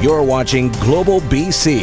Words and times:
You're 0.00 0.22
watching 0.22 0.70
Global 0.74 1.20
BC. 1.22 1.82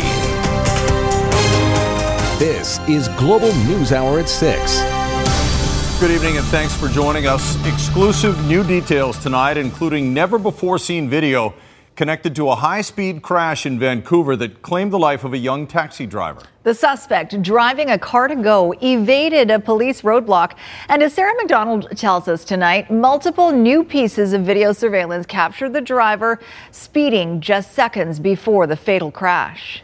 This 2.39 2.79
is 2.87 3.09
Global 3.09 3.53
News 3.65 3.91
Hour 3.91 4.19
at 4.19 4.29
6. 4.29 5.99
Good 5.99 6.11
evening 6.11 6.37
and 6.37 6.45
thanks 6.47 6.73
for 6.73 6.87
joining 6.87 7.27
us. 7.27 7.57
Exclusive 7.65 8.41
new 8.47 8.63
details 8.63 9.17
tonight, 9.17 9.57
including 9.57 10.13
never 10.13 10.39
before 10.39 10.77
seen 10.77 11.09
video 11.09 11.53
connected 11.95 12.35
to 12.35 12.49
a 12.49 12.55
high 12.55 12.81
speed 12.81 13.21
crash 13.21 13.65
in 13.65 13.79
Vancouver 13.79 14.35
that 14.35 14.61
claimed 14.61 14.91
the 14.91 14.99
life 14.99 15.23
of 15.23 15.33
a 15.33 15.37
young 15.37 15.65
taxi 15.65 16.05
driver. 16.05 16.41
The 16.63 16.73
suspect 16.73 17.41
driving 17.41 17.89
a 17.91 17.97
Car2Go 17.97 18.81
evaded 18.83 19.51
a 19.51 19.59
police 19.59 20.01
roadblock. 20.01 20.55
And 20.89 21.03
as 21.03 21.13
Sarah 21.13 21.33
McDonald 21.35 21.87
tells 21.95 22.27
us 22.27 22.43
tonight, 22.43 22.91
multiple 22.91 23.51
new 23.51 23.83
pieces 23.83 24.33
of 24.33 24.41
video 24.41 24.73
surveillance 24.73 25.25
captured 25.25 25.73
the 25.73 25.81
driver 25.81 26.39
speeding 26.71 27.39
just 27.39 27.73
seconds 27.73 28.19
before 28.19 28.67
the 28.67 28.75
fatal 28.75 29.11
crash. 29.11 29.83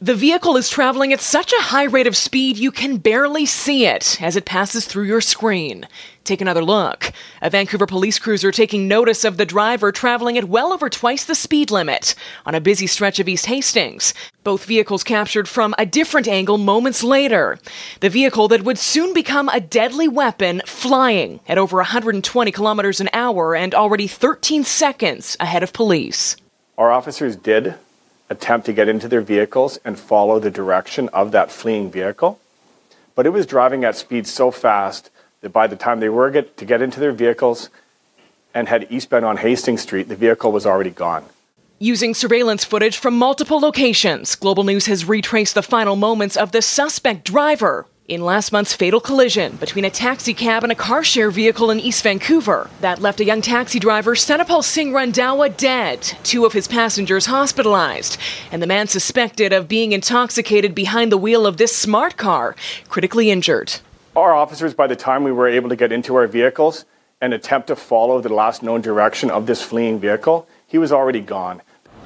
The 0.00 0.14
vehicle 0.14 0.56
is 0.56 0.68
traveling 0.70 1.12
at 1.12 1.20
such 1.20 1.52
a 1.52 1.60
high 1.60 1.82
rate 1.82 2.06
of 2.06 2.16
speed 2.16 2.56
you 2.56 2.70
can 2.70 2.98
barely 2.98 3.44
see 3.46 3.84
it 3.84 4.22
as 4.22 4.36
it 4.36 4.44
passes 4.44 4.86
through 4.86 5.06
your 5.06 5.20
screen. 5.20 5.88
Take 6.22 6.40
another 6.40 6.62
look. 6.62 7.10
A 7.42 7.50
Vancouver 7.50 7.84
police 7.84 8.16
cruiser 8.20 8.52
taking 8.52 8.86
notice 8.86 9.24
of 9.24 9.38
the 9.38 9.44
driver 9.44 9.90
traveling 9.90 10.38
at 10.38 10.44
well 10.44 10.72
over 10.72 10.88
twice 10.88 11.24
the 11.24 11.34
speed 11.34 11.72
limit 11.72 12.14
on 12.46 12.54
a 12.54 12.60
busy 12.60 12.86
stretch 12.86 13.18
of 13.18 13.28
East 13.28 13.46
Hastings. 13.46 14.14
Both 14.44 14.66
vehicles 14.66 15.02
captured 15.02 15.48
from 15.48 15.74
a 15.78 15.84
different 15.84 16.28
angle 16.28 16.58
moments 16.58 17.02
later. 17.02 17.58
The 17.98 18.08
vehicle 18.08 18.46
that 18.48 18.62
would 18.62 18.78
soon 18.78 19.12
become 19.12 19.48
a 19.48 19.58
deadly 19.58 20.06
weapon 20.06 20.62
flying 20.64 21.40
at 21.48 21.58
over 21.58 21.78
120 21.78 22.52
kilometers 22.52 23.00
an 23.00 23.10
hour 23.12 23.56
and 23.56 23.74
already 23.74 24.06
13 24.06 24.62
seconds 24.62 25.36
ahead 25.40 25.64
of 25.64 25.72
police. 25.72 26.36
Our 26.76 26.92
officers 26.92 27.34
did 27.34 27.74
attempt 28.30 28.66
to 28.66 28.72
get 28.72 28.88
into 28.88 29.08
their 29.08 29.20
vehicles 29.20 29.78
and 29.84 29.98
follow 29.98 30.38
the 30.38 30.50
direction 30.50 31.08
of 31.10 31.32
that 31.32 31.50
fleeing 31.50 31.90
vehicle. 31.90 32.38
But 33.14 33.26
it 33.26 33.30
was 33.30 33.46
driving 33.46 33.84
at 33.84 33.96
speed 33.96 34.26
so 34.26 34.50
fast 34.50 35.10
that 35.40 35.52
by 35.52 35.66
the 35.66 35.76
time 35.76 36.00
they 36.00 36.08
were 36.08 36.30
get, 36.30 36.56
to 36.56 36.64
get 36.64 36.82
into 36.82 37.00
their 37.00 37.12
vehicles 37.12 37.70
and 38.54 38.68
head 38.68 38.86
eastbound 38.90 39.24
on 39.24 39.38
Hastings 39.38 39.82
Street, 39.82 40.08
the 40.08 40.16
vehicle 40.16 40.52
was 40.52 40.66
already 40.66 40.90
gone. 40.90 41.24
Using 41.78 42.12
surveillance 42.12 42.64
footage 42.64 42.98
from 42.98 43.16
multiple 43.16 43.60
locations, 43.60 44.34
Global 44.34 44.64
News 44.64 44.86
has 44.86 45.04
retraced 45.04 45.54
the 45.54 45.62
final 45.62 45.94
moments 45.94 46.36
of 46.36 46.50
the 46.50 46.60
suspect 46.60 47.24
driver 47.24 47.86
in 48.08 48.22
last 48.22 48.52
month's 48.52 48.72
fatal 48.72 49.00
collision 49.00 49.54
between 49.56 49.84
a 49.84 49.90
taxi 49.90 50.32
cab 50.32 50.62
and 50.62 50.72
a 50.72 50.74
car 50.74 51.04
share 51.04 51.30
vehicle 51.30 51.70
in 51.70 51.78
East 51.78 52.02
Vancouver 52.02 52.70
that 52.80 53.02
left 53.02 53.20
a 53.20 53.24
young 53.24 53.42
taxi 53.42 53.78
driver, 53.78 54.14
Senapal 54.14 54.64
Singh 54.64 54.92
Randhawa, 54.92 55.54
dead, 55.54 56.00
two 56.22 56.46
of 56.46 56.54
his 56.54 56.66
passengers 56.66 57.26
hospitalized, 57.26 58.16
and 58.50 58.62
the 58.62 58.66
man 58.66 58.86
suspected 58.86 59.52
of 59.52 59.68
being 59.68 59.92
intoxicated 59.92 60.74
behind 60.74 61.12
the 61.12 61.18
wheel 61.18 61.46
of 61.46 61.58
this 61.58 61.76
smart 61.76 62.16
car, 62.16 62.56
critically 62.88 63.30
injured. 63.30 63.78
Our 64.16 64.34
officers, 64.34 64.72
by 64.72 64.86
the 64.86 64.96
time 64.96 65.22
we 65.22 65.30
were 65.30 65.46
able 65.46 65.68
to 65.68 65.76
get 65.76 65.92
into 65.92 66.14
our 66.14 66.26
vehicles 66.26 66.86
and 67.20 67.34
attempt 67.34 67.66
to 67.66 67.76
follow 67.76 68.22
the 68.22 68.32
last 68.32 68.62
known 68.62 68.80
direction 68.80 69.30
of 69.30 69.46
this 69.46 69.62
fleeing 69.62 70.00
vehicle, 70.00 70.48
he 70.66 70.78
was 70.78 70.92
already 70.92 71.20
gone. 71.20 71.60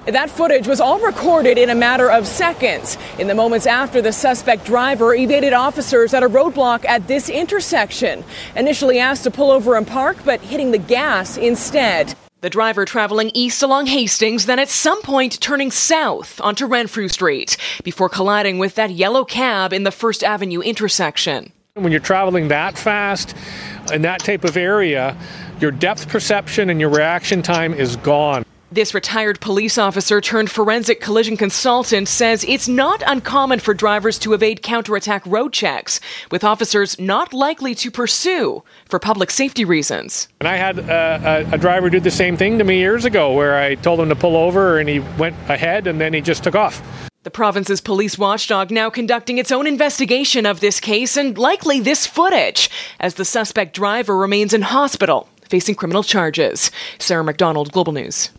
That 0.06 0.30
footage 0.30 0.66
was 0.66 0.80
all 0.80 0.98
recorded 0.98 1.58
in 1.58 1.70
a 1.70 1.76
matter 1.76 2.10
of 2.10 2.26
seconds 2.26 2.98
in 3.20 3.28
the 3.28 3.36
moments 3.36 3.66
after 3.66 4.02
the 4.02 4.12
suspect 4.12 4.64
driver 4.66 5.14
evaded 5.14 5.52
officers 5.52 6.12
at 6.12 6.24
a 6.24 6.28
roadblock 6.28 6.84
at 6.86 7.06
this 7.06 7.28
intersection. 7.28 8.24
Initially 8.56 8.98
asked 8.98 9.22
to 9.24 9.30
pull 9.30 9.52
over 9.52 9.76
and 9.76 9.86
park, 9.86 10.16
but 10.24 10.40
hitting 10.40 10.72
the 10.72 10.78
gas 10.78 11.36
instead. 11.36 12.16
The 12.40 12.50
driver 12.50 12.84
traveling 12.84 13.30
east 13.32 13.62
along 13.62 13.86
Hastings, 13.86 14.46
then 14.46 14.58
at 14.58 14.68
some 14.68 15.00
point 15.02 15.40
turning 15.40 15.70
south 15.70 16.40
onto 16.40 16.66
Renfrew 16.66 17.06
Street 17.06 17.56
before 17.84 18.08
colliding 18.08 18.58
with 18.58 18.74
that 18.74 18.90
yellow 18.90 19.24
cab 19.24 19.72
in 19.72 19.84
the 19.84 19.92
First 19.92 20.24
Avenue 20.24 20.60
intersection. 20.62 21.52
When 21.74 21.92
you're 21.92 22.00
traveling 22.00 22.48
that 22.48 22.76
fast 22.76 23.36
in 23.92 24.02
that 24.02 24.18
type 24.18 24.42
of 24.42 24.56
area, 24.56 25.16
your 25.60 25.70
depth 25.70 26.08
perception 26.08 26.70
and 26.70 26.80
your 26.80 26.90
reaction 26.90 27.40
time 27.40 27.72
is 27.72 27.94
gone. 27.94 28.44
This 28.72 28.94
retired 28.94 29.38
police 29.42 29.76
officer 29.76 30.22
turned 30.22 30.50
forensic 30.50 31.02
collision 31.02 31.36
consultant 31.36 32.08
says 32.08 32.42
it's 32.48 32.68
not 32.68 33.02
uncommon 33.06 33.58
for 33.58 33.74
drivers 33.74 34.18
to 34.20 34.32
evade 34.32 34.62
counterattack 34.62 35.26
road 35.26 35.52
checks, 35.52 36.00
with 36.30 36.42
officers 36.42 36.98
not 36.98 37.34
likely 37.34 37.74
to 37.74 37.90
pursue 37.90 38.64
for 38.88 38.98
public 38.98 39.30
safety 39.30 39.66
reasons. 39.66 40.26
And 40.40 40.48
I 40.48 40.56
had 40.56 40.78
a, 40.78 41.46
a, 41.50 41.54
a 41.56 41.58
driver 41.58 41.90
do 41.90 42.00
the 42.00 42.10
same 42.10 42.34
thing 42.34 42.56
to 42.56 42.64
me 42.64 42.78
years 42.78 43.04
ago 43.04 43.34
where 43.34 43.58
I 43.58 43.74
told 43.74 44.00
him 44.00 44.08
to 44.08 44.16
pull 44.16 44.38
over 44.38 44.78
and 44.78 44.88
he 44.88 45.00
went 45.18 45.36
ahead 45.50 45.86
and 45.86 46.00
then 46.00 46.14
he 46.14 46.22
just 46.22 46.42
took 46.42 46.54
off. 46.54 46.82
The 47.24 47.30
province's 47.30 47.82
police 47.82 48.16
watchdog 48.16 48.70
now 48.70 48.88
conducting 48.88 49.36
its 49.36 49.52
own 49.52 49.66
investigation 49.66 50.46
of 50.46 50.60
this 50.60 50.80
case 50.80 51.18
and 51.18 51.36
likely 51.36 51.80
this 51.80 52.06
footage 52.06 52.70
as 53.00 53.16
the 53.16 53.26
suspect 53.26 53.74
driver 53.74 54.16
remains 54.16 54.54
in 54.54 54.62
hospital 54.62 55.28
facing 55.50 55.74
criminal 55.74 56.02
charges. 56.02 56.70
Sarah 56.98 57.22
McDonald, 57.22 57.70
Global 57.72 57.92
News. 57.92 58.30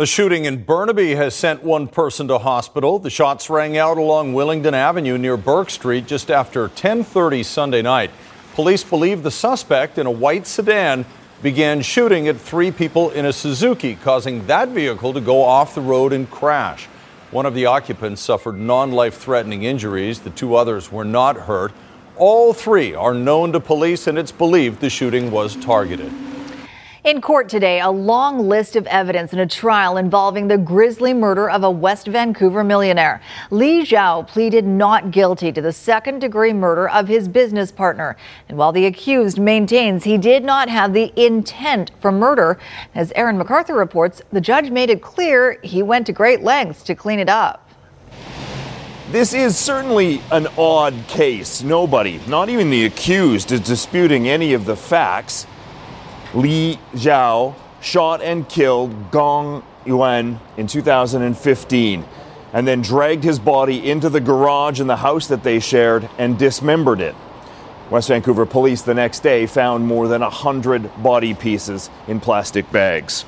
A 0.00 0.06
shooting 0.06 0.44
in 0.44 0.62
Burnaby 0.62 1.16
has 1.16 1.34
sent 1.34 1.64
one 1.64 1.88
person 1.88 2.28
to 2.28 2.38
hospital. 2.38 3.00
The 3.00 3.10
shots 3.10 3.50
rang 3.50 3.76
out 3.76 3.98
along 3.98 4.32
Willingdon 4.32 4.72
Avenue 4.72 5.18
near 5.18 5.36
Burke 5.36 5.70
Street 5.70 6.06
just 6.06 6.30
after 6.30 6.68
10:30 6.68 7.42
Sunday 7.42 7.82
night. 7.82 8.12
Police 8.54 8.84
believe 8.84 9.24
the 9.24 9.32
suspect 9.32 9.98
in 9.98 10.06
a 10.06 10.10
white 10.12 10.46
sedan 10.46 11.04
began 11.42 11.82
shooting 11.82 12.28
at 12.28 12.36
three 12.36 12.70
people 12.70 13.10
in 13.10 13.26
a 13.26 13.32
Suzuki, 13.32 13.96
causing 13.96 14.46
that 14.46 14.68
vehicle 14.68 15.12
to 15.14 15.20
go 15.20 15.42
off 15.42 15.74
the 15.74 15.80
road 15.80 16.12
and 16.12 16.30
crash. 16.30 16.86
One 17.32 17.44
of 17.44 17.54
the 17.54 17.66
occupants 17.66 18.22
suffered 18.22 18.56
non-life-threatening 18.56 19.64
injuries. 19.64 20.20
The 20.20 20.30
two 20.30 20.54
others 20.54 20.92
were 20.92 21.04
not 21.04 21.36
hurt. 21.36 21.72
All 22.16 22.52
three 22.52 22.94
are 22.94 23.14
known 23.14 23.50
to 23.50 23.58
police 23.58 24.06
and 24.06 24.16
it's 24.16 24.30
believed 24.30 24.78
the 24.78 24.90
shooting 24.90 25.32
was 25.32 25.56
targeted. 25.56 26.12
In 27.04 27.20
court 27.20 27.48
today, 27.48 27.80
a 27.80 27.90
long 27.90 28.48
list 28.48 28.74
of 28.74 28.84
evidence 28.88 29.32
in 29.32 29.38
a 29.38 29.46
trial 29.46 29.96
involving 29.96 30.48
the 30.48 30.58
grisly 30.58 31.14
murder 31.14 31.48
of 31.48 31.62
a 31.62 31.70
West 31.70 32.08
Vancouver 32.08 32.64
millionaire. 32.64 33.22
Li 33.52 33.82
Zhao 33.82 34.26
pleaded 34.26 34.66
not 34.66 35.12
guilty 35.12 35.52
to 35.52 35.62
the 35.62 35.72
second 35.72 36.18
degree 36.18 36.52
murder 36.52 36.88
of 36.88 37.06
his 37.06 37.28
business 37.28 37.70
partner. 37.70 38.16
And 38.48 38.58
while 38.58 38.72
the 38.72 38.84
accused 38.84 39.38
maintains 39.38 40.02
he 40.02 40.18
did 40.18 40.42
not 40.42 40.68
have 40.68 40.92
the 40.92 41.12
intent 41.14 41.92
for 42.00 42.10
murder, 42.10 42.58
as 42.96 43.12
Aaron 43.14 43.38
MacArthur 43.38 43.74
reports, 43.74 44.20
the 44.32 44.40
judge 44.40 44.70
made 44.70 44.90
it 44.90 45.00
clear 45.00 45.60
he 45.62 45.84
went 45.84 46.04
to 46.06 46.12
great 46.12 46.42
lengths 46.42 46.82
to 46.82 46.96
clean 46.96 47.20
it 47.20 47.28
up. 47.28 47.70
This 49.12 49.32
is 49.32 49.56
certainly 49.56 50.20
an 50.32 50.48
odd 50.58 50.94
case. 51.06 51.62
Nobody, 51.62 52.20
not 52.26 52.48
even 52.48 52.70
the 52.70 52.86
accused, 52.86 53.52
is 53.52 53.60
disputing 53.60 54.28
any 54.28 54.52
of 54.52 54.64
the 54.64 54.76
facts. 54.76 55.46
Li 56.34 56.78
Zhao 56.94 57.54
shot 57.80 58.20
and 58.22 58.48
killed 58.48 59.10
Gong 59.10 59.62
Yuan 59.86 60.40
in 60.56 60.66
2015 60.66 62.04
and 62.52 62.66
then 62.66 62.82
dragged 62.82 63.24
his 63.24 63.38
body 63.38 63.90
into 63.90 64.08
the 64.08 64.20
garage 64.20 64.80
in 64.80 64.86
the 64.86 64.96
house 64.96 65.26
that 65.28 65.42
they 65.42 65.60
shared 65.60 66.08
and 66.18 66.38
dismembered 66.38 67.00
it. 67.00 67.14
West 67.90 68.08
Vancouver 68.08 68.44
police 68.44 68.82
the 68.82 68.94
next 68.94 69.20
day 69.20 69.46
found 69.46 69.86
more 69.86 70.08
than 70.08 70.20
100 70.20 71.02
body 71.02 71.34
pieces 71.34 71.88
in 72.06 72.20
plastic 72.20 72.70
bags. 72.70 73.24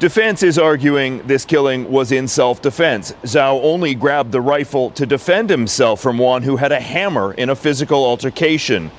Defense 0.00 0.44
is 0.44 0.58
arguing 0.58 1.26
this 1.26 1.44
killing 1.44 1.90
was 1.90 2.12
in 2.12 2.28
self 2.28 2.62
defense. 2.62 3.12
Zhao 3.24 3.60
only 3.62 3.94
grabbed 3.94 4.30
the 4.30 4.40
rifle 4.40 4.90
to 4.92 5.06
defend 5.06 5.50
himself 5.50 6.00
from 6.00 6.18
Yuan 6.18 6.42
who 6.42 6.56
had 6.56 6.70
a 6.70 6.80
hammer 6.80 7.32
in 7.34 7.50
a 7.50 7.56
physical 7.56 8.04
altercation. 8.04 8.92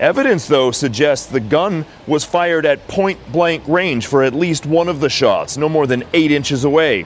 Evidence, 0.00 0.46
though, 0.46 0.70
suggests 0.70 1.26
the 1.26 1.40
gun 1.40 1.84
was 2.06 2.24
fired 2.24 2.64
at 2.64 2.86
point 2.86 3.18
blank 3.32 3.66
range 3.66 4.06
for 4.06 4.22
at 4.22 4.32
least 4.32 4.64
one 4.64 4.88
of 4.88 5.00
the 5.00 5.08
shots, 5.08 5.56
no 5.56 5.68
more 5.68 5.88
than 5.88 6.04
eight 6.12 6.30
inches 6.30 6.62
away. 6.62 7.04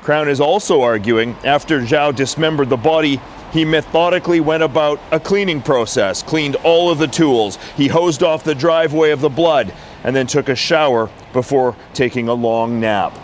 Crown 0.00 0.26
is 0.26 0.40
also 0.40 0.80
arguing 0.80 1.36
after 1.44 1.82
Zhao 1.82 2.16
dismembered 2.16 2.70
the 2.70 2.78
body, 2.78 3.20
he 3.52 3.66
methodically 3.66 4.40
went 4.40 4.62
about 4.62 4.98
a 5.10 5.20
cleaning 5.20 5.60
process, 5.60 6.22
cleaned 6.22 6.56
all 6.56 6.90
of 6.90 6.98
the 6.98 7.06
tools, 7.06 7.58
he 7.76 7.88
hosed 7.88 8.22
off 8.22 8.42
the 8.42 8.54
driveway 8.54 9.10
of 9.10 9.20
the 9.20 9.28
blood, 9.28 9.70
and 10.02 10.16
then 10.16 10.26
took 10.26 10.48
a 10.48 10.56
shower 10.56 11.10
before 11.34 11.76
taking 11.92 12.28
a 12.28 12.34
long 12.34 12.80
nap. 12.80 13.18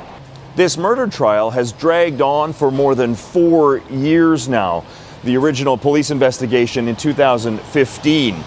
This 0.57 0.77
murder 0.77 1.07
trial 1.07 1.51
has 1.53 1.73
dragged 1.73 2.21
on 2.21 2.53
for 2.53 2.71
more 2.71 2.95
than 2.95 3.15
four 3.15 3.79
years 3.91 4.47
now. 4.47 4.85
The 5.25 5.39
original 5.39 5.79
police 5.79 6.11
investigation 6.11 6.87
in 6.87 6.97
2015 6.97 8.45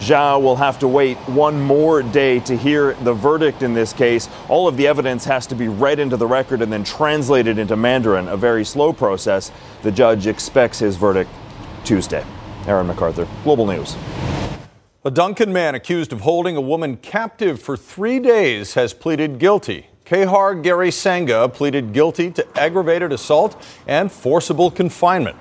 Zhao 0.00 0.40
will 0.40 0.56
have 0.56 0.78
to 0.78 0.88
wait 0.88 1.18
one 1.28 1.60
more 1.60 2.02
day 2.02 2.40
to 2.40 2.56
hear 2.56 2.94
the 2.94 3.12
verdict 3.12 3.62
in 3.62 3.74
this 3.74 3.92
case. 3.92 4.30
All 4.48 4.66
of 4.66 4.78
the 4.78 4.86
evidence 4.86 5.26
has 5.26 5.46
to 5.48 5.54
be 5.54 5.68
read 5.68 5.98
into 5.98 6.16
the 6.16 6.26
record 6.26 6.62
and 6.62 6.72
then 6.72 6.84
translated 6.84 7.58
into 7.58 7.76
Mandarin, 7.76 8.26
a 8.28 8.36
very 8.36 8.64
slow 8.64 8.94
process. 8.94 9.52
The 9.82 9.92
judge 9.92 10.26
expects 10.26 10.78
his 10.78 10.96
verdict 10.96 11.30
Tuesday. 11.84 12.24
Aaron 12.66 12.86
MacArthur, 12.86 13.28
Global 13.44 13.66
News. 13.66 13.94
A 15.04 15.10
Duncan 15.10 15.52
man 15.52 15.74
accused 15.74 16.14
of 16.14 16.22
holding 16.22 16.56
a 16.56 16.62
woman 16.62 16.96
captive 16.96 17.60
for 17.60 17.76
three 17.76 18.20
days 18.20 18.74
has 18.74 18.94
pleaded 18.94 19.38
guilty. 19.38 19.86
Kehar 20.06 20.62
Gary 20.62 20.90
Sanga 20.90 21.46
pleaded 21.48 21.92
guilty 21.92 22.30
to 22.30 22.58
aggravated 22.58 23.12
assault 23.12 23.62
and 23.86 24.10
forcible 24.10 24.70
confinement. 24.70 25.36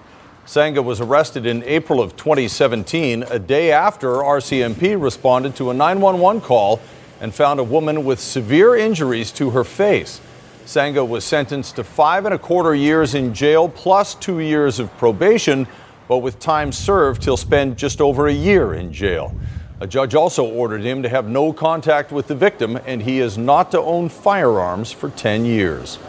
Sanga 0.50 0.82
was 0.82 1.00
arrested 1.00 1.46
in 1.46 1.62
April 1.66 2.02
of 2.02 2.16
2017, 2.16 3.22
a 3.22 3.38
day 3.38 3.72
after 3.72 4.14
RCMP 4.14 5.00
responded 5.00 5.56
to 5.58 5.70
a 5.70 5.76
911 5.76 6.42
call 6.42 6.80
and 7.22 7.32
found 7.32 7.60
a 7.60 7.64
woman 7.64 8.04
with 8.04 8.20
severe 8.20 8.76
injuries 8.76 9.32
to 9.34 9.52
her 9.52 9.64
face. 9.64 10.20
Sanga 10.66 11.06
was 11.06 11.24
sentenced 11.24 11.76
to 11.76 11.84
five 11.84 12.26
and 12.26 12.34
a 12.34 12.40
quarter 12.40 12.74
years 12.74 13.14
in 13.14 13.32
jail 13.32 13.70
plus 13.70 14.16
two 14.16 14.40
years 14.40 14.80
of 14.80 14.92
probation, 14.98 15.68
but 16.08 16.18
with 16.18 16.40
time 16.40 16.72
served, 16.72 17.26
he'll 17.26 17.38
spend 17.38 17.78
just 17.78 18.02
over 18.02 18.28
a 18.28 18.34
year 18.34 18.74
in 18.74 18.92
jail. 18.92 19.36
A 19.80 19.86
judge 19.86 20.16
also 20.16 20.44
ordered 20.44 20.82
him 20.82 21.04
to 21.04 21.10
have 21.10 21.30
no 21.30 21.54
contact 21.54 22.12
with 22.12 22.26
the 22.26 22.34
victim, 22.34 22.80
and 22.88 23.04
he 23.04 23.20
is 23.20 23.38
not 23.38 23.70
to 23.70 23.80
own 23.80 24.10
firearms 24.10 24.92
for 24.92 25.12
10 25.12 25.46
years. 25.46 26.00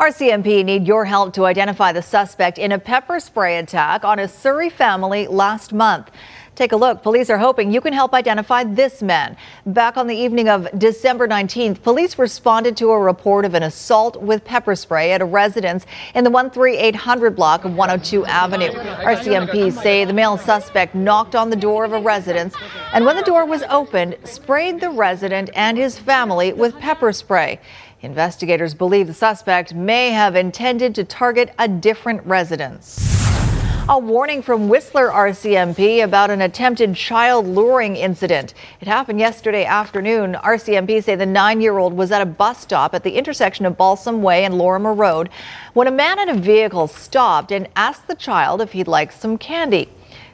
RCMP 0.00 0.64
need 0.64 0.86
your 0.86 1.04
help 1.04 1.34
to 1.34 1.44
identify 1.44 1.92
the 1.92 2.00
suspect 2.00 2.56
in 2.56 2.72
a 2.72 2.78
pepper 2.78 3.20
spray 3.20 3.58
attack 3.58 4.02
on 4.02 4.18
a 4.18 4.26
Surrey 4.26 4.70
family 4.70 5.26
last 5.26 5.74
month. 5.74 6.10
Take 6.54 6.72
a 6.72 6.76
look. 6.76 7.02
Police 7.02 7.28
are 7.28 7.36
hoping 7.36 7.70
you 7.70 7.82
can 7.82 7.92
help 7.92 8.14
identify 8.14 8.64
this 8.64 9.02
man. 9.02 9.36
Back 9.66 9.98
on 9.98 10.06
the 10.06 10.16
evening 10.16 10.48
of 10.48 10.68
December 10.78 11.28
19th, 11.28 11.82
police 11.82 12.18
responded 12.18 12.78
to 12.78 12.90
a 12.90 12.98
report 12.98 13.44
of 13.44 13.52
an 13.52 13.62
assault 13.62 14.22
with 14.22 14.42
pepper 14.42 14.74
spray 14.74 15.12
at 15.12 15.20
a 15.20 15.24
residence 15.26 15.84
in 16.14 16.24
the 16.24 16.30
13800 16.30 17.36
block 17.36 17.66
of 17.66 17.74
102 17.74 18.24
Avenue. 18.24 18.70
RCMP 18.70 19.70
say 19.70 20.06
the 20.06 20.14
male 20.14 20.38
suspect 20.38 20.94
knocked 20.94 21.34
on 21.34 21.50
the 21.50 21.56
door 21.56 21.84
of 21.84 21.92
a 21.92 22.00
residence 22.00 22.54
and 22.94 23.04
when 23.04 23.16
the 23.16 23.22
door 23.22 23.44
was 23.44 23.62
opened, 23.64 24.16
sprayed 24.24 24.80
the 24.80 24.90
resident 24.90 25.50
and 25.54 25.76
his 25.76 25.98
family 25.98 26.54
with 26.54 26.74
pepper 26.78 27.12
spray. 27.12 27.60
Investigators 28.02 28.72
believe 28.72 29.08
the 29.08 29.14
suspect 29.14 29.74
may 29.74 30.08
have 30.10 30.34
intended 30.34 30.94
to 30.94 31.04
target 31.04 31.52
a 31.58 31.68
different 31.68 32.24
residence. 32.24 33.06
A 33.90 33.98
warning 33.98 34.40
from 34.40 34.70
Whistler 34.70 35.08
RCMP 35.08 36.02
about 36.02 36.30
an 36.30 36.40
attempted 36.40 36.94
child 36.94 37.46
luring 37.46 37.96
incident. 37.96 38.54
It 38.80 38.88
happened 38.88 39.20
yesterday 39.20 39.66
afternoon. 39.66 40.34
RCMP 40.34 41.04
say 41.04 41.14
the 41.14 41.26
nine 41.26 41.60
year 41.60 41.76
old 41.76 41.92
was 41.92 42.10
at 42.10 42.22
a 42.22 42.26
bus 42.26 42.60
stop 42.60 42.94
at 42.94 43.02
the 43.02 43.16
intersection 43.16 43.66
of 43.66 43.76
Balsam 43.76 44.22
Way 44.22 44.46
and 44.46 44.56
Lorimer 44.56 44.94
Road 44.94 45.28
when 45.74 45.86
a 45.86 45.90
man 45.90 46.18
in 46.20 46.30
a 46.30 46.40
vehicle 46.40 46.86
stopped 46.86 47.52
and 47.52 47.68
asked 47.76 48.06
the 48.06 48.14
child 48.14 48.62
if 48.62 48.72
he'd 48.72 48.88
like 48.88 49.12
some 49.12 49.36
candy. 49.36 49.90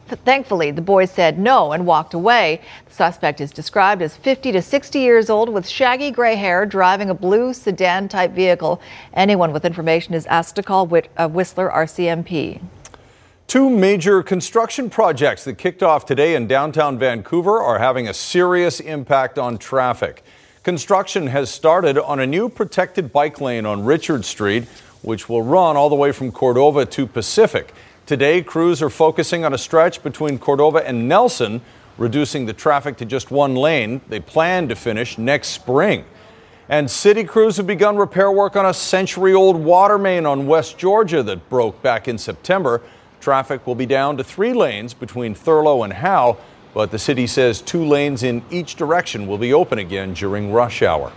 Thankfully, 0.08 0.70
the 0.70 0.82
boy 0.82 1.06
said 1.06 1.38
no 1.38 1.72
and 1.72 1.86
walked 1.86 2.14
away. 2.14 2.60
The 2.88 2.94
suspect 2.94 3.40
is 3.40 3.50
described 3.50 4.02
as 4.02 4.16
50 4.16 4.52
to 4.52 4.62
60 4.62 5.00
years 5.00 5.28
old 5.28 5.48
with 5.48 5.66
shaggy 5.68 6.10
gray 6.10 6.36
hair, 6.36 6.64
driving 6.64 7.10
a 7.10 7.14
blue 7.14 7.52
sedan 7.52 8.08
type 8.08 8.32
vehicle. 8.32 8.80
Anyone 9.14 9.52
with 9.52 9.64
information 9.64 10.14
is 10.14 10.26
asked 10.26 10.54
to 10.56 10.62
call 10.62 10.88
uh, 11.16 11.28
Whistler 11.28 11.70
RCMP. 11.70 12.60
Two 13.48 13.70
major 13.70 14.22
construction 14.22 14.90
projects 14.90 15.44
that 15.44 15.58
kicked 15.58 15.82
off 15.82 16.04
today 16.06 16.34
in 16.34 16.46
downtown 16.46 16.98
Vancouver 16.98 17.60
are 17.60 17.78
having 17.78 18.08
a 18.08 18.14
serious 18.14 18.80
impact 18.80 19.38
on 19.38 19.58
traffic. 19.58 20.24
Construction 20.62 21.28
has 21.28 21.48
started 21.48 21.96
on 21.96 22.18
a 22.18 22.26
new 22.26 22.48
protected 22.48 23.12
bike 23.12 23.40
lane 23.40 23.64
on 23.64 23.84
Richard 23.84 24.24
Street, 24.24 24.64
which 25.02 25.28
will 25.28 25.42
run 25.42 25.76
all 25.76 25.88
the 25.88 25.94
way 25.94 26.10
from 26.10 26.32
Cordova 26.32 26.84
to 26.86 27.06
Pacific. 27.06 27.72
Today, 28.06 28.40
crews 28.40 28.82
are 28.82 28.88
focusing 28.88 29.44
on 29.44 29.52
a 29.52 29.58
stretch 29.58 30.00
between 30.00 30.38
Cordova 30.38 30.78
and 30.86 31.08
Nelson, 31.08 31.60
reducing 31.98 32.46
the 32.46 32.52
traffic 32.52 32.96
to 32.98 33.04
just 33.04 33.32
one 33.32 33.56
lane. 33.56 34.00
They 34.08 34.20
plan 34.20 34.68
to 34.68 34.76
finish 34.76 35.18
next 35.18 35.48
spring. 35.48 36.04
And 36.68 36.88
city 36.88 37.24
crews 37.24 37.56
have 37.56 37.66
begun 37.66 37.96
repair 37.96 38.30
work 38.30 38.54
on 38.54 38.64
a 38.64 38.72
century 38.72 39.34
old 39.34 39.56
water 39.56 39.98
main 39.98 40.24
on 40.24 40.46
West 40.46 40.78
Georgia 40.78 41.24
that 41.24 41.50
broke 41.50 41.82
back 41.82 42.06
in 42.06 42.16
September. 42.16 42.80
Traffic 43.20 43.66
will 43.66 43.74
be 43.74 43.86
down 43.86 44.16
to 44.18 44.22
three 44.22 44.52
lanes 44.52 44.94
between 44.94 45.34
Thurlow 45.34 45.82
and 45.82 45.94
Howe, 45.94 46.36
but 46.74 46.92
the 46.92 47.00
city 47.00 47.26
says 47.26 47.60
two 47.60 47.84
lanes 47.84 48.22
in 48.22 48.44
each 48.52 48.76
direction 48.76 49.26
will 49.26 49.38
be 49.38 49.52
open 49.52 49.80
again 49.80 50.14
during 50.14 50.52
rush 50.52 50.80
hour. 50.80 51.10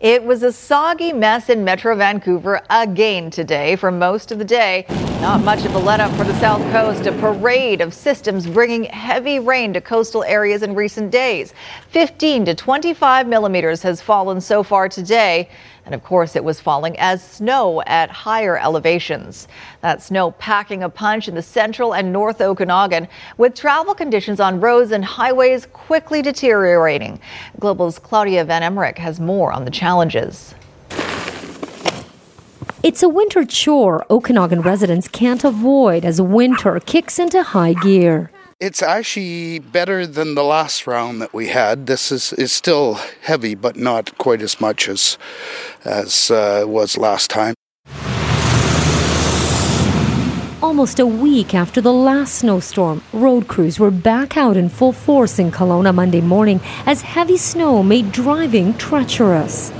It 0.00 0.22
was 0.22 0.42
a 0.42 0.52
soggy 0.52 1.14
mess 1.14 1.48
in 1.48 1.64
Metro 1.64 1.96
Vancouver 1.96 2.60
again 2.68 3.30
today 3.30 3.76
for 3.76 3.90
most 3.90 4.30
of 4.30 4.38
the 4.38 4.44
day. 4.44 4.84
Not 5.22 5.42
much 5.42 5.64
of 5.64 5.74
a 5.74 5.78
let 5.78 6.00
up 6.00 6.14
for 6.18 6.24
the 6.24 6.38
South 6.38 6.60
Coast. 6.70 7.06
A 7.06 7.12
parade 7.12 7.80
of 7.80 7.94
systems 7.94 8.46
bringing 8.46 8.84
heavy 8.84 9.38
rain 9.38 9.72
to 9.72 9.80
coastal 9.80 10.22
areas 10.24 10.62
in 10.62 10.74
recent 10.74 11.10
days. 11.10 11.54
15 11.92 12.44
to 12.44 12.54
25 12.54 13.26
millimeters 13.26 13.82
has 13.82 14.02
fallen 14.02 14.38
so 14.38 14.62
far 14.62 14.86
today. 14.86 15.48
And 15.86 15.94
of 15.94 16.02
course, 16.02 16.34
it 16.34 16.42
was 16.42 16.60
falling 16.60 16.98
as 16.98 17.22
snow 17.22 17.80
at 17.86 18.10
higher 18.10 18.58
elevations. 18.58 19.46
That 19.82 20.02
snow 20.02 20.32
packing 20.32 20.82
a 20.82 20.88
punch 20.88 21.28
in 21.28 21.36
the 21.36 21.42
central 21.42 21.94
and 21.94 22.12
north 22.12 22.40
Okanagan, 22.40 23.06
with 23.38 23.54
travel 23.54 23.94
conditions 23.94 24.40
on 24.40 24.60
roads 24.60 24.90
and 24.90 25.04
highways 25.04 25.66
quickly 25.66 26.22
deteriorating. 26.22 27.20
Global's 27.60 28.00
Klaudia 28.00 28.44
Van 28.44 28.62
Emmerik 28.62 28.98
has 28.98 29.20
more 29.20 29.52
on 29.52 29.64
the 29.64 29.70
challenges. 29.70 30.56
It's 32.82 33.02
a 33.02 33.08
winter 33.08 33.44
chore 33.44 34.04
Okanagan 34.10 34.62
residents 34.62 35.08
can't 35.08 35.44
avoid 35.44 36.04
as 36.04 36.20
winter 36.20 36.78
kicks 36.80 37.18
into 37.18 37.42
high 37.42 37.72
gear. 37.72 38.30
It's 38.58 38.82
actually 38.82 39.58
better 39.58 40.06
than 40.06 40.34
the 40.34 40.42
last 40.42 40.86
round 40.86 41.20
that 41.20 41.34
we 41.34 41.48
had. 41.48 41.86
This 41.86 42.10
is, 42.10 42.32
is 42.32 42.52
still 42.52 42.94
heavy, 43.20 43.54
but 43.54 43.76
not 43.76 44.16
quite 44.16 44.40
as 44.40 44.62
much 44.62 44.88
as 44.88 45.18
as 45.84 46.30
uh, 46.30 46.64
was 46.66 46.96
last 46.96 47.28
time. 47.28 47.54
Almost 50.62 50.98
a 50.98 51.04
week 51.04 51.54
after 51.54 51.82
the 51.82 51.92
last 51.92 52.36
snowstorm, 52.36 53.02
road 53.12 53.46
crews 53.46 53.78
were 53.78 53.90
back 53.90 54.38
out 54.38 54.56
in 54.56 54.70
full 54.70 54.94
force 54.94 55.38
in 55.38 55.50
Kelowna 55.50 55.94
Monday 55.94 56.22
morning 56.22 56.62
as 56.86 57.02
heavy 57.02 57.36
snow 57.36 57.82
made 57.82 58.10
driving 58.10 58.72
treacherous. 58.78 59.70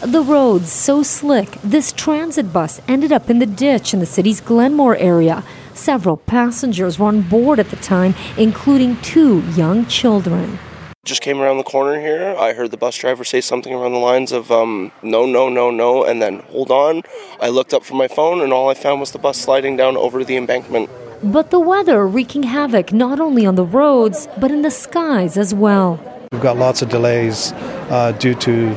The 0.00 0.24
roads 0.26 0.72
so 0.72 1.04
slick, 1.04 1.52
this 1.62 1.92
transit 1.92 2.52
bus 2.52 2.80
ended 2.88 3.12
up 3.12 3.30
in 3.30 3.38
the 3.38 3.46
ditch 3.46 3.94
in 3.94 4.00
the 4.00 4.06
city's 4.06 4.40
Glenmore 4.40 4.96
area. 4.96 5.44
Several 5.82 6.16
passengers 6.16 6.96
were 6.96 7.08
on 7.08 7.22
board 7.22 7.58
at 7.58 7.70
the 7.70 7.76
time, 7.76 8.14
including 8.36 8.96
two 8.98 9.40
young 9.56 9.84
children. 9.86 10.60
Just 11.04 11.22
came 11.22 11.40
around 11.40 11.58
the 11.58 11.64
corner 11.64 12.00
here. 12.00 12.36
I 12.38 12.52
heard 12.52 12.70
the 12.70 12.76
bus 12.76 12.96
driver 12.96 13.24
say 13.24 13.40
something 13.40 13.74
around 13.74 13.90
the 13.90 13.98
lines 13.98 14.30
of 14.30 14.52
um, 14.52 14.92
no, 15.02 15.26
no, 15.26 15.48
no, 15.48 15.72
no, 15.72 16.04
and 16.04 16.22
then 16.22 16.38
hold 16.50 16.70
on. 16.70 17.02
I 17.40 17.48
looked 17.48 17.74
up 17.74 17.82
from 17.82 17.96
my 17.96 18.06
phone, 18.06 18.40
and 18.42 18.52
all 18.52 18.68
I 18.70 18.74
found 18.74 19.00
was 19.00 19.10
the 19.10 19.18
bus 19.18 19.38
sliding 19.38 19.76
down 19.76 19.96
over 19.96 20.22
the 20.22 20.36
embankment. 20.36 20.88
But 21.20 21.50
the 21.50 21.58
weather 21.58 22.06
wreaking 22.06 22.44
havoc 22.44 22.92
not 22.92 23.18
only 23.18 23.44
on 23.44 23.56
the 23.56 23.66
roads, 23.66 24.28
but 24.38 24.52
in 24.52 24.62
the 24.62 24.70
skies 24.70 25.36
as 25.36 25.52
well. 25.52 25.98
We've 26.30 26.40
got 26.40 26.58
lots 26.58 26.82
of 26.82 26.90
delays 26.90 27.50
uh, 27.90 28.12
due 28.20 28.36
to 28.36 28.68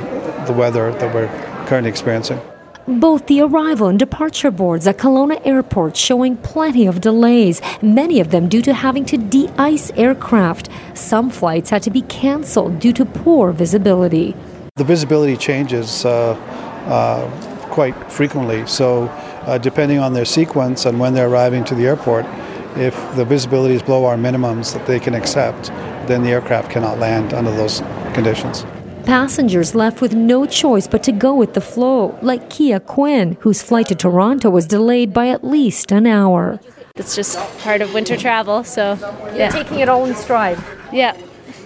the 0.48 0.56
weather 0.58 0.92
that 0.92 1.14
we're 1.14 1.28
currently 1.68 1.92
experiencing. 1.92 2.42
Both 2.88 3.26
the 3.26 3.42
arrival 3.42 3.88
and 3.88 3.98
departure 3.98 4.52
boards 4.52 4.86
at 4.86 5.00
Kelowna 5.00 5.42
Airport 5.44 5.98
showing 5.98 6.38
plenty 6.38 6.86
of 6.86 7.02
delays, 7.02 7.60
many 7.82 8.20
of 8.20 8.30
them 8.30 8.48
due 8.48 8.62
to 8.62 8.76
having 8.76 9.06
to 9.06 9.18
de 9.18 9.50
ice 9.58 9.90
aircraft. 9.96 10.70
Some 10.94 11.32
flights 11.32 11.72
had 11.72 11.82
to 11.84 11.90
be 11.90 12.04
cancelled 12.04 12.80
due 12.80 12.94
to 12.94 13.04
poor 13.04 13.52
visibility. 13.52 14.36
The 14.76 14.84
visibility 14.84 15.36
changes 15.36 16.06
uh, 16.06 16.34
uh, 16.86 17.28
quite 17.70 17.96
frequently, 18.12 18.68
so 18.68 19.06
uh, 19.48 19.58
depending 19.58 19.98
on 19.98 20.14
their 20.14 20.26
sequence 20.26 20.86
and 20.86 21.00
when 21.00 21.16
they're 21.16 21.28
arriving 21.30 21.64
to 21.64 21.74
the 21.74 21.88
airport, 21.88 22.28
if 22.78 22.94
the 23.16 23.26
visibility 23.26 23.74
is 23.74 23.82
below 23.82 24.06
our 24.06 24.16
minimums 24.16 24.74
that 24.74 24.86
they 24.86 25.00
can 25.00 25.16
accept, 25.16 25.70
then 26.08 26.22
the 26.22 26.30
aircraft 26.30 26.70
cannot 26.70 27.00
land 27.00 27.34
under 27.34 27.50
those 27.50 27.82
conditions. 28.14 28.64
Passengers 29.06 29.76
left 29.76 30.02
with 30.02 30.16
no 30.16 30.48
choice 30.48 30.88
but 30.88 31.04
to 31.04 31.12
go 31.12 31.36
with 31.36 31.54
the 31.54 31.62
flow, 31.62 32.18
like 32.24 32.50
Kia 32.50 32.80
Quinn, 32.80 33.38
whose 33.42 33.62
flight 33.62 33.88
to 33.90 33.96
Toronto 33.96 34.50
was 34.50 34.66
delayed 34.66 35.14
by 35.14 35.28
at 35.28 35.44
least 35.44 35.92
an 35.92 36.08
hour. 36.08 36.60
It's 36.96 37.16
just 37.16 37.38
part 37.60 37.82
of 37.82 37.94
winter 37.94 38.18
travel, 38.18 38.64
so 38.64 38.98
yeah. 39.02 39.36
You're 39.36 39.52
taking 39.52 39.80
it 39.80 39.90
all 39.90 40.06
in 40.06 40.16
stride. 40.16 40.58
Yeah, 40.92 41.16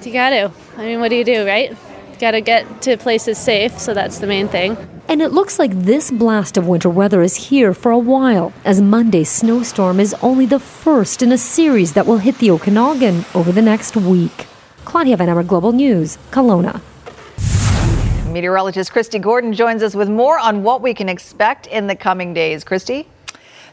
you 0.04 0.12
got 0.12 0.32
to. 0.32 0.52
I 0.76 0.84
mean, 0.84 1.00
what 1.00 1.12
do 1.12 1.16
you 1.16 1.24
do, 1.24 1.48
right? 1.48 1.78
Got 2.20 2.32
to 2.32 2.42
get 2.42 2.82
to 2.82 2.98
places 2.98 3.38
safe, 3.38 3.80
so 3.80 3.94
that's 3.94 4.20
the 4.20 4.28
main 4.28 4.50
thing. 4.50 4.76
And 5.08 5.22
it 5.22 5.32
looks 5.32 5.58
like 5.58 5.72
this 5.72 6.12
blast 6.12 6.58
of 6.58 6.68
winter 6.68 6.90
weather 6.90 7.22
is 7.22 7.48
here 7.48 7.74
for 7.74 7.92
a 7.94 7.98
while, 7.98 8.52
as 8.66 8.82
Monday's 8.82 9.30
snowstorm 9.30 10.02
is 10.02 10.14
only 10.16 10.46
the 10.46 10.60
first 10.60 11.22
in 11.22 11.32
a 11.32 11.38
series 11.38 11.94
that 11.94 12.06
will 12.06 12.18
hit 12.18 12.40
the 12.40 12.52
Okanagan 12.52 13.24
over 13.34 13.54
the 13.54 13.62
next 13.62 13.96
week. 13.96 14.46
Claudia 14.84 15.16
Van 15.16 15.30
Emmer, 15.30 15.44
Global 15.44 15.72
News, 15.72 16.18
Kelowna. 16.32 16.82
Meteorologist 18.30 18.92
Kristi 18.92 19.20
Gordon 19.20 19.54
joins 19.54 19.82
us 19.82 19.96
with 19.96 20.08
more 20.08 20.38
on 20.38 20.62
what 20.62 20.82
we 20.82 20.94
can 20.94 21.10
expect 21.10 21.66
in 21.66 21.88
the 21.88 21.96
coming 21.96 22.32
days. 22.34 22.64
Kristi? 22.64 23.08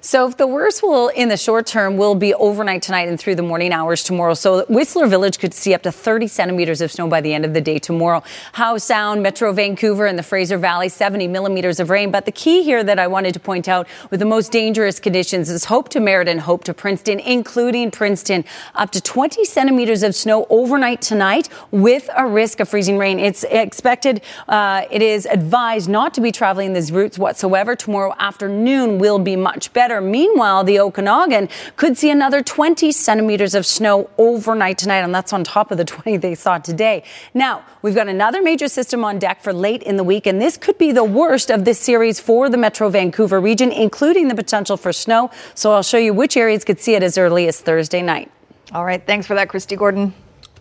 So 0.07 0.29
the 0.29 0.47
worst 0.47 0.85
will, 0.85 1.09
in 1.09 1.31
the 1.31 1.37
short 1.37 1.67
term, 1.67 1.97
will 1.97 2.15
be 2.15 2.33
overnight 2.33 2.81
tonight 2.81 3.09
and 3.09 3.19
through 3.19 3.35
the 3.35 3.43
morning 3.43 3.73
hours 3.73 4.05
tomorrow. 4.05 4.35
So 4.35 4.65
Whistler 4.67 5.09
Village 5.09 5.41
could 5.41 5.53
see 5.53 5.75
up 5.75 5.83
to 5.83 5.91
30 5.91 6.29
centimeters 6.29 6.81
of 6.81 6.93
snow 6.93 7.09
by 7.09 7.21
the 7.21 7.35
end 7.35 7.45
of 7.45 7.55
the 7.55 7.61
day 7.61 7.81
tomorrow. 7.81 8.23
Howe 8.53 8.79
Sound, 8.79 9.25
Metro 9.25 9.53
Vancouver, 9.53 10.07
and 10.07 10.17
the 10.17 10.23
Fraser 10.23 10.59
Valley, 10.59 10.89
70 10.89 11.27
millimeters 11.27 11.81
of 11.81 11.91
rain. 11.91 12.13
But 12.13 12.25
the 12.25 12.31
key 12.31 12.63
here 12.63 12.85
that 12.85 13.01
I 13.01 13.09
wanted 13.09 13.35
to 13.35 13.41
point 13.41 13.67
out 13.67 13.89
with 14.13 14.21
the 14.21 14.27
most 14.27 14.53
dangerous 14.53 15.01
conditions 15.01 15.51
is 15.51 15.65
Hope 15.65 15.89
to 15.89 15.99
Merritt, 15.99 16.39
Hope 16.39 16.63
to 16.65 16.73
Princeton, 16.73 17.19
including 17.19 17.91
Princeton, 17.91 18.45
up 18.77 18.93
to 18.93 19.01
20 19.01 19.45
centimeters 19.45 20.05
of 20.05 20.15
snow 20.15 20.47
overnight 20.51 21.03
tonight 21.03 21.49
with 21.73 22.09
a 22.17 22.25
risk 22.25 22.61
of 22.61 22.69
freezing 22.69 22.97
rain. 22.97 23.19
It's 23.19 23.43
expected, 23.43 24.23
uh, 24.47 24.85
it 24.89 25.03
is 25.03 25.27
advised 25.27 25.89
not 25.89 26.15
to 26.15 26.21
be 26.21 26.31
traveling 26.31 26.75
these 26.75 26.93
routes 26.93 27.19
whatsoever. 27.19 27.75
Tomorrow 27.75 28.15
afternoon 28.21 29.01
will 29.01 29.19
be 29.19 29.35
much 29.35 29.73
better. 29.73 29.96
Meanwhile, 30.01 30.65
the 30.65 30.81
Okanagan 30.81 31.49
could 31.77 31.97
see 31.97 32.11
another 32.11 32.43
20 32.43 32.93
centimeters 32.93 33.55
of 33.55 33.67
snow 33.67 34.11
overnight 34.19 34.79
tonight, 34.79 34.99
and 34.99 35.15
that's 35.15 35.33
on 35.33 35.45
top 35.45 35.71
of 35.71 35.79
the 35.79 35.85
20 35.97 36.17
they 36.17 36.35
saw 36.35 36.59
today. 36.59 37.03
Now, 37.35 37.65
we've 37.83 37.95
got 37.95 38.09
another 38.09 38.43
major 38.43 38.69
system 38.69 39.05
on 39.05 39.19
deck 39.19 39.43
for 39.43 39.53
late 39.53 39.83
in 39.83 39.97
the 39.97 40.05
week, 40.05 40.27
and 40.27 40.41
this 40.41 40.57
could 40.57 40.79
be 40.79 40.93
the 40.93 41.05
worst 41.05 41.51
of 41.51 41.65
this 41.65 41.79
series 41.79 42.21
for 42.21 42.49
the 42.49 42.57
Metro 42.57 42.89
Vancouver 42.89 43.41
region, 43.41 43.73
including 43.73 44.29
the 44.29 44.35
potential 44.35 44.77
for 44.77 44.93
snow. 44.93 45.31
So 45.55 45.73
I'll 45.73 45.83
show 45.83 45.99
you 45.99 46.13
which 46.13 46.37
areas 46.37 46.65
could 46.65 46.81
see 46.81 46.95
it 46.95 47.03
as 47.03 47.19
early 47.19 47.49
as 47.49 47.61
Thursday 47.61 48.03
night. 48.03 48.31
All 48.73 48.85
right, 48.85 49.05
thanks 49.07 49.27
for 49.27 49.35
that, 49.35 49.49
Kristi 49.49 49.77
Gordon. 49.77 50.13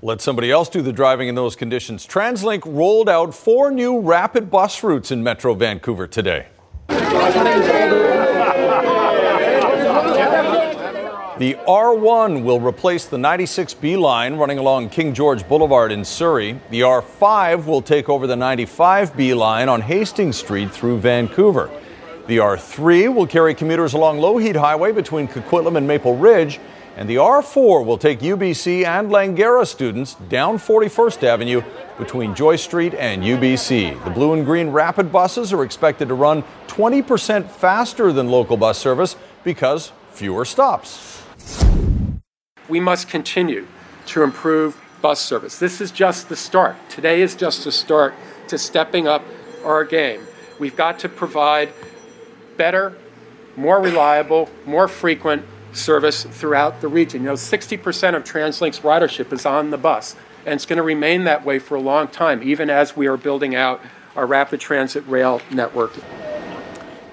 Let 0.02 0.22
somebody 0.22 0.52
else 0.52 0.70
do 0.70 0.82
the 0.84 0.94
driving 0.94 1.30
in 1.30 1.36
those 1.36 1.56
conditions. 1.56 2.06
TransLink 2.06 2.62
rolled 2.66 3.10
out 3.10 3.34
four 3.34 3.72
new 3.72 4.00
rapid 4.00 4.52
bus 4.52 4.84
routes 4.84 5.10
in 5.10 5.24
Metro 5.24 5.56
Vancouver 5.56 6.06
today. 6.06 6.48
The 11.38 11.56
R1 11.68 12.44
will 12.44 12.62
replace 12.62 13.08
the 13.08 13.18
96B 13.18 14.00
line 14.00 14.38
running 14.38 14.58
along 14.58 14.88
King 14.88 15.14
George 15.14 15.46
Boulevard 15.46 15.92
in 15.92 16.06
Surrey. 16.06 16.62
The 16.70 16.80
R5 16.80 17.66
will 17.66 17.82
take 17.82 18.08
over 18.08 18.26
the 18.26 18.38
95B 18.38 19.36
line 19.36 19.68
on 19.68 19.82
Hastings 19.82 20.38
Street 20.38 20.72
through 20.72 21.00
Vancouver. 21.00 21.70
The 22.28 22.38
R3 22.38 23.14
will 23.14 23.28
carry 23.28 23.54
commuters 23.54 23.92
along 23.92 24.20
Lougheed 24.20 24.56
Highway 24.56 24.94
between 24.94 25.28
Coquitlam 25.28 25.76
and 25.76 25.86
Maple 25.86 26.16
Ridge. 26.16 26.62
And 26.96 27.10
the 27.10 27.18
R4 27.18 27.86
will 27.86 27.98
take 27.98 28.22
UBC 28.22 28.86
and 28.86 29.10
Langara 29.10 29.68
students 29.68 30.14
down 30.30 30.58
41st 30.58 31.24
Avenue 31.24 31.62
between 31.98 32.34
Joyce 32.34 32.64
Street 32.64 32.94
and 32.94 33.22
UBC. 33.22 34.02
The 34.06 34.10
blue 34.10 34.32
and 34.32 34.46
green 34.46 34.70
rapid 34.70 35.12
buses 35.12 35.52
are 35.52 35.66
expected 35.66 36.08
to 36.08 36.14
run 36.14 36.46
20% 36.68 37.50
faster 37.50 38.14
than 38.14 38.30
local 38.30 38.56
bus 38.56 38.78
service 38.78 39.18
because 39.44 39.92
fewer 40.12 40.46
stops. 40.46 41.25
We 42.68 42.80
must 42.80 43.10
continue 43.10 43.68
to 44.08 44.24
improve 44.24 44.82
bus 45.02 45.22
service. 45.22 45.60
This 45.60 45.82
is 45.82 45.92
just 45.92 46.30
the 46.30 46.36
start. 46.36 46.76
Today 46.90 47.22
is 47.22 47.36
just 47.36 47.64
the 47.64 47.72
start 47.72 48.14
to 48.48 48.58
stepping 48.58 49.08
up 49.08 49.24
our 49.64 49.84
game. 49.84 50.22
We've 50.60 50.76
got 50.76 51.00
to 51.00 51.10
provide 51.10 51.70
better, 52.58 52.98
more 53.56 53.82
reliable, 53.82 54.50
more 54.66 54.88
frequent 54.88 55.44
service 55.74 56.24
throughout 56.24 56.82
the 56.82 56.88
region. 56.88 57.22
You 57.22 57.30
know, 57.30 57.34
60% 57.34 58.16
of 58.16 58.24
TransLink's 58.24 58.80
ridership 58.80 59.34
is 59.34 59.46
on 59.46 59.70
the 59.70 59.78
bus, 59.78 60.16
and 60.46 60.54
it's 60.54 60.66
going 60.66 60.78
to 60.78 60.84
remain 60.84 61.26
that 61.26 61.46
way 61.46 61.60
for 61.60 61.76
a 61.76 61.82
long 61.82 62.08
time, 62.08 62.42
even 62.42 62.70
as 62.70 62.96
we 62.96 63.08
are 63.08 63.18
building 63.18 63.56
out 63.56 63.82
our 64.16 64.26
rapid 64.26 64.60
transit 64.60 65.06
rail 65.08 65.42
network. 65.52 65.94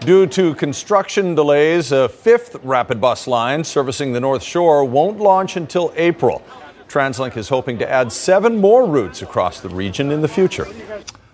Due 0.05 0.27
to 0.27 0.53
construction 0.57 1.37
delays, 1.37 1.93
a 1.93 2.09
fifth 2.09 2.57
rapid 2.65 3.01
bus 3.01 3.29
line 3.29 3.63
servicing 3.63 4.13
the 4.13 4.19
North 4.19 4.43
Shore 4.43 4.85
won't 4.85 5.21
launch 5.21 5.57
until 5.57 5.93
April. 5.95 6.43
TransLink 6.89 7.37
is 7.37 7.51
hoping 7.51 7.79
to 7.79 7.89
add 7.89 8.11
seven 8.11 8.57
more 8.57 8.85
routes 8.85 9.23
across 9.23 9.61
the 9.61 9.69
region 9.69 10.11
in 10.11 10.21
the 10.21 10.27
future. 10.27 10.67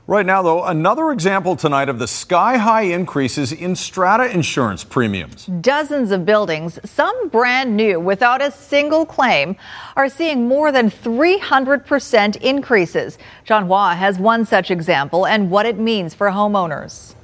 Right 0.07 0.27
now, 0.27 0.43
though, 0.43 0.65
another 0.65 1.13
example 1.13 1.57
tonight 1.57 1.89
of 1.89 1.99
the 1.99 2.07
sky 2.07 2.59
high 2.59 2.83
increases 2.83 3.53
in 3.53 3.75
strata 3.75 4.31
insurance 4.31 4.85
premiums. 4.85 5.47
Dozens 5.47 6.11
of 6.11 6.27
buildings, 6.27 6.79
some 6.85 7.31
brand 7.31 7.75
new 7.75 7.99
without 7.99 8.43
a 8.43 8.51
single 8.51 9.07
claim, 9.07 9.57
are 9.97 10.11
seeing 10.11 10.47
more 10.47 10.73
than 10.73 10.91
300% 10.91 12.37
increases. 12.37 13.17
John 13.47 13.65
Hua 13.67 13.95
has 13.95 14.19
one 14.19 14.45
such 14.45 14.71
example 14.71 15.27
and 15.27 15.51
what 15.51 15.65
it 15.65 15.79
means 15.79 16.13
for 16.13 16.29
homeowners. 16.29 17.15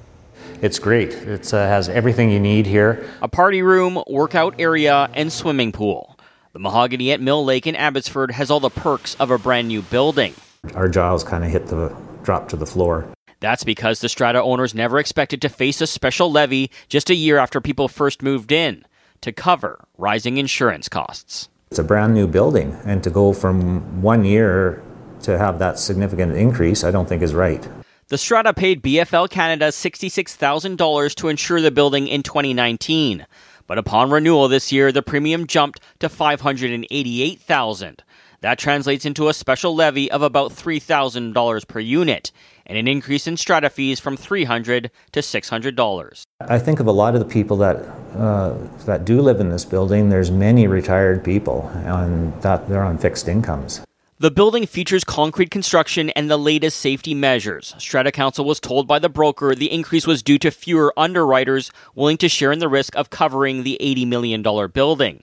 It's 0.65 0.79
great. 0.79 1.13
It 1.13 1.53
uh, 1.53 1.59
has 1.59 1.91
everything 1.91 2.31
you 2.31 2.41
need 2.41 2.65
here. 2.65 3.07
A 3.21 3.29
party 3.29 3.61
room, 3.61 4.03
workout 4.07 4.55
area, 4.59 5.11
and 5.13 5.31
swimming 5.31 5.73
pool. 5.73 6.17
The 6.55 6.59
Mahogany 6.59 7.13
at 7.13 7.21
Mill 7.21 7.45
Lake 7.45 7.67
in 7.67 7.77
Abbotsford 7.77 8.31
has 8.31 8.51
all 8.51 8.61
the 8.61 8.71
perks 8.71 9.15
of 9.17 9.31
a 9.31 9.37
brand 9.37 9.69
new 9.69 9.83
building. 9.83 10.33
Our 10.75 10.89
jaws 10.89 11.23
kind 11.23 11.45
of 11.45 11.51
hit 11.51 11.67
the 11.67 11.95
drop 12.23 12.49
to 12.49 12.57
the 12.57 12.65
floor. 12.65 13.07
That's 13.41 13.63
because 13.63 14.01
the 14.01 14.09
strata 14.09 14.43
owners 14.43 14.75
never 14.75 14.99
expected 14.99 15.43
to 15.43 15.51
face 15.51 15.83
a 15.83 15.87
special 15.87 16.33
levy 16.33 16.71
just 16.89 17.11
a 17.11 17.15
year 17.15 17.37
after 17.37 17.61
people 17.61 17.87
first 17.87 18.23
moved 18.23 18.51
in 18.51 18.87
to 19.21 19.33
cover 19.33 19.85
rising 19.99 20.39
insurance 20.39 20.89
costs. 20.89 21.51
It's 21.73 21.79
a 21.79 21.85
brand 21.85 22.15
new 22.15 22.27
building, 22.27 22.75
and 22.87 23.05
to 23.05 23.11
go 23.11 23.35
from 23.35 24.01
one 24.01 24.25
year 24.25 24.83
to 25.25 25.37
have 25.37 25.59
that 25.59 25.79
significant 25.79 26.33
increase, 26.39 26.85
I 26.85 26.91
don't 26.91 27.07
think 27.07 27.21
is 27.21 27.35
right. 27.35 27.69
The 28.09 28.19
Strata 28.19 28.53
paid 28.53 28.83
BFL 28.83 29.31
Canada 29.31 29.69
$66,000 29.69 31.15
to 31.15 31.29
insure 31.29 31.63
the 31.63 31.71
building 31.71 32.07
in 32.07 32.23
2019. 32.23 33.27
But 33.67 33.79
upon 33.79 34.11
renewal 34.11 34.47
this 34.47 34.71
year, 34.71 34.93
the 34.93 35.01
premium 35.01 35.47
jumped 35.47 35.81
to 36.01 36.11
588,000. 36.11 38.03
That 38.43 38.59
translates 38.59 39.07
into 39.07 39.29
a 39.29 39.33
special 39.33 39.75
levy 39.75 40.11
of 40.11 40.21
about 40.21 40.51
$3,000 40.53 41.67
per 41.67 41.81
unit 41.81 42.31
and 42.67 42.77
an 42.77 42.87
increase 42.87 43.27
in 43.27 43.39
strata 43.39 43.71
fees 43.71 44.01
from 44.01 44.19
$300 44.19 44.91
to 45.13 45.21
$600. 45.21 46.23
I 46.43 46.59
think 46.59 46.81
of 46.81 46.87
a 46.87 46.93
lot 46.93 47.15
of 47.15 47.21
the 47.21 47.27
people 47.27 47.57
that 47.57 47.77
uh, 48.15 48.55
that 48.85 49.07
do 49.07 49.23
live 49.23 49.41
in 49.41 49.49
this 49.49 49.65
building. 49.65 50.11
There's 50.11 50.31
many 50.31 50.67
retired 50.67 51.25
people, 51.25 51.71
and 51.75 52.39
that 52.43 52.69
they're 52.69 52.85
on 52.85 52.99
fixed 52.99 53.29
incomes. 53.29 53.81
The 54.25 54.31
building 54.31 54.67
features 54.67 55.05
concrete 55.05 55.51
construction 55.51 56.09
and 56.09 56.31
the 56.31 56.39
latest 56.39 56.79
safety 56.79 57.13
measures. 57.13 57.75
Strata 57.77 58.11
Council 58.11 58.47
was 58.47 58.59
told 58.59 58.89
by 58.89 58.99
the 58.99 59.11
broker 59.11 59.55
the 59.55 59.71
increase 59.71 60.07
was 60.07 60.23
due 60.23 60.39
to 60.39 60.51
fewer 60.51 60.95
underwriters 60.97 61.71
willing 61.95 62.17
to 62.17 62.31
share 62.31 62.51
in 62.51 62.59
the 62.59 62.67
risk 62.71 62.97
of 62.97 63.11
covering 63.11 63.65
the 63.65 63.77
$80 63.83 64.07
million 64.07 64.41
building. 64.41 65.23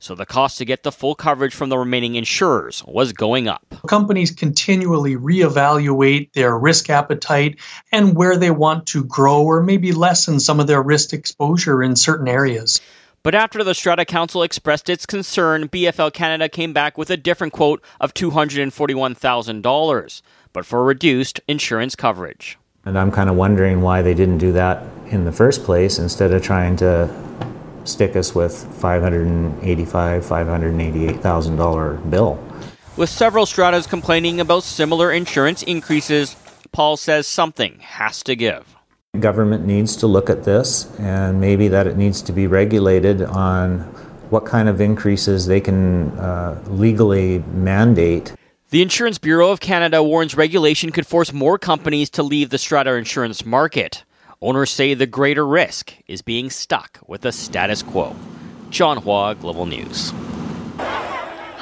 So 0.00 0.14
the 0.14 0.26
cost 0.26 0.58
to 0.58 0.66
get 0.66 0.82
the 0.82 0.92
full 0.92 1.14
coverage 1.14 1.54
from 1.54 1.70
the 1.70 1.78
remaining 1.78 2.16
insurers 2.16 2.84
was 2.86 3.14
going 3.14 3.48
up. 3.48 3.64
Companies 3.88 4.30
continually 4.32 5.16
reevaluate 5.16 6.34
their 6.34 6.58
risk 6.58 6.90
appetite 6.90 7.58
and 7.90 8.14
where 8.14 8.36
they 8.36 8.50
want 8.50 8.86
to 8.88 9.02
grow 9.02 9.44
or 9.44 9.62
maybe 9.62 9.92
lessen 9.92 10.38
some 10.38 10.60
of 10.60 10.66
their 10.66 10.82
risk 10.82 11.14
exposure 11.14 11.82
in 11.82 11.96
certain 11.96 12.28
areas. 12.28 12.82
But 13.24 13.36
after 13.36 13.62
the 13.62 13.74
Strata 13.74 14.04
Council 14.04 14.42
expressed 14.42 14.90
its 14.90 15.06
concern, 15.06 15.68
BFL 15.68 16.12
Canada 16.12 16.48
came 16.48 16.72
back 16.72 16.98
with 16.98 17.08
a 17.08 17.16
different 17.16 17.52
quote 17.52 17.80
of 18.00 18.14
$241,000, 18.14 20.22
but 20.52 20.66
for 20.66 20.82
reduced 20.82 21.38
insurance 21.46 21.94
coverage. 21.94 22.58
And 22.84 22.98
I'm 22.98 23.12
kind 23.12 23.30
of 23.30 23.36
wondering 23.36 23.80
why 23.80 24.02
they 24.02 24.12
didn't 24.12 24.38
do 24.38 24.50
that 24.52 24.82
in 25.06 25.24
the 25.24 25.30
first 25.30 25.62
place 25.62 26.00
instead 26.00 26.32
of 26.32 26.42
trying 26.42 26.74
to 26.78 27.08
stick 27.84 28.16
us 28.16 28.34
with 28.34 28.54
$585,000, 28.80 30.20
$588,000 30.20 32.10
bill. 32.10 32.44
With 32.96 33.08
several 33.08 33.46
stratas 33.46 33.86
complaining 33.86 34.40
about 34.40 34.64
similar 34.64 35.12
insurance 35.12 35.62
increases, 35.62 36.34
Paul 36.72 36.96
says 36.96 37.28
something 37.28 37.78
has 37.78 38.24
to 38.24 38.34
give. 38.34 38.74
Government 39.20 39.66
needs 39.66 39.94
to 39.96 40.06
look 40.06 40.30
at 40.30 40.44
this 40.44 40.90
and 40.98 41.38
maybe 41.38 41.68
that 41.68 41.86
it 41.86 41.98
needs 41.98 42.22
to 42.22 42.32
be 42.32 42.46
regulated 42.46 43.20
on 43.20 43.80
what 44.30 44.46
kind 44.46 44.70
of 44.70 44.80
increases 44.80 45.44
they 45.44 45.60
can 45.60 46.08
uh, 46.12 46.58
legally 46.68 47.40
mandate. 47.52 48.32
The 48.70 48.80
Insurance 48.80 49.18
Bureau 49.18 49.50
of 49.50 49.60
Canada 49.60 50.02
warns 50.02 50.34
regulation 50.34 50.92
could 50.92 51.06
force 51.06 51.30
more 51.30 51.58
companies 51.58 52.08
to 52.08 52.22
leave 52.22 52.48
the 52.48 52.56
strata 52.56 52.94
insurance 52.94 53.44
market. 53.44 54.02
Owners 54.40 54.70
say 54.70 54.94
the 54.94 55.06
greater 55.06 55.46
risk 55.46 55.92
is 56.06 56.22
being 56.22 56.48
stuck 56.48 56.98
with 57.06 57.20
the 57.20 57.32
status 57.32 57.82
quo. 57.82 58.16
John 58.70 58.96
Hua, 58.96 59.34
Global 59.34 59.66
News. 59.66 60.10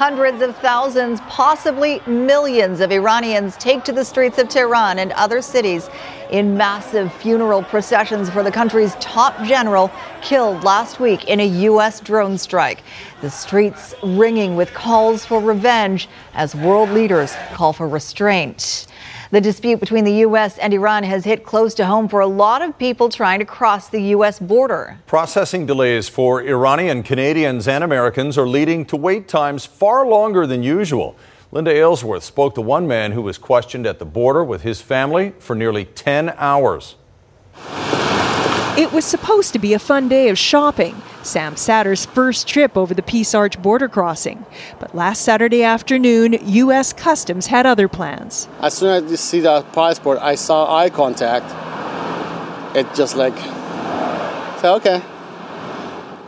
Hundreds 0.01 0.41
of 0.41 0.57
thousands, 0.57 1.21
possibly 1.27 2.01
millions 2.07 2.79
of 2.79 2.91
Iranians 2.91 3.55
take 3.57 3.83
to 3.83 3.91
the 3.91 4.03
streets 4.03 4.39
of 4.39 4.49
Tehran 4.49 4.97
and 4.97 5.11
other 5.11 5.43
cities 5.43 5.91
in 6.31 6.57
massive 6.57 7.13
funeral 7.13 7.61
processions 7.61 8.27
for 8.27 8.41
the 8.41 8.49
country's 8.49 8.95
top 8.95 9.39
general 9.43 9.91
killed 10.23 10.63
last 10.63 10.99
week 10.99 11.25
in 11.25 11.39
a 11.39 11.45
U.S. 11.69 11.99
drone 11.99 12.39
strike. 12.39 12.81
The 13.21 13.29
streets 13.29 13.93
ringing 14.01 14.55
with 14.55 14.73
calls 14.73 15.23
for 15.23 15.39
revenge 15.39 16.09
as 16.33 16.55
world 16.55 16.89
leaders 16.89 17.35
call 17.53 17.71
for 17.71 17.87
restraint. 17.87 18.87
The 19.31 19.39
dispute 19.39 19.79
between 19.79 20.03
the 20.03 20.15
U.S. 20.27 20.57
and 20.57 20.73
Iran 20.73 21.05
has 21.05 21.23
hit 21.23 21.45
close 21.45 21.73
to 21.75 21.85
home 21.85 22.09
for 22.09 22.19
a 22.19 22.27
lot 22.27 22.61
of 22.61 22.77
people 22.77 23.07
trying 23.07 23.39
to 23.39 23.45
cross 23.45 23.87
the 23.87 24.01
U.S. 24.15 24.39
border. 24.39 24.99
Processing 25.07 25.65
delays 25.65 26.09
for 26.09 26.43
Iranian 26.43 27.01
Canadians 27.01 27.65
and 27.65 27.81
Americans 27.81 28.37
are 28.37 28.45
leading 28.45 28.83
to 28.87 28.97
wait 28.97 29.29
times 29.29 29.65
far 29.65 30.05
longer 30.05 30.45
than 30.45 30.63
usual. 30.63 31.15
Linda 31.53 31.71
Aylesworth 31.71 32.25
spoke 32.25 32.55
to 32.55 32.61
one 32.61 32.89
man 32.89 33.13
who 33.13 33.21
was 33.21 33.37
questioned 33.37 33.87
at 33.87 33.99
the 33.99 34.05
border 34.05 34.43
with 34.43 34.63
his 34.63 34.81
family 34.81 35.31
for 35.39 35.55
nearly 35.55 35.85
10 35.85 36.33
hours. 36.35 36.97
It 38.77 38.91
was 38.91 39.05
supposed 39.05 39.53
to 39.53 39.59
be 39.59 39.73
a 39.73 39.79
fun 39.79 40.09
day 40.09 40.27
of 40.27 40.37
shopping, 40.37 41.01
Sam 41.23 41.55
Satter's 41.55 42.05
first 42.05 42.47
trip 42.47 42.77
over 42.77 42.93
the 42.93 43.01
Peace 43.01 43.33
Arch 43.33 43.61
border 43.61 43.87
crossing. 43.87 44.45
But 44.79 44.95
last 44.95 45.21
Saturday 45.21 45.63
afternoon, 45.63 46.37
U.S. 46.41 46.93
Customs 46.93 47.47
had 47.47 47.65
other 47.65 47.87
plans. 47.87 48.47
As 48.59 48.73
soon 48.73 48.89
as 48.89 49.11
I 49.11 49.15
see 49.15 49.39
the 49.41 49.61
passport, 49.73 50.19
I 50.21 50.35
saw 50.35 50.75
eye 50.75 50.89
contact. 50.89 51.45
It 52.75 52.87
just 52.95 53.15
like, 53.15 53.37
say, 54.59 54.69
okay, 54.69 55.01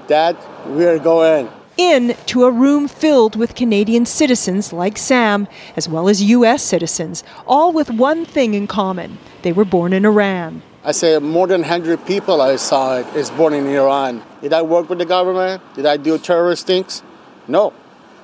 Dad, 0.08 0.38
we're 0.66 1.00
going 1.00 1.50
in 1.78 2.16
to 2.28 2.46
a 2.46 2.52
room 2.52 2.88
filled 2.88 3.36
with 3.36 3.56
Canadian 3.56 4.06
citizens 4.06 4.72
like 4.72 4.98
Sam, 4.98 5.48
as 5.76 5.90
well 5.90 6.08
as 6.08 6.22
U.S. 6.24 6.62
citizens, 6.62 7.24
all 7.48 7.72
with 7.72 7.90
one 7.90 8.26
thing 8.26 8.54
in 8.54 8.68
common 8.68 9.18
they 9.42 9.52
were 9.52 9.66
born 9.66 9.94
in 9.94 10.06
Iran. 10.06 10.62
I 10.86 10.92
say 10.92 11.18
more 11.20 11.48
than 11.48 11.62
100 11.62 12.06
people 12.06 12.42
I 12.42 12.58
saw 12.58 12.98
is 13.16 13.32
born 13.32 13.54
in 13.54 13.68
Iran. 13.68 14.22
Did 14.42 14.52
I 14.52 14.62
work 14.64 14.90
with 14.90 15.00
the 15.00 15.06
government? 15.06 15.64
Did 15.76 15.86
I 15.86 15.96
do 15.96 16.18
terrorist 16.18 16.68
things? 16.68 17.02
No. 17.48 17.72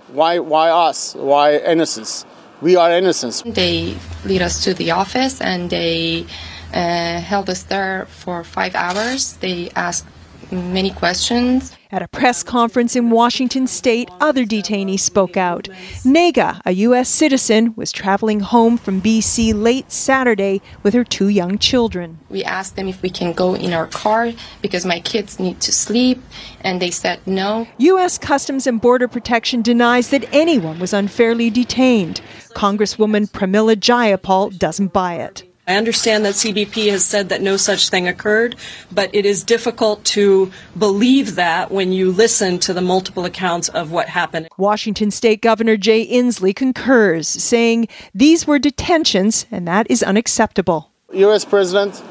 Why, 0.10 0.40
why 0.40 0.70
us? 0.70 1.16
Why 1.16 1.56
innocents? 1.58 2.26
We 2.62 2.76
are 2.76 2.92
innocents. 2.92 3.44
They 3.46 3.96
lead 4.26 4.42
us 4.42 4.64
to 4.66 4.74
the 4.74 4.92
office 4.92 5.40
and 5.40 5.70
they 5.70 6.26
uh, 6.74 7.20
held 7.22 7.50
us 7.50 7.64
there 7.64 8.08
for 8.10 8.44
five 8.44 8.76
hours. 8.76 9.38
They 9.38 9.70
asked 9.76 10.06
many 10.52 10.92
questions. 10.92 11.76
At 11.92 12.04
a 12.04 12.08
press 12.08 12.44
conference 12.44 12.96
in 12.96 13.10
Washington 13.10 13.66
state, 13.66 14.12
other 14.22 14.46
detainees 14.46 15.00
spoke 15.00 15.36
out. 15.38 15.68
Nega, 16.06 16.62
a 16.64 16.72
U.S. 16.72 17.10
citizen, 17.10 17.74
was 17.76 17.92
traveling 17.92 18.42
home 18.42 18.78
from 18.78 19.00
B.C. 19.00 19.54
late 19.54 19.92
Saturday 19.92 20.62
with 20.84 20.94
her 20.94 21.04
two 21.04 21.30
young 21.30 21.58
children. 21.58 22.20
We 22.30 22.44
asked 22.44 22.76
them 22.76 22.88
if 22.88 23.02
we 23.02 23.10
can 23.10 23.34
go 23.34 23.56
in 23.56 23.74
our 23.74 23.88
car 23.88 24.34
because 24.62 24.86
my 24.86 25.00
kids 25.00 25.40
need 25.40 25.62
to 25.62 25.72
sleep, 25.72 26.22
and 26.62 26.80
they 26.80 26.92
said 26.92 27.26
no. 27.26 27.68
U.S. 27.80 28.20
Customs 28.20 28.68
and 28.68 28.80
Border 28.80 29.08
Protection 29.08 29.64
denies 29.64 30.12
that 30.12 30.32
anyone 30.32 30.78
was 30.78 30.94
unfairly 30.94 31.50
detained. 31.50 32.22
Congresswoman 32.50 33.32
Pramila 33.32 33.76
Jayapal 33.76 34.56
doesn't 34.60 34.94
buy 34.94 35.16
it. 35.16 35.49
I 35.70 35.76
understand 35.76 36.26
that 36.26 36.34
CBP 36.34 36.90
has 36.90 37.06
said 37.06 37.30
that 37.30 37.44
no 37.44 37.56
such 37.56 37.90
thing 37.90 38.08
occurred, 38.08 38.56
but 38.92 39.14
it 39.14 39.24
is 39.24 39.44
difficult 39.44 40.04
to 40.06 40.52
believe 40.76 41.36
that 41.36 41.70
when 41.70 41.92
you 41.92 42.12
listen 42.12 42.58
to 42.60 42.74
the 42.74 42.82
multiple 42.82 43.24
accounts 43.24 43.70
of 43.70 43.92
what 43.92 44.10
happened. 44.10 44.48
Washington 44.58 45.12
State 45.12 45.44
Governor 45.44 45.78
Jay 45.78 46.08
Inslee 46.08 46.56
concurs, 46.56 47.28
saying 47.28 47.88
these 48.16 48.48
were 48.48 48.58
detentions 48.58 49.46
and 49.52 49.68
that 49.68 49.86
is 49.92 50.02
unacceptable. 50.02 50.90
U.S. 51.14 51.46
President, 51.46 52.02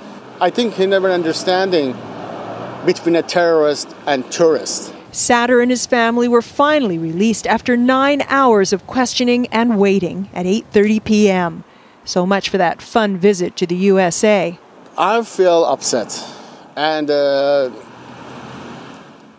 I 0.41 0.51
think 0.51 0.75
he 0.75 0.87
never 0.87 1.11
understanding 1.11 1.97
between 2.87 3.17
a 3.17 3.23
terrorist 3.23 3.93
and 4.07 4.31
tourist. 4.31 4.95
Satter 5.11 5.61
and 5.61 5.73
his 5.73 5.85
family 5.85 6.29
were 6.29 6.43
finally 6.43 6.97
released 6.97 7.45
after 7.45 7.77
nine 7.77 8.23
hours 8.29 8.73
of 8.73 8.87
questioning 8.87 9.49
and 9.49 9.81
waiting 9.81 10.31
at 10.33 10.47
8:30 10.47 11.03
p.m. 11.03 11.65
So 12.09 12.25
much 12.25 12.49
for 12.49 12.57
that 12.57 12.81
fun 12.81 13.19
visit 13.19 13.55
to 13.57 13.67
the 13.67 13.77
USA. 13.77 14.59
I 14.97 15.23
feel 15.25 15.67
upset, 15.67 16.19
and 16.75 17.11
uh, 17.11 17.71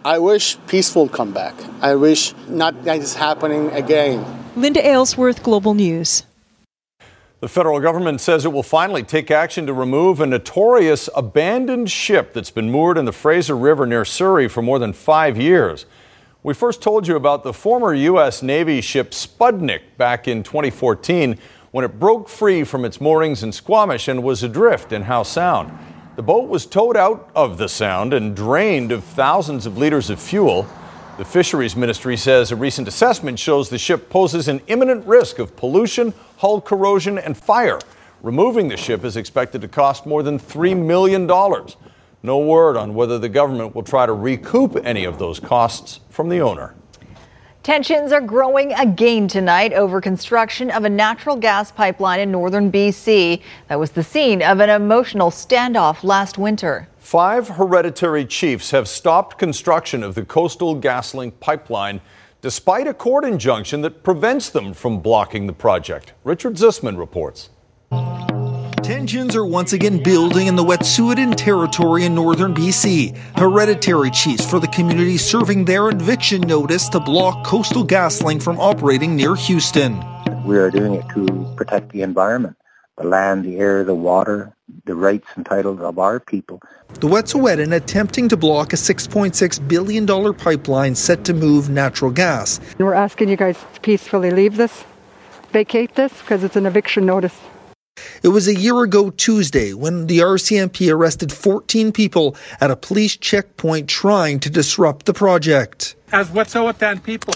I 0.06 0.20
wish 0.20 0.56
peace 0.68 0.94
will 0.94 1.10
come 1.10 1.34
back. 1.34 1.56
I 1.82 1.96
wish 1.96 2.36
not 2.48 2.84
that 2.84 3.00
is 3.00 3.16
happening 3.16 3.72
again. 3.72 4.24
Linda 4.56 4.88
Aylesworth, 4.88 5.42
Global 5.42 5.74
News. 5.74 6.28
The 7.40 7.48
federal 7.48 7.80
government 7.80 8.22
says 8.22 8.46
it 8.46 8.54
will 8.54 8.62
finally 8.62 9.02
take 9.02 9.32
action 9.32 9.66
to 9.66 9.74
remove 9.74 10.22
a 10.22 10.28
notorious 10.28 11.10
abandoned 11.16 11.90
ship 11.90 12.34
that's 12.34 12.52
been 12.52 12.70
moored 12.70 13.00
in 13.00 13.06
the 13.06 13.12
Fraser 13.12 13.58
River 13.58 13.88
near 13.88 14.06
Surrey 14.06 14.48
for 14.48 14.62
more 14.62 14.78
than 14.78 14.94
five 14.94 15.38
years. 15.38 15.88
We 16.44 16.54
first 16.54 16.84
told 16.84 17.08
you 17.08 17.16
about 17.16 17.44
the 17.44 17.52
former 17.52 17.96
U.S. 17.96 18.44
Navy 18.44 18.80
ship 18.80 19.12
Sputnik 19.12 19.82
back 19.98 20.28
in 20.28 20.44
2014 20.44 21.38
when 21.72 21.86
it 21.86 22.00
broke 22.00 22.30
free 22.30 22.64
from 22.64 22.86
its 22.86 23.00
moorings 23.00 23.44
in 23.44 23.52
Squamish 23.52 24.08
and 24.08 24.24
was 24.24 24.44
adrift 24.44 24.92
in 24.92 25.04
Howe 25.04 25.24
Sound. 25.24 25.72
The 26.16 26.24
boat 26.24 26.50
was 26.50 26.66
towed 26.66 26.98
out 26.98 27.30
of 27.36 27.58
the 27.58 27.70
sound 27.70 28.14
and 28.14 28.36
drained 28.36 28.92
of 28.92 29.04
thousands 29.04 29.66
of 29.66 29.78
liters 29.78 30.10
of 30.10 30.20
fuel. 30.20 30.68
The 31.18 31.26
Fisheries 31.26 31.76
Ministry 31.76 32.18
says 32.18 32.52
a 32.52 32.56
recent 32.56 32.88
assessment 32.88 33.40
shows 33.40 33.70
the 33.70 33.78
ship 33.78 34.10
poses 34.10 34.48
an 34.48 34.62
imminent 34.68 35.06
risk 35.06 35.40
of 35.40 35.56
pollution, 35.56 36.14
hull 36.38 36.60
corrosion, 36.62 37.18
and 37.18 37.38
fire. 37.38 37.80
Removing 38.22 38.68
the 38.68 38.78
ship 38.78 39.06
is 39.06 39.16
expected 39.16 39.62
to 39.62 39.68
cost 39.68 40.06
more 40.06 40.24
than 40.24 40.40
$3 40.40 40.78
million. 40.78 41.26
No 42.22 42.40
word 42.40 42.76
on 42.76 42.96
whether 42.96 43.18
the 43.18 43.30
government 43.30 43.74
will 43.74 43.84
try 43.84 44.06
to 44.06 44.14
recoup 44.14 44.76
any 44.84 45.06
of 45.06 45.20
those 45.20 45.40
costs 45.40 46.02
from 46.10 46.28
the 46.28 46.42
owner. 46.42 46.76
Tensions 47.62 48.14
are 48.14 48.22
growing 48.22 48.72
again 48.72 49.28
tonight 49.28 49.74
over 49.74 50.00
construction 50.00 50.72
of 50.72 50.86
a 50.86 50.90
natural 50.90 51.36
gas 51.36 51.74
pipeline 51.74 52.22
in 52.22 52.32
northern 52.32 52.72
BC 52.72 53.42
that 53.68 53.78
was 53.78 53.92
the 53.92 54.02
scene 54.02 54.42
of 54.42 54.62
an 54.62 54.70
emotional 54.70 55.30
standoff 55.30 56.02
last 56.02 56.38
winter. 56.38 56.88
Five 57.00 57.50
hereditary 57.50 58.26
chiefs 58.26 58.72
have 58.72 58.88
stopped 58.88 59.38
construction 59.38 60.04
of 60.04 60.16
the 60.16 60.24
Coastal 60.24 60.80
GasLink 60.80 61.34
pipeline 61.42 62.00
despite 62.42 62.88
a 62.88 62.94
court 62.94 63.26
injunction 63.26 63.82
that 63.82 64.04
prevents 64.04 64.50
them 64.50 64.74
from 64.74 65.02
blocking 65.02 65.46
the 65.46 65.54
project. 65.54 66.14
Richard 66.24 66.54
Zussman 66.54 66.98
reports. 66.98 67.50
Tensions 68.90 69.36
are 69.36 69.46
once 69.46 69.74
again 69.74 70.02
building 70.02 70.48
in 70.48 70.56
the 70.56 70.64
Wet'suwet'en 70.64 71.36
territory 71.36 72.06
in 72.06 72.16
northern 72.16 72.56
BC. 72.56 73.16
Hereditary 73.38 74.10
chiefs 74.10 74.50
for 74.50 74.60
the 74.60 74.68
community 74.70 75.16
serving 75.16 75.66
their 75.66 75.90
eviction 75.90 76.42
notice 76.42 76.90
to 76.90 77.00
block 77.00 77.46
Coastal 77.46 77.86
GasLink 77.86 78.42
from 78.42 78.60
operating 78.60 79.16
near 79.16 79.36
Houston. 79.36 80.04
We 80.44 80.58
are 80.58 80.72
doing 80.72 80.96
it 80.96 81.08
to 81.10 81.54
protect 81.56 81.92
the 81.92 82.02
environment, 82.02 82.58
the 82.98 83.04
land, 83.04 83.46
the 83.46 83.60
air, 83.60 83.84
the 83.84 83.94
water, 83.94 84.56
the 84.86 84.96
rights 84.96 85.28
and 85.36 85.46
titles 85.46 85.82
of 85.82 86.00
our 86.00 86.20
people. 86.20 86.60
The 86.96 87.08
Wet'suwet'en 87.08 87.72
attempting 87.76 88.28
to 88.30 88.38
block 88.38 88.74
a 88.74 88.76
$6.6 88.76 89.68
billion 89.68 90.34
pipeline 90.34 90.96
set 90.96 91.24
to 91.26 91.36
move 91.36 91.70
natural 91.70 92.10
gas. 92.10 92.60
We're 92.80 92.96
asking 92.96 93.30
you 93.30 93.38
guys 93.38 93.64
to 93.76 93.82
peacefully 93.82 94.32
leave 94.32 94.58
this, 94.58 94.84
vacate 95.52 95.94
this, 95.94 96.12
because 96.22 96.44
it's 96.44 96.56
an 96.56 96.66
eviction 96.66 97.06
notice. 97.06 97.40
It 98.24 98.30
was 98.30 98.48
a 98.48 98.56
year 98.56 98.84
ago 98.84 99.10
Tuesday 99.10 99.74
when 99.74 100.08
the 100.08 100.20
RCMP 100.20 100.92
arrested 100.92 101.32
14 101.32 101.92
people 101.92 102.36
at 102.60 102.72
a 102.72 102.76
police 102.76 103.16
checkpoint 103.16 103.88
trying 103.90 104.40
to 104.42 104.50
disrupt 104.50 105.06
the 105.06 105.14
project. 105.14 105.96
As 106.12 106.30
Wet'suwet'en 106.30 107.04
people, 107.04 107.36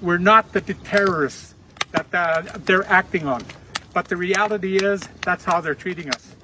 we're 0.00 0.18
not 0.18 0.52
the 0.52 0.60
terrorists 0.60 1.54
that 1.92 2.06
uh, 2.12 2.42
they're 2.64 2.86
acting 2.86 3.26
on. 3.26 3.44
But 3.92 4.08
the 4.08 4.16
reality 4.16 4.76
is, 4.76 5.02
that's 5.22 5.44
how 5.44 5.60
they're 5.60 5.74
treating 5.74 6.10
us. 6.10 6.34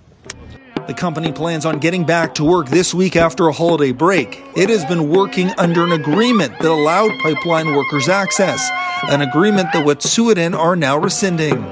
The 0.87 0.95
company 0.95 1.33
plans 1.33 1.67
on 1.67 1.79
getting 1.79 2.05
back 2.05 2.35
to 2.35 2.45
work 2.45 2.69
this 2.69 2.95
week 2.95 3.17
after 3.17 3.49
a 3.49 3.53
holiday 3.53 3.93
break. 3.93 4.43
It 4.57 4.71
has 4.71 4.85
been 4.85 5.11
working 5.11 5.51
under 5.59 5.85
an 5.85 5.93
agreement 5.93 6.59
that 6.59 6.71
allowed 6.71 7.19
pipeline 7.21 7.75
workers 7.75 8.09
access, 8.09 8.69
an 9.05 9.21
agreement 9.21 9.73
that 9.73 9.85
Wet'suwet'en 9.85 10.57
are 10.57 10.77
now 10.77 10.97
rescinding 10.97 11.65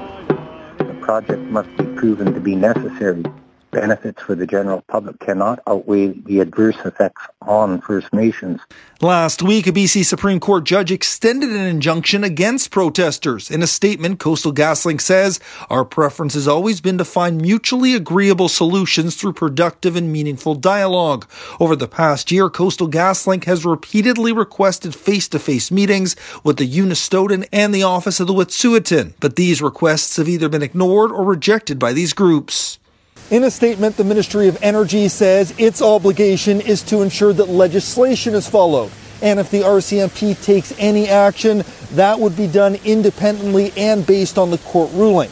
project 1.09 1.41
must 1.49 1.75
be 1.75 1.85
proven 1.95 2.31
to 2.35 2.39
be 2.39 2.55
necessary. 2.55 3.23
Benefits 3.71 4.21
for 4.23 4.33
the 4.33 4.47
general 4.47 4.81
public 4.87 5.19
cannot 5.19 5.59
outweigh 5.67 6.07
the 6.07 6.39
adverse 6.39 6.77
effects 6.85 7.21
on 7.43 7.81
First 7.81 8.11
Nations. 8.11 8.59
Last 8.99 9.43
week, 9.43 9.67
a 9.67 9.71
BC 9.71 10.05
Supreme 10.05 10.39
Court 10.39 10.63
judge 10.63 10.91
extended 10.91 11.51
an 11.51 11.65
injunction 11.65 12.23
against 12.23 12.71
protesters. 12.71 13.51
In 13.51 13.61
a 13.61 13.67
statement, 13.67 14.19
Coastal 14.19 14.51
GasLink 14.51 14.99
says, 15.01 15.39
Our 15.69 15.85
preference 15.85 16.33
has 16.33 16.47
always 16.47 16.81
been 16.81 16.97
to 16.97 17.05
find 17.05 17.39
mutually 17.39 17.93
agreeable 17.93 18.49
solutions 18.49 19.15
through 19.15 19.33
productive 19.33 19.95
and 19.95 20.11
meaningful 20.11 20.55
dialogue. 20.55 21.27
Over 21.59 21.75
the 21.75 21.87
past 21.87 22.31
year, 22.31 22.49
Coastal 22.49 22.89
GasLink 22.89 23.43
has 23.43 23.65
repeatedly 23.65 24.33
requested 24.33 24.95
face 24.95 25.27
to 25.29 25.37
face 25.37 25.69
meetings 25.69 26.15
with 26.43 26.57
the 26.57 26.67
Unistoten 26.67 27.47
and 27.53 27.73
the 27.73 27.83
Office 27.83 28.19
of 28.19 28.25
the 28.25 28.33
Wet'suwet'en, 28.33 29.13
but 29.19 29.35
these 29.35 29.61
requests 29.61 30.17
have 30.17 30.27
either 30.27 30.49
been 30.49 30.63
ignored 30.63 31.11
or 31.11 31.23
rejected 31.23 31.77
by 31.77 31.93
these 31.93 32.13
groups. 32.13 32.78
In 33.31 33.43
a 33.43 33.51
statement, 33.51 33.95
the 33.95 34.03
Ministry 34.03 34.47
of 34.47 34.57
Energy 34.59 35.07
says 35.07 35.53
its 35.59 35.83
obligation 35.83 36.61
is 36.61 36.81
to 36.83 37.03
ensure 37.03 37.31
that 37.31 37.47
legislation 37.47 38.33
is 38.33 38.49
followed. 38.49 38.91
And 39.21 39.39
if 39.39 39.51
the 39.51 39.61
RCMP 39.61 40.41
takes 40.43 40.73
any 40.79 41.07
action, 41.07 41.63
that 41.91 42.19
would 42.19 42.35
be 42.35 42.47
done 42.47 42.79
independently 42.83 43.71
and 43.77 44.03
based 44.03 44.39
on 44.39 44.49
the 44.49 44.57
court 44.57 44.91
ruling. 44.93 45.29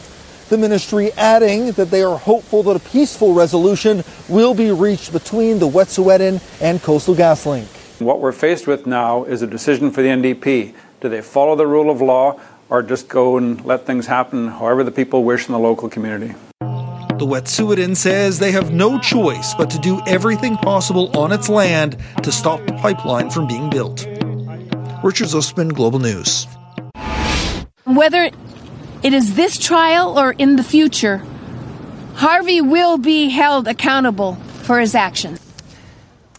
The 0.48 0.58
ministry 0.58 1.10
adding 1.14 1.72
that 1.72 1.90
they 1.90 2.04
are 2.04 2.16
hopeful 2.16 2.62
that 2.62 2.76
a 2.76 2.90
peaceful 2.90 3.34
resolution 3.34 4.04
will 4.28 4.54
be 4.54 4.70
reached 4.70 5.12
between 5.12 5.58
the 5.58 5.68
Wet'suwet'en 5.68 6.40
and 6.60 6.80
Coastal 6.80 7.16
GasLink. 7.16 7.66
What 8.00 8.20
we're 8.20 8.30
faced 8.30 8.68
with 8.68 8.86
now 8.86 9.24
is 9.24 9.42
a 9.42 9.46
decision 9.48 9.90
for 9.90 10.02
the 10.02 10.08
NDP. 10.08 10.72
Do 11.00 11.08
they 11.08 11.20
follow 11.20 11.56
the 11.56 11.66
rule 11.66 11.90
of 11.90 12.00
law 12.00 12.40
or 12.70 12.82
just 12.82 13.08
go 13.08 13.36
and 13.38 13.64
let 13.64 13.86
things 13.86 14.06
happen 14.06 14.46
however 14.46 14.84
the 14.84 14.92
people 14.92 15.24
wish 15.24 15.48
in 15.48 15.52
the 15.52 15.58
local 15.58 15.88
community? 15.88 16.36
The 17.18 17.26
Wet'suwet'en 17.26 17.96
says 17.96 18.38
they 18.38 18.52
have 18.52 18.72
no 18.72 19.00
choice 19.00 19.52
but 19.54 19.70
to 19.70 19.78
do 19.80 20.00
everything 20.06 20.56
possible 20.56 21.10
on 21.18 21.32
its 21.32 21.48
land 21.48 21.96
to 22.22 22.30
stop 22.30 22.64
the 22.64 22.74
pipeline 22.74 23.28
from 23.30 23.48
being 23.48 23.68
built. 23.68 24.06
Richard 25.02 25.26
Zussman, 25.26 25.72
Global 25.72 25.98
News. 25.98 26.46
Whether 27.82 28.30
it 29.02 29.12
is 29.12 29.34
this 29.34 29.58
trial 29.58 30.16
or 30.16 30.30
in 30.30 30.54
the 30.54 30.62
future, 30.62 31.20
Harvey 32.14 32.60
will 32.60 32.98
be 32.98 33.30
held 33.30 33.66
accountable 33.66 34.36
for 34.62 34.78
his 34.78 34.94
actions. 34.94 35.40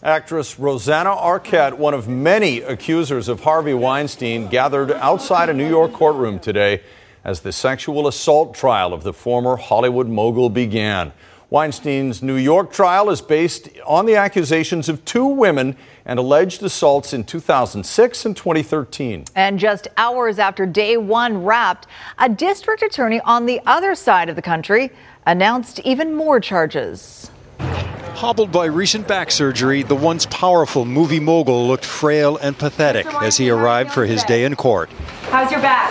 Actress 0.02 0.58
Rosanna 0.58 1.10
Arquette, 1.10 1.74
one 1.74 1.92
of 1.92 2.08
many 2.08 2.62
accusers 2.62 3.28
of 3.28 3.40
Harvey 3.40 3.74
Weinstein, 3.74 4.48
gathered 4.48 4.92
outside 4.92 5.50
a 5.50 5.52
New 5.52 5.68
York 5.68 5.92
courtroom 5.92 6.38
today 6.38 6.80
as 7.24 7.40
the 7.40 7.52
sexual 7.52 8.06
assault 8.06 8.54
trial 8.54 8.92
of 8.92 9.02
the 9.02 9.12
former 9.12 9.56
Hollywood 9.56 10.08
mogul 10.08 10.50
began. 10.50 11.12
Weinstein's 11.50 12.22
New 12.22 12.36
York 12.36 12.72
trial 12.72 13.10
is 13.10 13.20
based 13.20 13.68
on 13.84 14.06
the 14.06 14.14
accusations 14.14 14.88
of 14.88 15.04
two 15.04 15.26
women 15.26 15.76
and 16.04 16.18
alleged 16.18 16.62
assaults 16.62 17.12
in 17.12 17.24
2006 17.24 18.24
and 18.24 18.36
2013. 18.36 19.24
And 19.34 19.58
just 19.58 19.88
hours 19.96 20.38
after 20.38 20.64
day 20.64 20.96
one 20.96 21.42
wrapped, 21.42 21.88
a 22.18 22.28
district 22.28 22.82
attorney 22.82 23.20
on 23.22 23.46
the 23.46 23.60
other 23.66 23.96
side 23.96 24.28
of 24.28 24.36
the 24.36 24.42
country 24.42 24.90
announced 25.26 25.80
even 25.80 26.14
more 26.14 26.38
charges. 26.38 27.32
Hobbled 27.58 28.52
by 28.52 28.66
recent 28.66 29.08
back 29.08 29.30
surgery, 29.32 29.82
the 29.82 29.96
once 29.96 30.26
powerful 30.26 30.84
movie 30.84 31.20
mogul 31.20 31.66
looked 31.66 31.84
frail 31.84 32.36
and 32.36 32.56
pathetic 32.56 33.06
as 33.22 33.36
he 33.36 33.50
arrived 33.50 33.90
for 33.90 34.06
his 34.06 34.22
day 34.24 34.44
in 34.44 34.54
court. 34.54 34.88
How's 35.30 35.50
your 35.50 35.60
back? 35.60 35.90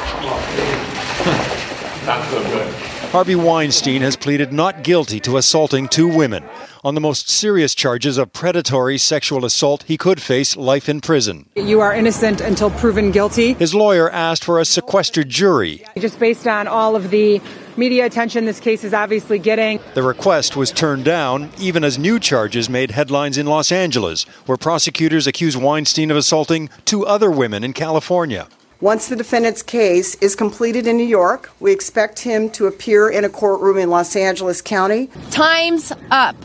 Not 2.06 2.28
so 2.30 2.42
good. 2.44 2.74
Harvey 3.12 3.36
Weinstein 3.36 4.02
has 4.04 4.16
pleaded 4.16 4.54
not 4.54 4.84
guilty 4.84 5.20
to 5.22 5.38
assaulting 5.38 5.88
two 5.88 6.08
women. 6.08 6.44
On 6.84 6.94
the 6.94 7.02
most 7.02 7.28
serious 7.28 7.74
charges 7.74 8.20
of 8.20 8.32
predatory 8.34 8.98
sexual 9.00 9.46
assault, 9.46 9.84
he 9.84 9.98
could 9.98 10.22
face 10.22 10.56
life 10.56 10.88
in 10.88 11.02
prison. 11.02 11.50
You 11.56 11.82
are 11.82 11.94
innocent 11.94 12.40
until 12.40 12.70
proven 12.70 13.12
guilty. 13.12 13.54
His 13.54 13.74
lawyer 13.74 14.12
asked 14.12 14.44
for 14.44 14.60
a 14.60 14.66
sequestered 14.66 15.28
jury. 15.28 15.84
Just 15.98 16.20
based 16.20 16.48
on 16.48 16.68
all 16.68 16.96
of 16.96 17.10
the 17.10 17.42
media 17.78 18.06
attention 18.06 18.46
this 18.46 18.60
case 18.60 18.84
is 18.84 18.94
obviously 18.94 19.40
getting. 19.40 19.80
The 19.96 20.04
request 20.04 20.56
was 20.56 20.72
turned 20.72 21.04
down, 21.04 21.50
even 21.60 21.84
as 21.84 21.98
new 21.98 22.20
charges 22.20 22.70
made 22.70 22.92
headlines 22.92 23.38
in 23.38 23.48
Los 23.48 23.72
Angeles, 23.72 24.24
where 24.46 24.58
prosecutors 24.58 25.26
accuse 25.26 25.58
Weinstein 25.58 26.12
of 26.12 26.18
assaulting 26.18 26.70
two 26.86 27.06
other 27.06 27.32
women 27.32 27.64
in 27.64 27.74
California. 27.74 28.48
Once 28.82 29.10
the 29.10 29.16
defendant's 29.18 29.62
case 29.62 30.16
is 30.22 30.38
completed 30.38 30.88
in 30.88 30.96
New 30.96 31.06
York, 31.06 31.52
we 31.60 31.70
expect 31.70 32.20
him 32.20 32.50
to 32.50 32.66
appear 32.66 33.10
in 33.10 33.26
a 33.26 33.30
courtroom 33.30 33.78
in 33.78 33.90
Los 33.90 34.16
Angeles 34.16 34.62
County. 34.62 35.10
Time's 35.32 35.92
up. 36.12 36.38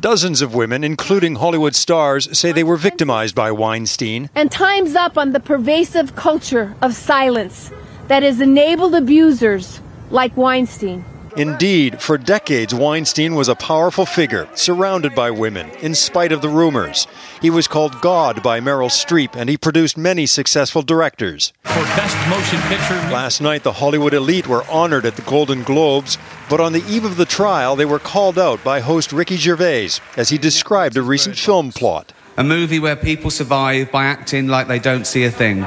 Dozens 0.00 0.42
of 0.42 0.52
women, 0.52 0.82
including 0.82 1.36
Hollywood 1.36 1.76
stars, 1.76 2.36
say 2.36 2.50
they 2.50 2.64
were 2.64 2.76
victimized 2.76 3.36
by 3.36 3.52
Weinstein. 3.52 4.28
And 4.34 4.50
time's 4.50 4.96
up 4.96 5.16
on 5.16 5.30
the 5.30 5.38
pervasive 5.38 6.16
culture 6.16 6.74
of 6.82 6.96
silence 6.96 7.70
that 8.08 8.24
has 8.24 8.40
enabled 8.40 8.96
abusers 8.96 9.80
like 10.10 10.36
Weinstein. 10.36 11.04
Indeed, 11.36 12.00
for 12.00 12.16
decades, 12.16 12.74
Weinstein 12.74 13.34
was 13.34 13.48
a 13.48 13.54
powerful 13.54 14.06
figure, 14.06 14.48
surrounded 14.54 15.14
by 15.14 15.30
women, 15.30 15.68
in 15.82 15.94
spite 15.94 16.32
of 16.32 16.40
the 16.40 16.48
rumors. 16.48 17.06
He 17.42 17.50
was 17.50 17.68
called 17.68 18.00
God 18.00 18.42
by 18.42 18.58
Meryl 18.58 18.88
Streep, 18.88 19.36
and 19.36 19.50
he 19.50 19.58
produced 19.58 19.98
many 19.98 20.24
successful 20.24 20.80
directors. 20.80 21.52
For 21.64 21.82
Best 21.82 22.16
Motion 22.30 22.58
Picture. 22.62 22.94
Last 23.12 23.42
night, 23.42 23.64
the 23.64 23.72
Hollywood 23.72 24.14
elite 24.14 24.46
were 24.46 24.64
honored 24.70 25.04
at 25.04 25.16
the 25.16 25.22
Golden 25.22 25.62
Globes, 25.62 26.16
but 26.48 26.58
on 26.58 26.72
the 26.72 26.84
eve 26.88 27.04
of 27.04 27.18
the 27.18 27.26
trial, 27.26 27.76
they 27.76 27.84
were 27.84 27.98
called 27.98 28.38
out 28.38 28.64
by 28.64 28.80
host 28.80 29.12
Ricky 29.12 29.36
Gervais 29.36 29.90
as 30.16 30.30
he 30.30 30.38
described 30.38 30.96
a 30.96 31.02
recent 31.02 31.36
film 31.36 31.70
plot. 31.70 32.14
A 32.38 32.44
movie 32.44 32.78
where 32.78 32.96
people 32.96 33.30
survive 33.30 33.92
by 33.92 34.06
acting 34.06 34.46
like 34.46 34.68
they 34.68 34.78
don't 34.78 35.06
see 35.06 35.24
a 35.24 35.30
thing. 35.30 35.66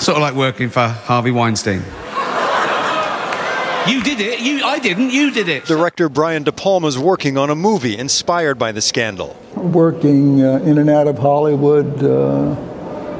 Sort 0.00 0.16
of 0.16 0.22
like 0.22 0.34
working 0.34 0.68
for 0.68 0.88
Harvey 0.88 1.30
Weinstein. 1.30 1.84
You 3.88 4.02
did 4.02 4.20
it. 4.20 4.40
You, 4.40 4.64
I 4.64 4.78
didn't. 4.78 5.10
You 5.10 5.30
did 5.30 5.48
it. 5.48 5.64
Director 5.64 6.08
Brian 6.08 6.42
De 6.42 6.52
Palma's 6.52 6.98
working 6.98 7.38
on 7.38 7.48
a 7.48 7.54
movie 7.54 7.96
inspired 7.96 8.58
by 8.58 8.70
the 8.70 8.82
scandal. 8.82 9.34
Working 9.54 10.42
uh, 10.44 10.58
in 10.58 10.76
and 10.76 10.90
out 10.90 11.08
of 11.08 11.18
Hollywood, 11.18 12.02
uh, 12.02 12.08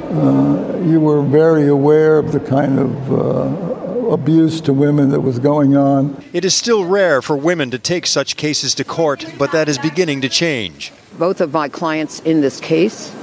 uh, 0.09 0.77
you 0.85 0.99
were 0.99 1.23
very 1.23 1.67
aware 1.67 2.19
of 2.19 2.31
the 2.31 2.39
kind 2.39 2.77
of 2.77 3.11
uh, 3.11 4.11
abuse 4.11 4.61
to 4.61 4.73
women 4.73 5.09
that 5.09 5.21
was 5.21 5.39
going 5.39 5.75
on. 5.75 6.23
It 6.33 6.45
is 6.45 6.53
still 6.53 6.85
rare 6.85 7.21
for 7.21 7.35
women 7.35 7.71
to 7.71 7.79
take 7.79 8.05
such 8.05 8.35
cases 8.35 8.75
to 8.75 8.83
court, 8.83 9.25
but 9.37 9.51
that 9.51 9.69
is 9.69 9.77
beginning 9.77 10.21
to 10.21 10.29
change. 10.29 10.91
Both 11.17 11.41
of 11.41 11.51
my 11.51 11.69
clients 11.69 12.19
in 12.21 12.41
this 12.41 12.59
case 12.59 13.13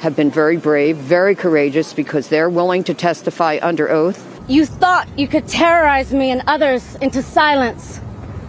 have 0.00 0.16
been 0.16 0.30
very 0.30 0.56
brave, 0.56 0.96
very 0.96 1.34
courageous 1.34 1.92
because 1.92 2.28
they're 2.28 2.50
willing 2.50 2.84
to 2.84 2.94
testify 2.94 3.58
under 3.62 3.88
oath. 3.90 4.31
You 4.48 4.66
thought 4.66 5.08
you 5.16 5.28
could 5.28 5.46
terrorize 5.46 6.12
me 6.12 6.30
and 6.30 6.42
others 6.48 6.96
into 6.96 7.22
silence. 7.22 8.00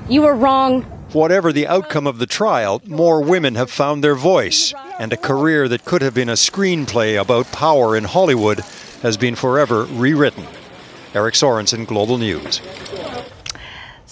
You 0.09 0.23
were 0.23 0.35
wrong. 0.35 0.81
Whatever 1.13 1.53
the 1.53 1.67
outcome 1.67 2.07
of 2.07 2.17
the 2.17 2.25
trial, 2.25 2.81
more 2.85 3.21
women 3.21 3.53
have 3.55 3.69
found 3.69 4.03
their 4.03 4.15
voice, 4.15 4.73
and 4.99 5.13
a 5.13 5.17
career 5.17 5.67
that 5.67 5.85
could 5.85 6.01
have 6.01 6.15
been 6.15 6.29
a 6.29 6.33
screenplay 6.33 7.21
about 7.21 7.51
power 7.51 7.95
in 7.95 8.05
Hollywood 8.05 8.61
has 9.03 9.17
been 9.17 9.35
forever 9.35 9.83
rewritten. 9.85 10.47
Eric 11.13 11.35
Sorensen, 11.35 11.85
Global 11.85 12.17
News. 12.17 12.59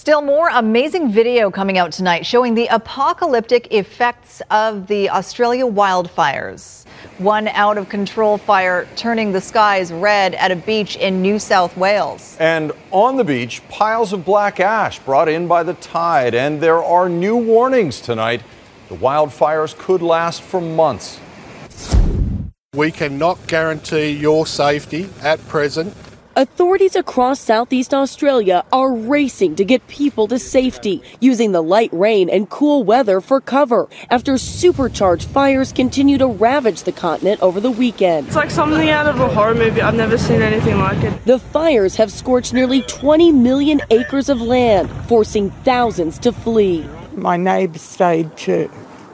Still 0.01 0.23
more 0.23 0.49
amazing 0.51 1.11
video 1.11 1.51
coming 1.51 1.77
out 1.77 1.91
tonight 1.91 2.25
showing 2.25 2.55
the 2.55 2.65
apocalyptic 2.71 3.71
effects 3.71 4.41
of 4.49 4.87
the 4.87 5.11
Australia 5.11 5.63
wildfires. 5.63 6.87
One 7.19 7.47
out 7.49 7.77
of 7.77 7.87
control 7.87 8.39
fire 8.39 8.87
turning 8.95 9.31
the 9.31 9.39
skies 9.39 9.93
red 9.93 10.33
at 10.33 10.49
a 10.49 10.55
beach 10.55 10.95
in 10.95 11.21
New 11.21 11.37
South 11.37 11.77
Wales. 11.77 12.35
And 12.39 12.71
on 12.89 13.15
the 13.15 13.23
beach, 13.23 13.61
piles 13.69 14.11
of 14.11 14.25
black 14.25 14.59
ash 14.59 14.97
brought 14.97 15.29
in 15.29 15.47
by 15.47 15.61
the 15.61 15.75
tide. 15.75 16.33
And 16.33 16.59
there 16.59 16.83
are 16.83 17.07
new 17.07 17.37
warnings 17.37 18.01
tonight. 18.01 18.41
The 18.89 18.95
wildfires 18.95 19.77
could 19.77 20.01
last 20.01 20.41
for 20.41 20.59
months. 20.59 21.19
We 22.73 22.91
cannot 22.91 23.45
guarantee 23.45 24.09
your 24.13 24.47
safety 24.47 25.11
at 25.21 25.47
present. 25.47 25.95
Authorities 26.33 26.95
across 26.95 27.41
Southeast 27.41 27.93
Australia 27.93 28.63
are 28.71 28.93
racing 28.93 29.53
to 29.57 29.65
get 29.65 29.85
people 29.89 30.29
to 30.29 30.39
safety, 30.39 31.03
using 31.19 31.51
the 31.51 31.61
light 31.61 31.89
rain 31.91 32.29
and 32.29 32.49
cool 32.49 32.85
weather 32.85 33.19
for 33.19 33.41
cover 33.41 33.89
after 34.09 34.37
supercharged 34.37 35.27
fires 35.27 35.73
continue 35.73 36.17
to 36.17 36.27
ravage 36.27 36.83
the 36.83 36.93
continent 36.93 37.41
over 37.41 37.59
the 37.59 37.69
weekend. 37.69 38.27
It's 38.27 38.37
like 38.37 38.49
something 38.49 38.87
out 38.87 39.07
of 39.07 39.19
a 39.19 39.27
horror 39.27 39.53
movie. 39.53 39.81
I've 39.81 39.95
never 39.95 40.17
seen 40.17 40.41
anything 40.41 40.77
like 40.77 41.03
it. 41.03 41.25
The 41.25 41.37
fires 41.37 41.97
have 41.97 42.13
scorched 42.13 42.53
nearly 42.53 42.83
20 42.83 43.33
million 43.33 43.81
acres 43.89 44.29
of 44.29 44.39
land, 44.39 44.89
forcing 45.09 45.51
thousands 45.65 46.17
to 46.19 46.31
flee. 46.31 46.87
My 47.13 47.35
neighbour 47.35 47.77
stayed 47.77 48.37
to 48.37 48.71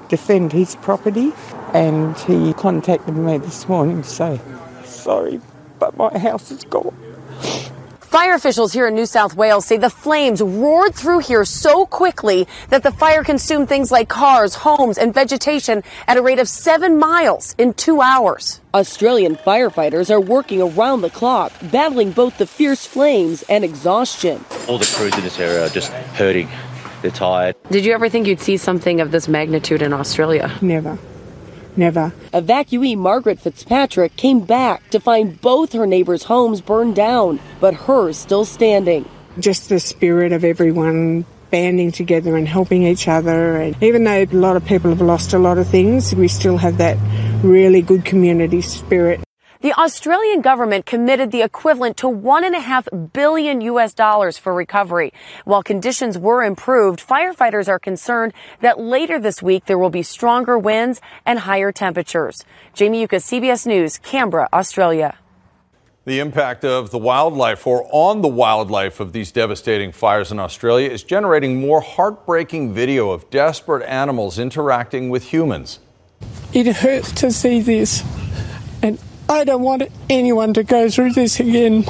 defend 0.08 0.54
his 0.54 0.76
property 0.76 1.34
and 1.74 2.16
he 2.20 2.54
contacted 2.54 3.18
me 3.18 3.40
this 3.40 3.68
morning 3.68 4.04
to 4.04 4.08
say, 4.08 4.40
sorry, 4.86 5.42
but 5.80 5.98
my 5.98 6.16
house 6.16 6.52
is 6.52 6.64
gone. 6.66 6.96
Fire 8.08 8.36
officials 8.36 8.72
here 8.72 8.88
in 8.88 8.96
New 8.96 9.06
South 9.06 9.36
Wales 9.36 9.66
say 9.66 9.78
the 9.78 9.90
flames 9.90 10.42
roared 10.42 10.96
through 10.96 11.20
here 11.20 11.44
so 11.44 11.86
quickly 11.86 12.48
that 12.70 12.82
the 12.82 12.92
fire 12.92 13.24
consumed 13.24 13.68
things 13.68 13.92
like 13.92 14.08
cars, 14.08 14.56
homes, 14.56 14.98
and 14.98 15.14
vegetation 15.14 15.84
at 16.08 16.16
a 16.18 16.22
rate 16.22 16.40
of 16.40 16.48
seven 16.48 16.98
miles 16.98 17.54
in 17.58 17.74
two 17.74 18.02
hours. 18.02 18.62
Australian 18.74 19.36
firefighters 19.36 20.10
are 20.10 20.22
working 20.22 20.62
around 20.62 21.02
the 21.02 21.10
clock, 21.10 21.52
battling 21.72 22.12
both 22.12 22.38
the 22.38 22.48
fierce 22.48 22.86
flames 22.86 23.44
and 23.50 23.66
exhaustion. 23.66 24.44
All 24.70 24.78
the 24.78 24.92
crews 24.96 25.16
in 25.16 25.24
this 25.24 25.38
area 25.38 25.66
are 25.66 25.70
just 25.70 25.92
hurting. 25.92 26.48
They're 27.02 27.12
tired. 27.12 27.56
Did 27.70 27.86
you 27.86 27.94
ever 27.94 28.10
think 28.10 28.26
you'd 28.26 28.42
see 28.42 28.58
something 28.58 29.02
of 29.02 29.12
this 29.12 29.28
magnitude 29.28 29.82
in 29.82 29.94
Australia? 29.94 30.50
Never. 30.62 30.98
Never. 31.78 32.12
Evacuee 32.34 32.98
Margaret 32.98 33.40
Fitzpatrick 33.40 34.16
came 34.16 34.40
back 34.40 34.90
to 34.90 35.00
find 35.00 35.40
both 35.40 35.74
her 35.74 35.86
neighbors' 35.86 36.24
homes 36.24 36.60
burned 36.60 36.96
down, 36.96 37.40
but 37.62 37.76
hers 37.76 38.18
still 38.18 38.46
standing. 38.46 39.08
Just 39.40 39.70
the 39.70 39.80
spirit 39.80 40.32
of 40.32 40.44
everyone 40.44 41.26
banding 41.52 41.92
together 41.92 42.36
and 42.36 42.48
helping 42.48 42.84
each 42.84 43.08
other. 43.08 43.58
And 43.58 43.82
even 43.84 44.04
though 44.04 44.24
a 44.24 44.26
lot 44.26 44.58
of 44.58 44.66
people 44.66 44.90
have 44.90 45.02
lost 45.02 45.34
a 45.34 45.40
lot 45.40 45.60
of 45.60 45.68
things, 45.68 46.16
we 46.16 46.28
still 46.28 46.58
have 46.58 46.80
that 46.80 46.98
really 47.44 47.84
good 47.84 48.04
community 48.04 48.62
spirit. 48.62 49.22
The 49.62 49.74
Australian 49.74 50.42
government 50.42 50.86
committed 50.86 51.32
the 51.32 51.42
equivalent 51.42 51.98
to 51.98 52.08
one 52.08 52.44
and 52.44 52.54
a 52.54 52.60
half 52.60 52.88
billion 53.12 53.62
U.S. 53.62 53.92
dollars 53.92 54.38
for 54.38 54.54
recovery. 54.54 55.12
While 55.46 55.64
conditions 55.64 56.16
were 56.16 56.44
improved, 56.44 57.00
firefighters 57.00 57.68
are 57.68 57.80
concerned 57.80 58.34
that 58.62 58.80
later 58.80 59.20
this 59.20 59.42
week 59.42 59.66
there 59.66 59.80
will 59.80 59.90
be 59.90 60.04
stronger 60.04 60.60
winds 60.60 61.02
and 61.26 61.40
higher 61.40 61.72
temperatures. 61.72 62.46
Jamie 62.76 63.02
Yuccas, 63.02 63.26
CBS 63.26 63.66
News, 63.66 63.98
Canberra, 63.98 64.48
Australia. 64.54 65.18
The 66.06 66.20
impact 66.20 66.64
of 66.64 66.92
the 66.92 67.00
wildlife 67.00 67.66
or 67.66 67.90
on 67.92 68.22
the 68.22 68.28
wildlife 68.28 69.00
of 69.00 69.12
these 69.12 69.32
devastating 69.32 69.92
fires 69.92 70.32
in 70.32 70.40
Australia 70.40 70.90
is 70.90 71.04
generating 71.04 71.60
more 71.60 71.82
heartbreaking 71.82 72.74
video 72.74 73.10
of 73.10 73.30
desperate 73.32 73.84
animals 73.88 74.38
interacting 74.38 75.10
with 75.10 75.24
humans. 75.34 75.80
It 76.54 76.68
hurts 76.68 77.12
to 77.14 77.32
see 77.32 77.60
this, 77.60 78.04
and 78.82 79.00
I 79.30 79.44
don't 79.44 79.62
want 79.62 79.84
anyone 80.10 80.54
to 80.54 80.64
go 80.64 80.90
through 80.90 81.12
this 81.12 81.40
again. 81.40 81.86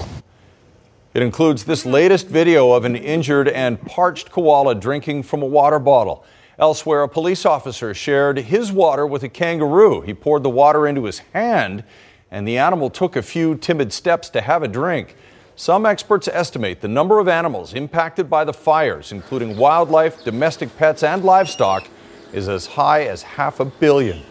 It 1.14 1.22
includes 1.22 1.66
this 1.66 1.86
latest 1.86 2.28
video 2.28 2.72
of 2.72 2.84
an 2.84 2.96
injured 2.96 3.48
and 3.48 3.80
parched 3.82 4.32
koala 4.32 4.74
drinking 4.74 5.24
from 5.24 5.44
a 5.44 5.46
water 5.46 5.78
bottle. 5.78 6.26
Elsewhere, 6.58 7.04
a 7.04 7.08
police 7.08 7.46
officer 7.46 7.94
shared 7.94 8.40
his 8.40 8.72
water 8.72 9.06
with 9.06 9.22
a 9.22 9.30
kangaroo. 9.30 10.02
He 10.02 10.16
poured 10.16 10.42
the 10.42 10.50
water 10.50 10.88
into 10.88 11.06
his 11.06 11.20
hand 11.34 11.84
and 12.32 12.48
the 12.48 12.58
animal 12.58 12.90
took 12.90 13.16
a 13.16 13.22
few 13.22 13.56
timid 13.56 13.94
steps 13.94 14.30
to 14.32 14.42
have 14.42 14.64
a 14.64 14.68
drink. 14.68 15.16
Some 15.56 15.86
experts 15.86 16.28
estimate 16.28 16.82
the 16.82 16.88
number 16.88 17.20
of 17.20 17.28
animals 17.28 17.74
impacted 17.74 18.30
by 18.30 18.46
the 18.46 18.54
fires, 18.54 19.12
including 19.12 19.58
wildlife, 19.58 20.24
domestic 20.24 20.76
pets, 20.78 21.04
and 21.04 21.24
livestock, 21.24 21.88
is 22.34 22.50
as 22.50 22.66
high 22.66 23.04
as 23.04 23.22
half 23.22 23.60
a 23.60 23.66
billion. 23.66 24.22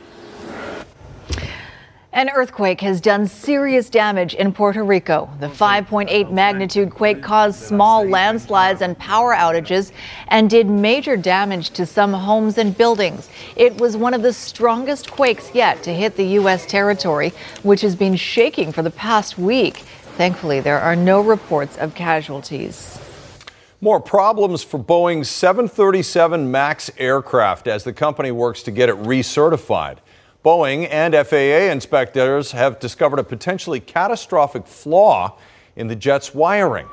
An 2.16 2.30
earthquake 2.30 2.80
has 2.80 3.02
done 3.02 3.26
serious 3.26 3.90
damage 3.90 4.32
in 4.32 4.50
Puerto 4.54 4.82
Rico. 4.82 5.28
The 5.38 5.48
5.8 5.48 6.08
uh, 6.08 6.30
magnitude 6.30 6.88
quake 6.88 7.22
caused 7.22 7.62
small 7.62 8.08
landslides 8.08 8.80
and 8.80 8.98
power 8.98 9.34
outages 9.34 9.92
and 10.28 10.48
did 10.48 10.66
major 10.66 11.18
damage 11.18 11.68
to 11.72 11.84
some 11.84 12.14
homes 12.14 12.56
and 12.56 12.74
buildings. 12.74 13.28
It 13.54 13.78
was 13.78 13.98
one 13.98 14.14
of 14.14 14.22
the 14.22 14.32
strongest 14.32 15.10
quakes 15.10 15.54
yet 15.54 15.82
to 15.82 15.92
hit 15.92 16.16
the 16.16 16.24
U.S. 16.40 16.64
territory, 16.64 17.34
which 17.62 17.82
has 17.82 17.94
been 17.94 18.16
shaking 18.16 18.72
for 18.72 18.80
the 18.80 18.90
past 18.90 19.36
week. 19.36 19.84
Thankfully, 20.16 20.60
there 20.60 20.80
are 20.80 20.96
no 20.96 21.20
reports 21.20 21.76
of 21.76 21.94
casualties. 21.94 22.98
More 23.82 24.00
problems 24.00 24.62
for 24.62 24.80
Boeing's 24.80 25.28
737 25.28 26.50
MAX 26.50 26.90
aircraft 26.96 27.68
as 27.68 27.84
the 27.84 27.92
company 27.92 28.30
works 28.30 28.62
to 28.62 28.70
get 28.70 28.88
it 28.88 28.96
recertified. 29.02 29.98
Boeing 30.46 30.86
and 30.92 31.12
FAA 31.12 31.72
inspectors 31.72 32.52
have 32.52 32.78
discovered 32.78 33.18
a 33.18 33.24
potentially 33.24 33.80
catastrophic 33.80 34.64
flaw 34.68 35.36
in 35.74 35.88
the 35.88 35.96
jet's 35.96 36.36
wiring. 36.36 36.86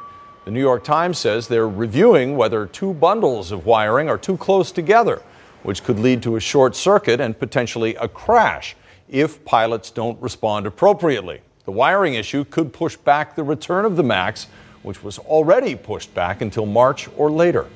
The 0.46 0.50
New 0.50 0.60
York 0.60 0.84
Times 0.84 1.20
says 1.20 1.48
they're 1.48 1.70
reviewing 1.70 2.36
whether 2.36 2.66
two 2.66 2.96
bundles 2.96 3.52
of 3.52 3.68
wiring 3.68 4.10
are 4.10 4.18
too 4.18 4.38
close 4.38 4.72
together, 4.72 5.22
which 5.62 5.84
could 5.84 6.00
lead 6.00 6.24
to 6.24 6.36
a 6.36 6.40
short 6.40 6.76
circuit 6.76 7.22
and 7.22 7.38
potentially 7.38 7.94
a 7.98 8.08
crash 8.08 8.76
if 9.08 9.46
pilots 9.46 9.92
don't 9.92 10.20
respond 10.20 10.66
appropriately. 10.66 11.42
The 11.66 11.74
wiring 11.74 12.16
issue 12.16 12.46
could 12.46 12.74
push 12.74 12.96
back 12.96 13.36
the 13.36 13.44
return 13.44 13.86
of 13.86 13.98
the 13.98 14.04
MAX, 14.04 14.48
which 14.82 15.04
was 15.04 15.20
already 15.20 15.76
pushed 15.76 16.12
back 16.16 16.42
until 16.42 16.66
March 16.66 17.08
or 17.18 17.30
later. 17.30 17.68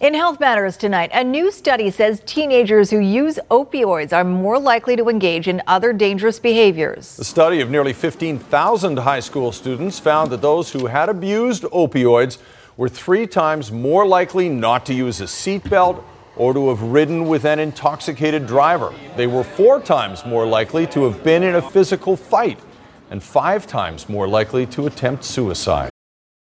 In 0.00 0.14
Health 0.14 0.38
Matters 0.38 0.76
tonight, 0.76 1.10
a 1.12 1.24
new 1.24 1.50
study 1.50 1.90
says 1.90 2.22
teenagers 2.24 2.88
who 2.88 3.00
use 3.00 3.36
opioids 3.50 4.12
are 4.12 4.22
more 4.22 4.56
likely 4.56 4.94
to 4.94 5.08
engage 5.08 5.48
in 5.48 5.60
other 5.66 5.92
dangerous 5.92 6.38
behaviors. 6.38 7.16
The 7.16 7.24
study 7.24 7.60
of 7.60 7.68
nearly 7.68 7.92
15,000 7.92 8.98
high 9.00 9.18
school 9.18 9.50
students 9.50 9.98
found 9.98 10.30
that 10.30 10.40
those 10.40 10.70
who 10.70 10.86
had 10.86 11.08
abused 11.08 11.64
opioids 11.64 12.38
were 12.76 12.88
three 12.88 13.26
times 13.26 13.72
more 13.72 14.06
likely 14.06 14.48
not 14.48 14.86
to 14.86 14.94
use 14.94 15.20
a 15.20 15.24
seatbelt 15.24 16.00
or 16.36 16.54
to 16.54 16.68
have 16.68 16.80
ridden 16.80 17.26
with 17.26 17.44
an 17.44 17.58
intoxicated 17.58 18.46
driver. 18.46 18.94
They 19.16 19.26
were 19.26 19.42
four 19.42 19.80
times 19.80 20.24
more 20.24 20.46
likely 20.46 20.86
to 20.86 21.06
have 21.10 21.24
been 21.24 21.42
in 21.42 21.56
a 21.56 21.70
physical 21.70 22.16
fight 22.16 22.60
and 23.10 23.20
five 23.20 23.66
times 23.66 24.08
more 24.08 24.28
likely 24.28 24.64
to 24.66 24.86
attempt 24.86 25.24
suicide. 25.24 25.90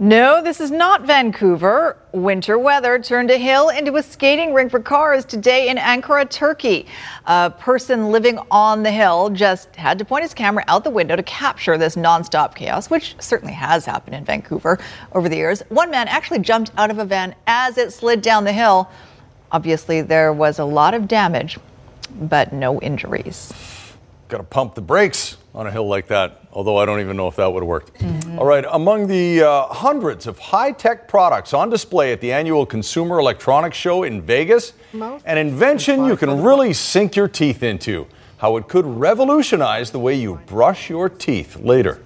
No, 0.00 0.42
this 0.42 0.60
is 0.60 0.72
not 0.72 1.02
Vancouver. 1.02 1.96
Winter 2.10 2.58
weather 2.58 2.98
turned 2.98 3.30
a 3.30 3.38
hill 3.38 3.68
into 3.68 3.94
a 3.94 4.02
skating 4.02 4.52
rink 4.52 4.72
for 4.72 4.80
cars 4.80 5.24
today 5.24 5.68
in 5.68 5.76
Ankara, 5.76 6.28
Turkey. 6.28 6.86
A 7.26 7.48
person 7.50 8.10
living 8.10 8.40
on 8.50 8.82
the 8.82 8.90
hill 8.90 9.30
just 9.30 9.76
had 9.76 9.96
to 10.00 10.04
point 10.04 10.24
his 10.24 10.34
camera 10.34 10.64
out 10.66 10.82
the 10.82 10.90
window 10.90 11.14
to 11.14 11.22
capture 11.22 11.78
this 11.78 11.94
nonstop 11.94 12.56
chaos, 12.56 12.90
which 12.90 13.14
certainly 13.20 13.54
has 13.54 13.86
happened 13.86 14.16
in 14.16 14.24
Vancouver 14.24 14.80
over 15.12 15.28
the 15.28 15.36
years. 15.36 15.62
One 15.68 15.92
man 15.92 16.08
actually 16.08 16.40
jumped 16.40 16.72
out 16.76 16.90
of 16.90 16.98
a 16.98 17.04
van 17.04 17.32
as 17.46 17.78
it 17.78 17.92
slid 17.92 18.20
down 18.20 18.42
the 18.42 18.52
hill. 18.52 18.90
Obviously, 19.52 20.02
there 20.02 20.32
was 20.32 20.58
a 20.58 20.64
lot 20.64 20.94
of 20.94 21.06
damage, 21.06 21.56
but 22.22 22.52
no 22.52 22.80
injuries. 22.80 23.52
Got 24.26 24.38
to 24.38 24.42
pump 24.42 24.74
the 24.74 24.82
brakes 24.82 25.36
on 25.54 25.68
a 25.68 25.70
hill 25.70 25.86
like 25.86 26.08
that, 26.08 26.43
although 26.54 26.78
I 26.78 26.86
don't 26.86 27.00
even 27.00 27.16
know 27.16 27.28
if 27.28 27.36
that 27.36 27.52
would 27.52 27.62
have 27.62 27.68
worked. 27.68 27.94
Mm-hmm. 27.94 28.38
All 28.38 28.46
right, 28.46 28.64
among 28.70 29.08
the 29.08 29.42
uh, 29.42 29.66
hundreds 29.66 30.26
of 30.26 30.38
high 30.38 30.72
tech 30.72 31.08
products 31.08 31.52
on 31.52 31.68
display 31.68 32.12
at 32.12 32.20
the 32.20 32.32
annual 32.32 32.64
Consumer 32.64 33.18
Electronics 33.18 33.76
Show 33.76 34.04
in 34.04 34.22
Vegas, 34.22 34.72
an 34.92 35.38
invention 35.38 36.04
you 36.04 36.16
can 36.16 36.42
really 36.42 36.72
sink 36.72 37.16
your 37.16 37.28
teeth 37.28 37.62
into. 37.62 38.06
How 38.38 38.56
it 38.56 38.68
could 38.68 38.84
revolutionize 38.84 39.90
the 39.90 39.98
way 39.98 40.14
you 40.14 40.36
brush 40.46 40.90
your 40.90 41.08
teeth 41.08 41.56
later. 41.56 42.02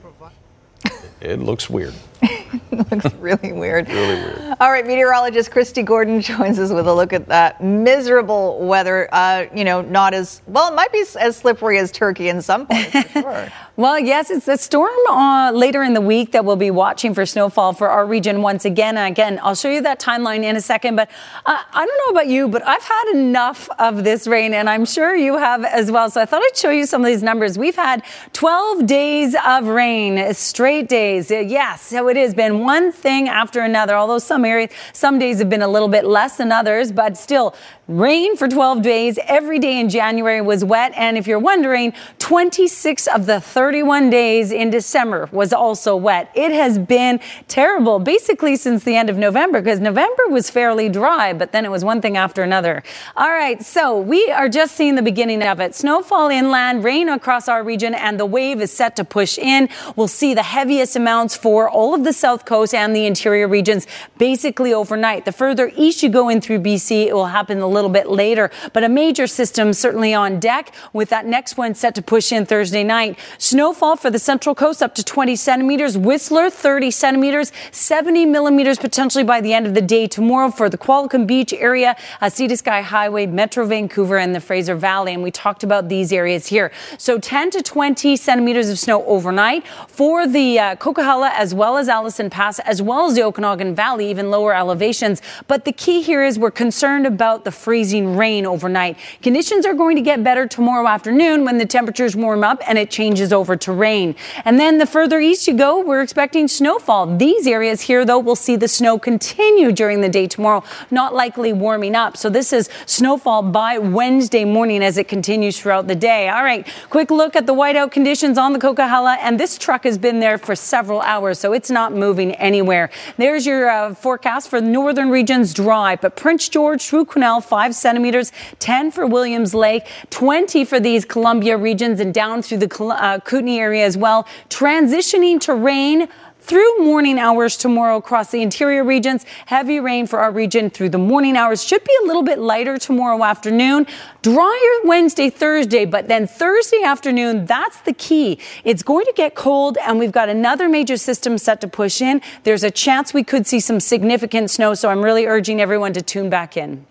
It 1.20 1.40
looks 1.40 1.68
weird. 1.68 1.94
it 2.22 2.92
looks 2.92 3.12
really 3.14 3.52
weird. 3.52 3.88
really 3.88 4.14
weird. 4.14 4.56
All 4.61 4.70
right, 4.70 4.87
meteorologist 4.87 5.50
Kristi 5.50 5.84
Gordon 5.84 6.20
joins 6.22 6.58
us 6.58 6.70
with 6.70 6.87
a 6.87 6.94
look 6.94 7.12
at 7.12 7.26
that 7.26 7.62
miserable 7.62 8.61
weather. 8.61 9.08
Uh, 9.12 9.46
you 9.54 9.64
know, 9.64 9.80
not 9.82 10.14
as 10.14 10.42
well. 10.46 10.70
It 10.70 10.76
might 10.76 10.92
be 10.92 11.04
as 11.18 11.37
slippery 11.37 11.78
as 11.78 11.90
Turkey 11.90 12.28
in 12.28 12.40
some 12.40 12.66
parts. 12.66 13.11
sure. 13.12 13.48
Well, 13.78 13.96
yes, 13.96 14.28
it's 14.28 14.48
a 14.48 14.56
storm 14.56 14.90
uh, 15.08 15.52
later 15.54 15.84
in 15.84 15.94
the 15.94 16.00
week 16.00 16.32
that 16.32 16.44
we'll 16.44 16.56
be 16.56 16.72
watching 16.72 17.14
for 17.14 17.24
snowfall 17.24 17.72
for 17.72 17.88
our 17.88 18.04
region 18.04 18.42
once 18.42 18.64
again. 18.64 18.96
And 18.96 19.12
again, 19.12 19.38
I'll 19.40 19.54
show 19.54 19.70
you 19.70 19.80
that 19.82 20.00
timeline 20.00 20.42
in 20.42 20.56
a 20.56 20.60
second. 20.60 20.96
But 20.96 21.08
uh, 21.46 21.62
I 21.72 21.86
don't 21.86 21.98
know 22.08 22.20
about 22.20 22.26
you, 22.26 22.48
but 22.48 22.66
I've 22.66 22.82
had 22.82 23.12
enough 23.14 23.68
of 23.78 24.02
this 24.02 24.26
rain, 24.26 24.52
and 24.52 24.68
I'm 24.68 24.84
sure 24.84 25.14
you 25.14 25.36
have 25.36 25.64
as 25.64 25.92
well. 25.92 26.10
So 26.10 26.20
I 26.20 26.24
thought 26.24 26.42
I'd 26.42 26.56
show 26.56 26.70
you 26.70 26.86
some 26.86 27.02
of 27.02 27.06
these 27.06 27.22
numbers. 27.22 27.56
We've 27.56 27.76
had 27.76 28.02
12 28.32 28.84
days 28.84 29.36
of 29.46 29.68
rain, 29.68 30.34
straight 30.34 30.88
days. 30.88 31.30
Yes, 31.30 31.82
so 31.82 32.08
it 32.08 32.16
has 32.16 32.34
been 32.34 32.64
one 32.64 32.90
thing 32.90 33.28
after 33.28 33.60
another. 33.60 33.94
Although 33.94 34.18
some 34.18 34.44
areas, 34.44 34.72
some 34.92 35.20
days 35.20 35.38
have 35.38 35.48
been 35.48 35.62
a 35.62 35.68
little 35.68 35.86
bit 35.86 36.04
less 36.04 36.36
than 36.36 36.50
others, 36.50 36.90
but 36.90 37.16
still 37.16 37.54
Rain 37.88 38.36
for 38.36 38.48
12 38.48 38.82
days. 38.82 39.18
Every 39.26 39.58
day 39.58 39.80
in 39.80 39.88
January 39.88 40.42
was 40.42 40.62
wet. 40.62 40.92
And 40.94 41.16
if 41.16 41.26
you're 41.26 41.38
wondering, 41.38 41.94
26 42.28 43.06
of 43.06 43.24
the 43.24 43.40
31 43.40 44.10
days 44.10 44.52
in 44.52 44.68
December 44.68 45.30
was 45.32 45.50
also 45.50 45.96
wet. 45.96 46.30
It 46.34 46.52
has 46.52 46.78
been 46.78 47.20
terrible 47.48 47.98
basically 47.98 48.56
since 48.56 48.84
the 48.84 48.96
end 48.96 49.08
of 49.08 49.16
November 49.16 49.62
because 49.62 49.80
November 49.80 50.24
was 50.28 50.50
fairly 50.50 50.90
dry, 50.90 51.32
but 51.32 51.52
then 51.52 51.64
it 51.64 51.70
was 51.70 51.86
one 51.86 52.02
thing 52.02 52.18
after 52.18 52.42
another. 52.42 52.82
All 53.16 53.30
right. 53.30 53.64
So 53.64 53.98
we 53.98 54.30
are 54.30 54.50
just 54.50 54.76
seeing 54.76 54.94
the 54.94 55.00
beginning 55.00 55.42
of 55.42 55.58
it. 55.58 55.74
Snowfall 55.74 56.28
inland, 56.28 56.84
rain 56.84 57.08
across 57.08 57.48
our 57.48 57.62
region, 57.62 57.94
and 57.94 58.20
the 58.20 58.26
wave 58.26 58.60
is 58.60 58.70
set 58.70 58.94
to 58.96 59.04
push 59.04 59.38
in. 59.38 59.70
We'll 59.96 60.06
see 60.06 60.34
the 60.34 60.42
heaviest 60.42 60.96
amounts 60.96 61.34
for 61.34 61.70
all 61.70 61.94
of 61.94 62.04
the 62.04 62.12
south 62.12 62.44
coast 62.44 62.74
and 62.74 62.94
the 62.94 63.06
interior 63.06 63.48
regions 63.48 63.86
basically 64.18 64.74
overnight. 64.74 65.24
The 65.24 65.32
further 65.32 65.72
east 65.78 66.02
you 66.02 66.10
go 66.10 66.28
in 66.28 66.42
through 66.42 66.58
BC, 66.58 67.06
it 67.06 67.14
will 67.14 67.28
happen 67.28 67.60
a 67.60 67.66
little 67.66 67.88
bit 67.88 68.10
later. 68.10 68.50
But 68.74 68.84
a 68.84 68.88
major 68.90 69.26
system 69.26 69.72
certainly 69.72 70.12
on 70.12 70.38
deck 70.38 70.74
with 70.92 71.08
that 71.08 71.24
next 71.24 71.56
one 71.56 71.74
set 71.74 71.94
to 71.94 72.02
push 72.02 72.17
push 72.18 72.33
in 72.33 72.44
Thursday 72.44 72.83
night. 72.83 73.16
Snowfall 73.38 73.94
for 73.94 74.11
the 74.11 74.18
Central 74.18 74.52
Coast 74.52 74.83
up 74.83 74.92
to 74.92 75.04
20 75.04 75.37
centimeters. 75.37 75.96
Whistler 75.96 76.50
30 76.50 76.90
centimeters, 76.90 77.52
70 77.70 78.26
millimeters 78.26 78.76
potentially 78.76 79.22
by 79.22 79.40
the 79.40 79.52
end 79.54 79.68
of 79.68 79.74
the 79.74 79.81
day 79.81 80.09
tomorrow 80.09 80.50
for 80.50 80.68
the 80.68 80.76
Qualicum 80.76 81.28
Beach 81.28 81.52
area, 81.52 81.94
to 82.20 82.57
Sky 82.57 82.83
Highway, 82.83 83.26
Metro 83.26 83.64
Vancouver, 83.66 84.18
and 84.18 84.35
the 84.35 84.40
Fraser 84.40 84.74
Valley. 84.74 85.14
And 85.14 85.22
we 85.22 85.31
talked 85.31 85.62
about 85.62 85.88
these 85.88 86.12
areas 86.12 86.48
here. 86.48 86.72
So 86.98 87.20
10 87.20 87.50
to 87.50 87.62
20 87.62 88.16
centimeters 88.16 88.68
of 88.68 88.81
snow 88.81 89.04
overnight 89.04 89.64
for 89.87 90.26
the 90.26 90.59
uh, 90.59 90.74
Coquihalla 90.74 91.31
as 91.31 91.54
well 91.54 91.76
as 91.76 91.88
Allison 91.88 92.31
Pass, 92.31 92.59
as 92.61 92.83
well 92.83 93.07
as 93.07 93.14
the 93.14 93.22
Okanagan 93.22 93.76
Valley, 93.76 94.11
even 94.11 94.28
lower 94.28 94.57
elevations. 94.57 95.22
But 95.46 95.64
the 95.64 95.72
key 95.72 96.02
here 96.02 96.24
is 96.24 96.37
we're 96.37 96.50
concerned 96.50 97.07
about 97.07 97.44
the 97.44 97.52
freezing 97.52 98.16
rain 98.16 98.44
overnight. 98.44 98.96
Conditions 99.22 99.64
are 99.64 99.74
going 99.74 99.94
to 99.94 100.02
get 100.02 100.24
better 100.24 100.48
tomorrow 100.48 100.88
afternoon 100.88 101.44
when 101.44 101.59
the 101.59 101.66
temperatures 101.66 102.08
warm 102.16 102.44
up 102.44 102.62
and 102.68 102.79
it 102.79 102.90
changes 102.90 103.33
over 103.33 103.57
to 103.57 103.73
rain. 103.73 104.14
And 104.44 104.59
then 104.59 104.79
the 104.79 104.87
further 104.87 105.21
east 105.21 105.47
you 105.47 105.55
go, 105.55 105.81
we're 105.81 106.03
expecting 106.03 106.49
snowfall. 106.49 107.16
These 107.16 107.47
areas 107.47 107.83
here, 107.83 108.05
though, 108.05 108.18
will 108.18 108.37
see 108.37 108.57
the 108.57 108.68
snow 108.68 108.99
continue 108.99 109.73
during 109.73 110.01
the 110.01 110.09
day 110.09 110.27
tomorrow, 110.27 110.64
not 110.90 111.14
likely 111.14 111.53
warming 111.53 111.94
up. 111.94 112.16
So 112.16 112.29
this 112.31 112.53
is 112.53 112.68
snowfall 112.87 113.42
by 113.42 113.79
Wednesday 113.79 114.44
morning 114.44 114.83
as 114.83 114.99
it 114.99 115.09
continues 115.09 115.59
throughout 115.59 115.87
the 115.87 115.94
day. 115.94 116.29
All 116.29 116.42
right, 116.42 116.66
quick 116.90 117.11
look 117.11 117.37
at 117.37 117.47
the 117.47 117.55
whiteout 117.55 117.90
conditions 117.90 118.38
on 118.38 118.53
the 118.53 118.59
Coquihalla, 118.59 119.18
and 119.21 119.38
this 119.38 119.59
truck 119.59 119.85
has 119.85 119.99
been 119.99 120.21
there 120.21 120.38
for 120.38 120.55
several 120.55 121.01
hours, 121.01 121.38
so 121.38 121.53
it's 121.53 121.71
not 121.71 121.92
moving 121.92 122.33
anywhere. 122.37 122.90
There's 123.16 123.47
your 123.47 123.68
uh, 123.68 123.94
forecast 123.94 124.49
for 124.49 124.61
northern 124.61 125.11
regions 125.11 125.55
dry, 125.55 125.97
but 125.97 126.16
Prince 126.16 126.49
George 126.49 126.87
through 126.87 127.07
Quesnel, 127.07 127.42
five 127.42 127.75
centimeters, 127.75 128.33
10 128.59 128.90
for 128.90 129.07
Williams 129.07 129.55
Lake, 129.55 129.87
20 130.11 130.64
for 130.64 130.81
these 130.81 131.05
Columbia 131.05 131.57
regions, 131.57 131.97
and 132.00 132.14
down 132.14 132.42
through 132.42 132.58
the 132.58 132.84
uh, 132.84 133.20
Kootenay 133.20 133.58
area 133.58 133.84
as 133.84 133.96
well. 133.96 134.26
Transitioning 134.48 135.40
to 135.40 135.54
rain 135.54 136.08
through 136.48 136.78
morning 136.78 137.18
hours 137.18 137.58
tomorrow 137.58 137.98
across 137.98 138.30
the 138.30 138.40
interior 138.40 138.82
regions. 138.82 139.26
Heavy 139.44 139.80
rain 139.80 140.06
for 140.06 140.18
our 140.20 140.32
region 140.32 140.70
through 140.70 140.88
the 140.88 140.98
morning 140.98 141.37
hours. 141.37 141.62
Should 141.62 141.84
be 141.84 141.92
a 142.02 142.06
little 142.06 142.22
bit 142.22 142.38
lighter 142.38 142.78
tomorrow 142.78 143.22
afternoon. 143.22 143.87
Drier 144.22 144.80
Wednesday, 144.84 145.28
Thursday, 145.28 145.84
but 145.84 146.08
then 146.08 146.26
Thursday 146.26 146.82
afternoon, 146.82 147.44
that's 147.44 147.80
the 147.82 147.92
key. 147.92 148.38
It's 148.64 148.82
going 148.82 149.04
to 149.04 149.12
get 149.14 149.34
cold, 149.34 149.76
and 149.76 149.98
we've 149.98 150.12
got 150.12 150.30
another 150.30 150.70
major 150.70 150.96
system 150.96 151.37
set 151.37 151.61
to 151.61 151.68
push 151.68 152.00
in. 152.00 152.22
There's 152.44 152.64
a 152.64 152.70
chance 152.70 153.12
we 153.12 153.24
could 153.24 153.46
see 153.46 153.61
some 153.61 153.78
significant 153.78 154.50
snow, 154.50 154.72
so 154.72 154.88
I'm 154.88 155.04
really 155.04 155.26
urging 155.26 155.61
everyone 155.61 155.92
to 155.92 156.00
tune 156.00 156.30
back 156.30 156.56
in. 156.56 156.87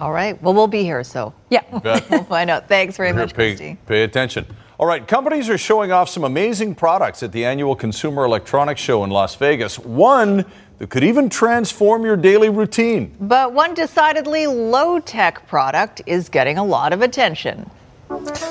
All 0.00 0.12
right. 0.12 0.40
Well, 0.42 0.54
we'll 0.54 0.66
be 0.66 0.82
here, 0.82 1.04
so. 1.04 1.34
Yeah. 1.50 1.62
we'll 2.10 2.24
find 2.24 2.48
out. 2.48 2.68
Thanks 2.68 2.96
very 2.96 3.12
much, 3.12 3.34
pay, 3.34 3.54
Kristi. 3.54 3.76
Pay 3.86 4.02
attention. 4.02 4.46
All 4.78 4.86
right, 4.86 5.06
companies 5.06 5.50
are 5.50 5.58
showing 5.58 5.92
off 5.92 6.08
some 6.08 6.24
amazing 6.24 6.74
products 6.74 7.22
at 7.22 7.32
the 7.32 7.44
annual 7.44 7.76
Consumer 7.76 8.24
Electronics 8.24 8.80
Show 8.80 9.04
in 9.04 9.10
Las 9.10 9.34
Vegas. 9.34 9.78
One 9.78 10.46
that 10.78 10.88
could 10.88 11.04
even 11.04 11.28
transform 11.28 12.06
your 12.06 12.16
daily 12.16 12.48
routine. 12.48 13.14
But 13.20 13.52
one 13.52 13.74
decidedly 13.74 14.46
low 14.46 14.98
tech 14.98 15.46
product 15.46 16.00
is 16.06 16.30
getting 16.30 16.56
a 16.56 16.64
lot 16.64 16.94
of 16.94 17.02
attention. 17.02 17.70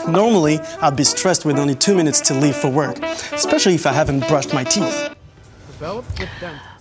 Normally, 0.07 0.59
I'd 0.81 0.95
be 0.95 1.03
stressed 1.03 1.45
with 1.45 1.57
only 1.57 1.73
two 1.73 1.95
minutes 1.95 2.21
to 2.21 2.35
leave 2.35 2.55
for 2.55 2.69
work, 2.69 3.01
especially 3.33 3.73
if 3.73 3.87
I 3.87 3.93
haven't 3.93 4.27
brushed 4.27 4.53
my 4.53 4.63
teeth. 4.63 5.15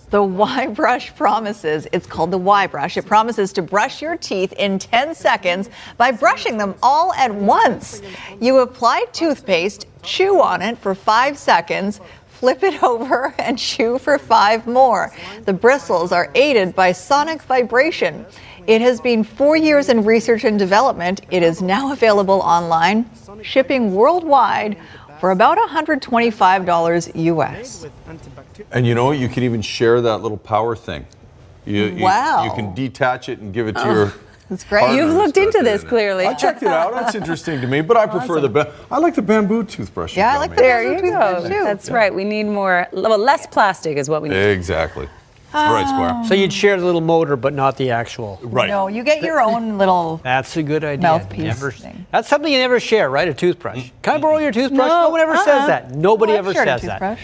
The 0.09 0.23
Y 0.23 0.67
Brush 0.75 1.15
promises, 1.15 1.87
it's 1.91 2.07
called 2.07 2.31
the 2.31 2.37
Y 2.37 2.67
Brush. 2.67 2.97
It 2.97 3.05
promises 3.05 3.53
to 3.53 3.61
brush 3.61 4.01
your 4.01 4.17
teeth 4.17 4.53
in 4.53 4.79
10 4.79 5.13
seconds 5.15 5.69
by 5.97 6.11
brushing 6.11 6.57
them 6.57 6.75
all 6.81 7.13
at 7.13 7.33
once. 7.33 8.01
You 8.39 8.59
apply 8.59 9.05
toothpaste, 9.11 9.87
chew 10.03 10.41
on 10.41 10.61
it 10.61 10.77
for 10.77 10.95
five 10.95 11.37
seconds, 11.37 12.01
flip 12.27 12.63
it 12.63 12.81
over, 12.83 13.33
and 13.37 13.57
chew 13.57 13.97
for 13.99 14.17
five 14.17 14.65
more. 14.65 15.13
The 15.45 15.53
bristles 15.53 16.11
are 16.11 16.31
aided 16.35 16.75
by 16.75 16.91
sonic 16.91 17.41
vibration. 17.43 18.25
It 18.67 18.81
has 18.81 19.01
been 19.01 19.23
four 19.23 19.57
years 19.57 19.89
in 19.89 20.03
research 20.03 20.43
and 20.43 20.59
development. 20.59 21.21
It 21.31 21.43
is 21.43 21.61
now 21.61 21.91
available 21.91 22.39
online, 22.41 23.09
shipping 23.41 23.93
worldwide 23.95 24.77
for 25.19 25.31
about 25.31 25.57
$125 25.57 27.11
US. 27.15 27.87
And 28.71 28.85
you 28.87 28.95
know, 28.95 29.11
you 29.11 29.29
can 29.29 29.43
even 29.43 29.61
share 29.61 30.01
that 30.01 30.17
little 30.17 30.37
power 30.37 30.75
thing. 30.75 31.05
You, 31.65 31.83
you- 31.85 32.03
Wow. 32.03 32.43
You, 32.45 32.51
can 32.53 32.73
detach 32.73 33.29
it 33.29 33.39
and 33.39 33.53
give 33.53 33.67
it 33.67 33.73
to 33.73 33.83
Oh, 33.87 33.91
your. 33.93 34.13
That's 34.49 34.63
great. 34.63 34.95
You've 34.95 35.13
looked 35.13 35.37
into 35.37 35.59
this 35.61 35.83
it. 35.83 35.87
clearly. 35.89 36.25
I 36.25 36.33
checked 36.33 36.63
it 36.63 36.69
out. 36.69 36.93
That's 36.93 37.13
interesting 37.13 37.61
to 37.61 37.67
me, 37.67 37.81
but 37.81 37.97
I 37.97 38.07
prefer 38.07 38.39
the. 38.41 38.49
Ba- 38.49 38.73
I 38.89 38.97
like 38.97 39.13
the 39.13 39.21
bamboo 39.21 39.63
toothbrush. 39.63 40.17
Yeah, 40.17 40.33
I 40.33 40.37
like 40.37 40.49
the 40.51 40.55
There 40.55 40.83
bamboo 40.91 41.01
toothbrush, 41.09 41.43
too. 41.51 41.63
That's 41.63 41.89
right. 41.91 42.11
We 42.13 42.23
need 42.23 42.45
more, 42.45 42.87
well, 42.91 43.17
less 43.19 43.45
plastic 43.45 43.97
is 43.97 44.09
what 44.09 44.23
we 44.23 44.29
need. 44.29 44.35
Exactly. 44.37 45.07
All 45.53 45.73
right, 45.73 45.87
Squire. 45.87 46.09
Um, 46.11 46.25
so 46.25 46.33
you'd 46.35 46.53
share 46.53 46.79
the 46.79 46.85
little 46.85 47.01
motor, 47.01 47.35
but 47.35 47.53
not 47.53 47.75
the 47.77 47.89
actual. 47.91 48.39
Right. 48.43 48.67
No, 48.69 48.87
you 48.87 49.03
get 49.03 49.21
your 49.23 49.39
own 49.41 49.77
little 49.79 50.17
That's 50.23 50.55
a 50.57 50.63
good 50.63 50.83
idea. 50.83 51.01
mouthpiece 51.09 51.39
Never- 51.43 51.71
thing. 51.71 52.05
That's 52.11 52.27
something 52.27 52.51
you 52.51 52.59
never 52.59 52.79
share, 52.79 53.09
right? 53.09 53.27
A 53.27 53.33
toothbrush. 53.33 53.89
Can 54.03 54.15
I 54.15 54.17
borrow 54.19 54.37
your 54.37 54.51
toothbrush? 54.51 54.87
No, 54.87 55.09
one 55.09 55.19
ever 55.21 55.33
uh-uh. 55.33 55.45
says 55.45 55.67
that. 55.67 55.91
Nobody 55.95 56.33
Oh, 56.33 56.37
I've 56.39 56.47
ever 56.47 56.51
a 56.51 56.65
says 56.65 56.81
that. 56.83 57.19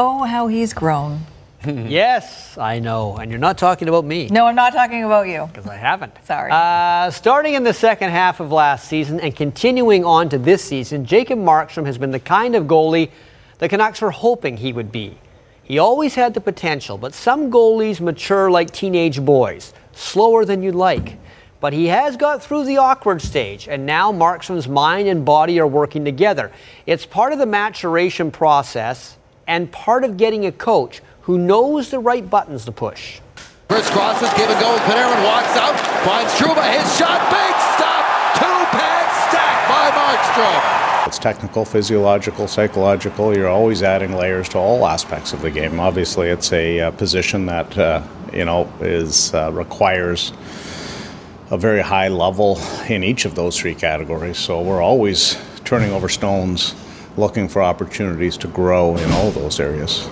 Oh, 0.00 0.22
how 0.22 0.46
he's 0.46 0.72
grown. 0.74 1.22
yes, 1.66 2.56
I 2.56 2.78
know. 2.78 3.16
And 3.16 3.32
you're 3.32 3.40
not 3.40 3.58
talking 3.58 3.88
about 3.88 4.04
me. 4.04 4.28
No, 4.28 4.46
I'm 4.46 4.54
not 4.54 4.72
talking 4.72 5.02
about 5.02 5.26
you. 5.26 5.48
Because 5.52 5.66
I 5.66 5.74
haven't. 5.74 6.12
Sorry. 6.24 6.52
Uh, 6.52 7.10
starting 7.10 7.54
in 7.54 7.64
the 7.64 7.74
second 7.74 8.10
half 8.10 8.38
of 8.38 8.52
last 8.52 8.86
season 8.86 9.18
and 9.18 9.34
continuing 9.34 10.04
on 10.04 10.28
to 10.28 10.38
this 10.38 10.62
season, 10.62 11.04
Jacob 11.04 11.40
Markstrom 11.40 11.84
has 11.86 11.98
been 11.98 12.12
the 12.12 12.20
kind 12.20 12.54
of 12.54 12.66
goalie 12.66 13.10
the 13.58 13.68
Canucks 13.68 14.00
were 14.00 14.12
hoping 14.12 14.58
he 14.58 14.72
would 14.72 14.92
be. 14.92 15.18
He 15.64 15.80
always 15.80 16.14
had 16.14 16.32
the 16.32 16.40
potential, 16.40 16.96
but 16.96 17.12
some 17.12 17.50
goalies 17.50 18.00
mature 18.00 18.48
like 18.52 18.70
teenage 18.70 19.20
boys, 19.20 19.74
slower 19.92 20.44
than 20.44 20.62
you'd 20.62 20.76
like. 20.76 21.16
But 21.60 21.72
he 21.72 21.86
has 21.86 22.16
got 22.16 22.40
through 22.40 22.66
the 22.66 22.76
awkward 22.76 23.20
stage, 23.20 23.66
and 23.66 23.84
now 23.84 24.12
Markstrom's 24.12 24.68
mind 24.68 25.08
and 25.08 25.24
body 25.24 25.58
are 25.58 25.66
working 25.66 26.04
together. 26.04 26.52
It's 26.86 27.04
part 27.04 27.32
of 27.32 27.40
the 27.40 27.46
maturation 27.46 28.30
process 28.30 29.16
and 29.48 29.72
part 29.72 30.04
of 30.04 30.16
getting 30.16 30.46
a 30.46 30.52
coach 30.52 31.02
who 31.22 31.38
knows 31.38 31.90
the 31.90 31.98
right 31.98 32.30
buttons 32.30 32.64
to 32.66 32.72
push. 32.72 33.20
Chris 33.68 33.90
crosses, 33.90 34.32
give 34.34 34.48
and 34.48 34.60
go. 34.60 34.76
Panarin 34.86 35.24
walks 35.24 35.56
out, 35.56 35.74
finds 36.04 36.32
Trouba, 36.34 36.64
his 36.72 36.96
shot, 36.96 37.20
big 37.28 37.54
stop, 37.74 38.04
two 38.36 38.78
pad 38.78 39.08
stack 39.28 39.68
by 39.68 39.90
Markstrom. 39.90 41.06
It's 41.06 41.18
technical, 41.18 41.64
physiological, 41.64 42.46
psychological. 42.46 43.36
You're 43.36 43.48
always 43.48 43.82
adding 43.82 44.14
layers 44.14 44.48
to 44.50 44.58
all 44.58 44.86
aspects 44.86 45.32
of 45.32 45.42
the 45.42 45.50
game. 45.50 45.80
Obviously, 45.80 46.28
it's 46.28 46.52
a 46.52 46.80
uh, 46.80 46.90
position 46.92 47.46
that 47.46 47.76
uh, 47.76 48.02
you 48.32 48.44
know 48.44 48.72
is 48.80 49.34
uh, 49.34 49.50
requires 49.52 50.32
a 51.50 51.56
very 51.56 51.80
high 51.80 52.08
level 52.08 52.60
in 52.88 53.02
each 53.02 53.24
of 53.24 53.34
those 53.34 53.58
three 53.58 53.74
categories. 53.74 54.38
So 54.38 54.60
we're 54.60 54.82
always 54.82 55.38
turning 55.64 55.92
over 55.92 56.08
stones, 56.08 56.74
looking 57.18 57.48
for 57.48 57.62
opportunities 57.62 58.36
to 58.38 58.48
grow 58.48 58.96
in 58.96 59.10
all 59.12 59.30
those 59.30 59.60
areas. 59.60 60.10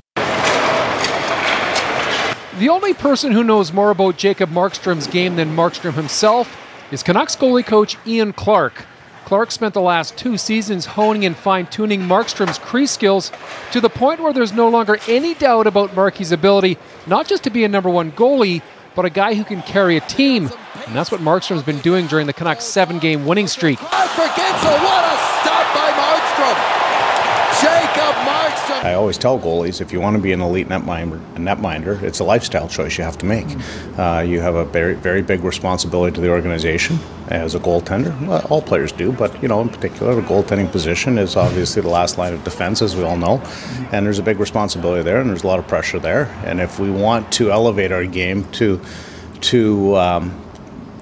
The 2.58 2.70
only 2.70 2.94
person 2.94 3.32
who 3.32 3.44
knows 3.44 3.72
more 3.72 3.90
about 3.90 4.16
Jacob 4.16 4.50
Markstrom's 4.50 5.06
game 5.06 5.36
than 5.36 5.54
Markstrom 5.54 5.92
himself 5.92 6.56
is 6.90 7.02
Canucks 7.02 7.36
goalie 7.36 7.66
coach 7.66 7.98
Ian 8.06 8.32
Clark. 8.32 8.86
Clark 9.26 9.50
spent 9.50 9.74
the 9.74 9.80
last 9.80 10.16
two 10.16 10.38
seasons 10.38 10.86
honing 10.86 11.26
and 11.26 11.36
fine 11.36 11.66
tuning 11.66 12.00
Markstrom's 12.00 12.58
crease 12.58 12.92
skills 12.92 13.32
to 13.72 13.80
the 13.80 13.90
point 13.90 14.20
where 14.20 14.32
there's 14.32 14.52
no 14.52 14.68
longer 14.68 14.98
any 15.08 15.34
doubt 15.34 15.66
about 15.66 15.94
Marky's 15.94 16.32
ability 16.32 16.78
not 17.06 17.26
just 17.26 17.42
to 17.42 17.50
be 17.50 17.64
a 17.64 17.68
number 17.68 17.90
one 17.90 18.12
goalie, 18.12 18.62
but 18.94 19.04
a 19.04 19.10
guy 19.10 19.34
who 19.34 19.44
can 19.44 19.62
carry 19.62 19.96
a 19.96 20.00
team. 20.00 20.48
And 20.86 20.94
that's 20.94 21.10
what 21.10 21.20
Markstrom's 21.20 21.64
been 21.64 21.80
doing 21.80 22.06
during 22.06 22.26
the 22.26 22.32
Canucks' 22.32 22.64
seven 22.64 22.98
game 23.00 23.26
winning 23.26 23.48
streak. 23.48 23.78
Forgets 23.80 24.62
a 24.64 24.78
what 24.80 25.04
a 25.04 25.16
stop 25.42 25.74
by 25.74 25.90
Markstrom. 25.92 26.85
Jacob 27.60 28.14
Markstrom. 28.26 28.84
I 28.84 28.94
always 28.94 29.18
tell 29.18 29.38
goalies 29.38 29.80
if 29.80 29.92
you 29.92 30.00
want 30.00 30.16
to 30.16 30.22
be 30.22 30.32
an 30.32 30.40
elite 30.40 30.68
netminder, 30.68 31.16
a 31.36 31.38
netminder 31.38 32.02
it's 32.02 32.18
a 32.20 32.24
lifestyle 32.24 32.68
choice 32.68 32.98
you 32.98 33.04
have 33.04 33.18
to 33.18 33.26
make. 33.26 33.46
Uh, 33.98 34.24
you 34.26 34.40
have 34.40 34.54
a 34.54 34.64
very, 34.64 34.94
very 34.94 35.22
big 35.22 35.42
responsibility 35.42 36.14
to 36.14 36.20
the 36.20 36.28
organization 36.28 36.98
as 37.28 37.54
a 37.54 37.58
goaltender. 37.58 38.18
Well, 38.26 38.46
all 38.50 38.62
players 38.62 38.92
do, 38.92 39.12
but 39.12 39.42
you 39.42 39.48
know, 39.48 39.60
in 39.60 39.68
particular, 39.68 40.14
the 40.14 40.22
goaltending 40.22 40.70
position 40.70 41.18
is 41.18 41.36
obviously 41.36 41.82
the 41.82 41.88
last 41.88 42.18
line 42.18 42.34
of 42.34 42.44
defense, 42.44 42.82
as 42.82 42.94
we 42.94 43.02
all 43.02 43.16
know, 43.16 43.42
and 43.92 44.06
there's 44.06 44.18
a 44.18 44.22
big 44.22 44.38
responsibility 44.38 45.02
there, 45.02 45.20
and 45.20 45.30
there's 45.30 45.44
a 45.44 45.46
lot 45.46 45.58
of 45.58 45.66
pressure 45.66 45.98
there. 45.98 46.26
And 46.44 46.60
if 46.60 46.78
we 46.78 46.90
want 46.90 47.32
to 47.32 47.50
elevate 47.50 47.92
our 47.92 48.04
game 48.04 48.44
to 48.52 48.80
to 49.42 49.96
um, 49.96 50.42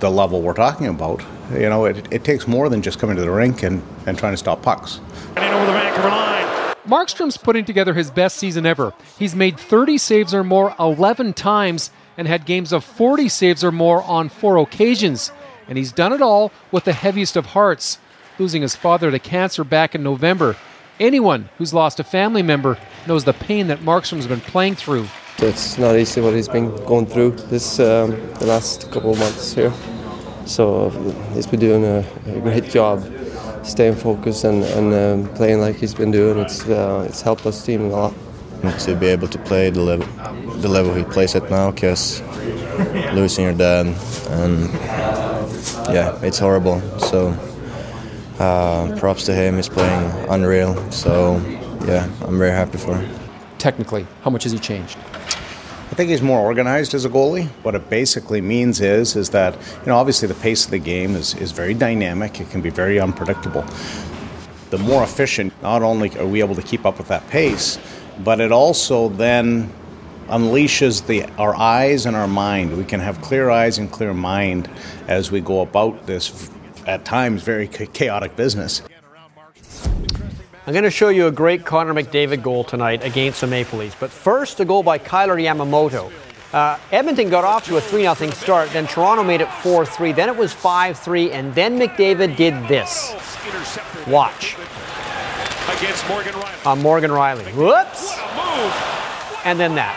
the 0.00 0.10
level 0.10 0.42
we're 0.42 0.54
talking 0.54 0.86
about, 0.86 1.22
you 1.52 1.68
know, 1.68 1.84
it, 1.84 2.06
it 2.12 2.24
takes 2.24 2.48
more 2.48 2.68
than 2.68 2.82
just 2.82 2.98
coming 2.98 3.16
to 3.16 3.22
the 3.22 3.30
rink 3.30 3.62
and, 3.62 3.82
and 4.06 4.18
trying 4.18 4.32
to 4.32 4.38
stop 4.38 4.62
pucks. 4.62 5.00
over 5.36 5.66
the 5.66 5.72
Vancouver 5.72 6.08
line. 6.08 6.33
Markstrom's 6.86 7.38
putting 7.38 7.64
together 7.64 7.94
his 7.94 8.10
best 8.10 8.36
season 8.36 8.66
ever. 8.66 8.92
He's 9.18 9.34
made 9.34 9.58
30 9.58 9.96
saves 9.98 10.34
or 10.34 10.44
more 10.44 10.74
11 10.78 11.32
times 11.32 11.90
and 12.16 12.28
had 12.28 12.44
games 12.44 12.72
of 12.72 12.84
40 12.84 13.28
saves 13.28 13.64
or 13.64 13.72
more 13.72 14.02
on 14.02 14.28
four 14.28 14.58
occasions. 14.58 15.32
And 15.66 15.78
he's 15.78 15.92
done 15.92 16.12
it 16.12 16.20
all 16.20 16.52
with 16.70 16.84
the 16.84 16.92
heaviest 16.92 17.36
of 17.36 17.46
hearts. 17.46 17.98
losing 18.36 18.62
his 18.62 18.74
father 18.74 19.12
to 19.12 19.18
cancer 19.18 19.62
back 19.62 19.94
in 19.94 20.02
November. 20.02 20.56
Anyone 20.98 21.48
who's 21.56 21.72
lost 21.72 22.00
a 22.00 22.04
family 22.04 22.42
member 22.42 22.76
knows 23.06 23.22
the 23.24 23.32
pain 23.32 23.68
that 23.68 23.78
Markstrom's 23.78 24.26
been 24.26 24.40
playing 24.40 24.74
through. 24.74 25.06
It's 25.38 25.78
not 25.78 25.94
easy 25.96 26.20
what 26.20 26.34
he's 26.34 26.48
been 26.48 26.74
going 26.84 27.06
through 27.06 27.32
this 27.48 27.78
um, 27.78 28.10
the 28.40 28.46
last 28.46 28.90
couple 28.90 29.12
of 29.12 29.18
months 29.20 29.54
here. 29.54 29.72
So 30.46 30.90
he's 31.32 31.46
been 31.46 31.60
doing 31.60 31.84
a, 31.84 32.04
a 32.26 32.40
great 32.40 32.64
job 32.64 33.04
staying 33.64 33.96
focused 33.96 34.44
and, 34.44 34.62
and 34.62 34.94
um, 34.94 35.34
playing 35.34 35.60
like 35.60 35.76
he's 35.76 35.94
been 35.94 36.10
doing. 36.10 36.38
It's 36.38 36.66
uh, 36.66 37.06
it's 37.08 37.22
helped 37.22 37.46
us 37.46 37.64
team 37.64 37.82
a 37.82 37.88
lot. 37.88 38.14
To 38.86 38.96
be 38.96 39.08
able 39.08 39.28
to 39.28 39.38
play 39.40 39.68
the 39.68 39.82
level, 39.82 40.06
the 40.60 40.68
level 40.68 40.94
he 40.94 41.04
plays 41.04 41.34
at 41.34 41.50
now, 41.50 41.70
because 41.70 42.22
losing 43.12 43.44
your 43.44 43.52
dad 43.52 43.86
and 44.30 44.72
yeah, 45.92 46.18
it's 46.22 46.38
horrible. 46.38 46.80
So 46.98 47.36
uh, 48.38 48.96
props 48.98 49.24
to 49.26 49.34
him. 49.34 49.56
He's 49.56 49.68
playing 49.68 50.10
unreal. 50.30 50.90
So 50.90 51.36
yeah, 51.86 52.08
I'm 52.22 52.38
very 52.38 52.52
happy 52.52 52.78
for 52.78 52.96
him. 52.96 53.14
Technically, 53.58 54.06
how 54.22 54.30
much 54.30 54.44
has 54.44 54.52
he 54.52 54.58
changed? 54.58 54.96
I 55.90 55.96
think 55.96 56.10
he's 56.10 56.22
more 56.22 56.40
organized 56.40 56.94
as 56.94 57.04
a 57.04 57.08
goalie. 57.08 57.46
What 57.62 57.74
it 57.74 57.88
basically 57.88 58.40
means 58.40 58.80
is 58.80 59.14
is 59.14 59.30
that 59.30 59.54
you 59.54 59.86
know 59.86 59.96
obviously 59.96 60.26
the 60.26 60.34
pace 60.34 60.64
of 60.64 60.70
the 60.70 60.78
game 60.78 61.14
is, 61.14 61.34
is 61.36 61.52
very 61.52 61.74
dynamic. 61.74 62.40
It 62.40 62.50
can 62.50 62.60
be 62.60 62.70
very 62.70 62.98
unpredictable. 62.98 63.64
The 64.70 64.78
more 64.78 65.04
efficient, 65.04 65.52
not 65.62 65.82
only 65.82 66.16
are 66.18 66.26
we 66.26 66.40
able 66.40 66.56
to 66.56 66.62
keep 66.62 66.84
up 66.84 66.98
with 66.98 67.08
that 67.08 67.28
pace, 67.28 67.78
but 68.24 68.40
it 68.40 68.50
also 68.50 69.08
then 69.08 69.72
unleashes 70.28 71.06
the 71.06 71.24
our 71.38 71.54
eyes 71.54 72.06
and 72.06 72.16
our 72.16 72.28
mind. 72.28 72.76
We 72.76 72.84
can 72.84 73.00
have 73.00 73.20
clear 73.20 73.50
eyes 73.50 73.78
and 73.78 73.92
clear 73.92 74.14
mind 74.14 74.68
as 75.06 75.30
we 75.30 75.40
go 75.40 75.60
about 75.60 76.06
this 76.06 76.50
at 76.86 77.04
times 77.04 77.42
very 77.42 77.68
chaotic 77.68 78.36
business. 78.36 78.82
I'm 80.66 80.72
going 80.72 80.84
to 80.84 80.90
show 80.90 81.10
you 81.10 81.26
a 81.26 81.30
great 81.30 81.66
Connor 81.66 81.92
McDavid 81.92 82.42
goal 82.42 82.64
tonight 82.64 83.04
against 83.04 83.42
the 83.42 83.46
Maple 83.46 83.80
Leafs. 83.80 83.94
But 84.00 84.10
first, 84.10 84.60
a 84.60 84.64
goal 84.64 84.82
by 84.82 84.96
Kailer 84.96 85.36
Yamamoto. 85.36 86.10
Uh, 86.54 86.78
Edmonton 86.90 87.28
got 87.28 87.44
off 87.44 87.66
to 87.66 87.76
a 87.76 87.82
3 87.82 88.04
0 88.14 88.30
start, 88.30 88.70
then 88.70 88.86
Toronto 88.86 89.22
made 89.22 89.42
it 89.42 89.52
4 89.62 89.84
3, 89.84 90.12
then 90.12 90.30
it 90.30 90.36
was 90.36 90.54
5 90.54 90.98
3, 90.98 91.32
and 91.32 91.54
then 91.54 91.78
McDavid 91.78 92.36
did 92.36 92.54
this. 92.66 93.12
Watch. 94.08 94.56
Against 95.68 96.08
Morgan 96.08 96.32
Rielly. 96.32 96.66
Uh, 96.66 96.76
Morgan 96.76 97.10
Rielly. 97.10 97.52
Whoops. 97.54 98.16
And 99.44 99.60
then 99.60 99.74
that. 99.74 99.94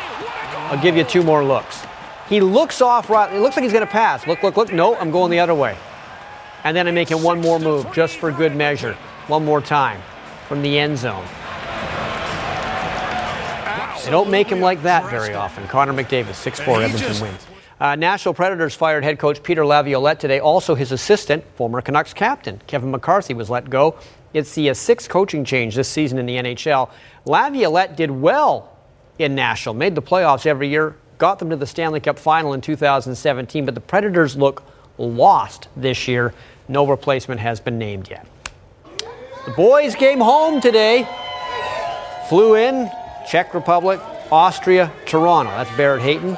I'll 0.69 0.83
give 0.83 0.97
you 0.97 1.05
two 1.05 1.23
more 1.23 1.45
looks. 1.45 1.85
He 2.27 2.41
looks 2.41 2.81
off 2.81 3.09
right. 3.09 3.33
It 3.33 3.39
looks 3.39 3.55
like 3.55 3.63
he's 3.63 3.71
going 3.71 3.85
to 3.85 3.91
pass. 3.91 4.27
Look, 4.27 4.43
look, 4.43 4.57
look. 4.57 4.73
No, 4.73 4.97
I'm 4.97 5.11
going 5.11 5.31
the 5.31 5.39
other 5.39 5.55
way. 5.55 5.77
And 6.65 6.75
then 6.75 6.89
I'm 6.89 6.95
making 6.95 7.23
one 7.23 7.39
more 7.39 7.57
move 7.57 7.89
just 7.93 8.17
for 8.17 8.33
good 8.33 8.53
measure. 8.53 8.95
One 9.27 9.45
more 9.45 9.61
time 9.61 10.01
from 10.47 10.61
the 10.61 10.79
end 10.79 10.97
zone. 10.97 11.25
They 14.03 14.11
don't 14.11 14.29
make 14.29 14.47
him 14.47 14.61
like 14.61 14.83
that 14.83 15.09
very 15.09 15.33
often. 15.33 15.67
Connor 15.67 15.91
McDavid, 15.91 16.27
6'4 16.27 16.83
Edmonton 16.83 17.21
wins. 17.21 17.45
Uh, 17.79 17.95
Nashville 17.95 18.33
Predators 18.33 18.73
fired 18.73 19.03
head 19.03 19.19
coach 19.19 19.43
Peter 19.43 19.65
Laviolette 19.65 20.19
today. 20.19 20.39
Also, 20.39 20.75
his 20.75 20.91
assistant, 20.91 21.43
former 21.55 21.81
Canucks 21.81 22.13
captain 22.13 22.61
Kevin 22.67 22.89
McCarthy, 22.89 23.33
was 23.33 23.49
let 23.49 23.69
go. 23.69 23.95
It's 24.33 24.55
the 24.55 24.73
sixth 24.73 25.09
coaching 25.09 25.43
change 25.43 25.75
this 25.75 25.89
season 25.89 26.17
in 26.17 26.25
the 26.25 26.37
NHL. 26.37 26.89
Laviolette 27.25 27.97
did 27.97 28.09
well 28.09 28.75
in 29.19 29.35
Nashville, 29.35 29.73
made 29.73 29.93
the 29.93 30.01
playoffs 30.01 30.45
every 30.45 30.69
year, 30.69 30.95
got 31.17 31.39
them 31.39 31.49
to 31.49 31.55
the 31.55 31.67
Stanley 31.67 31.99
Cup 31.99 32.17
final 32.17 32.53
in 32.53 32.61
2017, 32.61 33.65
but 33.65 33.75
the 33.75 33.81
Predators 33.81 34.37
look 34.37 34.63
lost 34.97 35.67
this 35.75 36.07
year. 36.07 36.33
No 36.67 36.87
replacement 36.87 37.41
has 37.41 37.59
been 37.59 37.77
named 37.77 38.09
yet. 38.09 38.25
The 39.47 39.53
boys 39.53 39.95
came 39.95 40.19
home 40.19 40.59
today, 40.59 41.07
flew 42.27 42.55
in, 42.55 42.91
Czech 43.25 43.53
Republic, 43.53 44.01
Austria, 44.29 44.91
Toronto. 45.05 45.51
That's 45.51 45.73
Barrett 45.77 46.01
Hayton 46.01 46.37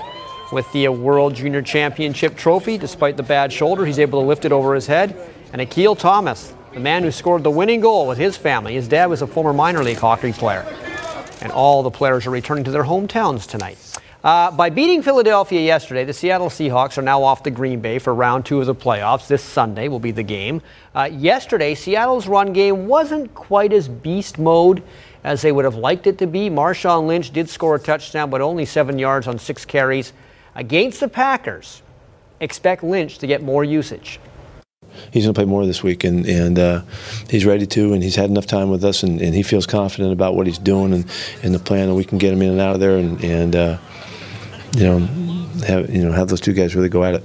with 0.51 0.72
the 0.74 0.89
World 0.89 1.34
Junior 1.34 1.64
Championship 1.64 2.38
trophy. 2.38 2.78
Despite 2.78 3.18
the 3.18 3.24
bad 3.24 3.51
shoulder, 3.51 3.84
he's 3.84 3.97
able 3.97 4.22
to 4.22 4.28
lift 4.28 4.45
it 4.45 4.51
over 4.51 4.76
his 4.76 4.86
head. 4.86 5.16
And 5.53 5.60
Akil 5.60 5.95
Thomas, 5.95 6.53
the 6.72 6.80
man 6.80 7.01
who 7.01 7.10
scored 7.10 7.41
the 7.41 7.49
winning 7.49 7.80
goal 7.80 8.05
with 8.07 8.20
his 8.20 8.38
family. 8.38 8.76
His 8.76 8.88
dad 8.88 9.07
was 9.07 9.24
a 9.24 9.28
former 9.28 9.53
minor 9.53 9.84
league 9.84 9.97
hockey 9.97 10.32
player. 10.32 10.64
And 11.41 11.51
all 11.51 11.82
the 11.82 11.89
players 11.89 12.28
are 12.28 12.30
returning 12.30 12.64
to 12.66 12.72
their 12.72 12.84
hometowns 12.84 13.47
tonight. 13.47 13.89
Uh, 14.22 14.51
by 14.51 14.70
beating 14.70 15.01
Philadelphia 15.01 15.61
yesterday, 15.61 16.03
the 16.03 16.11
Seattle 16.11 16.49
Seahawks 16.49 16.97
are 16.97 17.01
now 17.01 17.24
off 17.24 17.41
to 17.43 17.49
Green 17.49 17.80
Bay 17.80 17.99
for 17.99 18.13
round 18.13 18.45
two 18.45 18.59
of 18.59 18.65
the 18.65 18.76
playoffs. 18.76 19.28
This 19.28 19.41
Sunday 19.41 19.88
will 19.88 19.99
be 19.99 20.11
the 20.11 20.24
game. 20.24 20.61
Uh, 20.93 21.09
yesterday, 21.09 21.74
Seattle's 21.74 22.28
run 22.28 22.51
game 22.51 22.88
wasn't 22.88 23.34
quite 23.34 23.72
as 23.72 23.88
beast 23.88 24.38
mode 24.38 24.84
as 25.24 25.41
they 25.41 25.53
would 25.53 25.63
have 25.63 25.76
liked 25.76 26.05
it 26.05 26.17
to 26.17 26.28
be. 26.28 26.49
Marshawn 26.49 27.07
Lynch 27.07 27.32
did 27.32 27.47
score 27.47 27.76
a 27.76 27.80
touchdown, 27.80 28.30
but 28.30 28.41
only 28.41 28.65
seven 28.65 28.99
yards 28.99 29.26
on 29.26 29.39
six 29.39 29.63
carries. 29.63 30.11
Against 30.53 30.99
the 30.99 31.07
Packers, 31.07 31.82
expect 32.41 32.84
Lynch 32.84 33.20
to 33.20 33.28
get 33.28 33.41
more 33.41 33.63
usage. 33.63 34.20
He's 35.13 35.24
going 35.24 35.34
to 35.34 35.38
play 35.38 35.45
more 35.45 35.65
this 35.65 35.82
week, 35.82 36.03
and, 36.03 36.26
and 36.26 36.59
uh, 36.59 36.82
he's 37.30 37.45
ready 37.45 37.65
to, 37.67 37.93
and 37.93 38.03
he's 38.03 38.15
had 38.15 38.30
enough 38.30 38.47
time 38.47 38.70
with 38.70 38.84
us, 38.84 39.03
and, 39.03 39.22
and, 39.22 39.34
he 39.34 39.43
feels 39.43 39.65
confident 39.65 40.11
about 40.11 40.36
what 40.36 40.45
he's 40.45 40.57
doing 40.57 40.93
and, 40.93 41.05
and 41.41 41.53
the 41.53 41.59
plan, 41.59 41.88
and 41.88 41.95
we 41.95 42.03
can 42.03 42.17
get 42.17 42.34
him 42.34 42.41
in 42.41 42.49
and 42.49 42.59
out 42.59 42.74
of 42.74 42.82
there, 42.82 42.97
and, 42.97 43.24
and 43.24 43.55
uh, 43.55 43.78
you 44.74 44.84
know, 44.84 44.99
have 45.65 45.89
you 45.89 46.05
know 46.05 46.11
have 46.11 46.28
those 46.28 46.41
two 46.41 46.53
guys 46.53 46.76
really 46.76 46.89
go 46.89 47.03
at 47.03 47.15
it. 47.15 47.24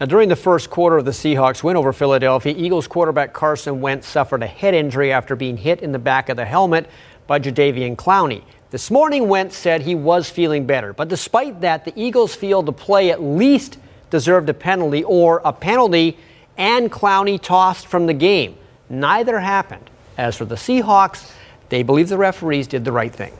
Now, 0.00 0.06
during 0.06 0.28
the 0.28 0.36
first 0.36 0.70
quarter 0.70 0.96
of 0.96 1.04
the 1.04 1.10
Seahawks 1.10 1.64
win 1.64 1.76
over 1.76 1.92
Philadelphia, 1.92 2.54
Eagles 2.56 2.86
quarterback 2.86 3.32
Carson 3.32 3.80
Wentz 3.80 4.06
suffered 4.06 4.42
a 4.42 4.46
head 4.46 4.74
injury 4.74 5.12
after 5.12 5.34
being 5.34 5.56
hit 5.56 5.80
in 5.80 5.90
the 5.90 5.98
back 5.98 6.28
of 6.28 6.36
the 6.36 6.44
helmet 6.44 6.88
by 7.26 7.40
Jadeveon 7.40 7.96
Clowney. 7.96 8.42
This 8.70 8.90
morning, 8.90 9.28
Wentz 9.28 9.56
said 9.56 9.82
he 9.82 9.94
was 9.94 10.30
feeling 10.30 10.66
better, 10.66 10.92
but 10.92 11.08
despite 11.08 11.60
that, 11.62 11.84
the 11.84 11.92
Eagles 11.96 12.34
feel 12.34 12.62
the 12.62 12.72
play 12.72 13.10
at 13.10 13.22
least 13.22 13.78
deserved 14.10 14.48
a 14.48 14.54
penalty 14.54 15.02
or 15.04 15.40
a 15.44 15.52
penalty 15.52 16.16
and 16.56 16.90
Clowney 16.90 17.40
tossed 17.40 17.86
from 17.86 18.06
the 18.06 18.14
game. 18.14 18.56
Neither 18.90 19.38
happened. 19.38 19.88
As 20.18 20.36
for 20.36 20.44
the 20.44 20.56
Seahawks, 20.56 21.30
they 21.68 21.82
believe 21.82 22.08
the 22.08 22.18
referees 22.18 22.66
did 22.66 22.84
the 22.84 22.92
right 22.92 23.14
thing. 23.14 23.32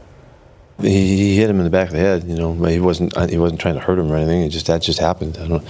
He 0.81 1.37
hit 1.37 1.51
him 1.51 1.59
in 1.59 1.65
the 1.65 1.71
back 1.71 1.89
of 1.89 1.95
the 1.95 1.99
head. 1.99 2.25
You 2.25 2.37
know, 2.37 2.55
he 2.55 2.79
wasn't 2.79 3.17
he 3.31 3.39
wasn't 3.39 3.61
trying 3.61 3.75
to 3.75 3.81
hurt 3.81 3.99
him 3.99 4.13
or 4.13 4.17
anything. 4.17 4.43
It 4.43 4.51
just 4.51 4.67
that 4.67 4.81
just 4.83 5.01
happened. 5.01 5.37
I 5.39 5.49
don't, 5.49 5.65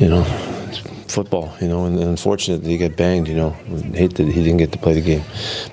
you 0.00 0.08
know, 0.08 0.24
football. 1.06 1.54
You 1.60 1.68
know, 1.68 1.84
and, 1.84 1.98
and 1.98 2.66
he 2.66 2.78
got 2.78 2.96
banged. 2.96 3.28
You 3.28 3.36
know, 3.36 3.50
hate 3.94 4.14
that 4.16 4.26
he 4.26 4.42
didn't 4.42 4.58
get 4.58 4.72
to 4.72 4.78
play 4.78 4.94
the 4.94 5.00
game, 5.00 5.24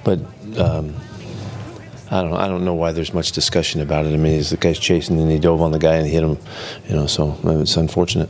but. 0.03 0.19
Um, 0.57 0.93
I 2.13 2.21
don't. 2.23 2.33
I 2.33 2.49
don't 2.49 2.65
know 2.65 2.73
why 2.73 2.91
there's 2.91 3.13
much 3.13 3.31
discussion 3.31 3.79
about 3.79 4.05
it. 4.05 4.13
I 4.13 4.17
mean, 4.17 4.43
the 4.43 4.57
guy's 4.59 4.77
chasing 4.77 5.17
and 5.17 5.31
he 5.31 5.39
dove 5.39 5.61
on 5.61 5.71
the 5.71 5.79
guy 5.79 5.95
and 5.95 6.05
hit 6.05 6.21
him. 6.21 6.37
You 6.89 6.95
know, 6.95 7.07
so 7.07 7.39
it's 7.45 7.77
unfortunate. 7.77 8.29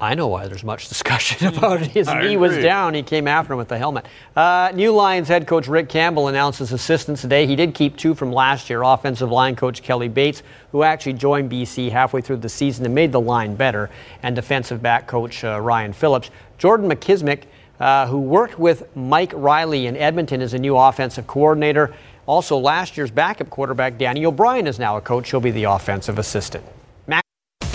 I 0.00 0.14
know 0.14 0.28
why 0.28 0.46
there's 0.46 0.62
much 0.62 0.88
discussion 0.88 1.46
about 1.56 1.82
it. 1.82 1.90
His 1.90 2.08
knee 2.08 2.36
was 2.36 2.56
down. 2.56 2.94
He 2.94 3.02
came 3.02 3.26
after 3.26 3.52
him 3.52 3.58
with 3.58 3.68
the 3.68 3.78
helmet. 3.78 4.06
Uh, 4.36 4.70
new 4.74 4.92
Lions 4.92 5.26
head 5.26 5.46
coach 5.46 5.66
Rick 5.66 5.88
Campbell 5.88 6.28
announced 6.28 6.60
his 6.60 6.72
assistants 6.72 7.22
today. 7.22 7.46
He 7.46 7.56
did 7.56 7.74
keep 7.74 7.96
two 7.96 8.14
from 8.14 8.32
last 8.32 8.70
year. 8.70 8.82
Offensive 8.82 9.30
line 9.30 9.56
coach 9.56 9.82
Kelly 9.82 10.08
Bates, 10.08 10.42
who 10.70 10.84
actually 10.84 11.14
joined 11.14 11.50
BC 11.50 11.90
halfway 11.90 12.20
through 12.20 12.36
the 12.36 12.48
season 12.48 12.84
and 12.84 12.94
made 12.94 13.10
the 13.10 13.20
line 13.20 13.56
better, 13.56 13.90
and 14.22 14.36
defensive 14.36 14.80
back 14.80 15.06
coach 15.08 15.42
uh, 15.42 15.60
Ryan 15.60 15.92
Phillips. 15.92 16.30
Jordan 16.58 16.88
Maksymic, 16.88 17.44
uh, 17.80 18.06
who 18.06 18.20
worked 18.20 18.58
with 18.58 18.94
Mike 18.96 19.32
Riley 19.34 19.86
in 19.86 19.96
Edmonton 19.96 20.40
as 20.42 20.54
a 20.54 20.58
new 20.58 20.76
offensive 20.76 21.26
coordinator. 21.26 21.92
Also, 22.26 22.56
last 22.56 22.96
year's 22.96 23.10
backup 23.10 23.50
quarterback 23.50 23.98
Danny 23.98 24.26
O'Brien 24.26 24.66
is 24.66 24.78
now 24.78 24.96
a 24.96 25.00
coach. 25.00 25.30
He'll 25.30 25.40
be 25.40 25.50
the 25.50 25.64
offensive 25.64 26.18
assistant. 26.18 26.64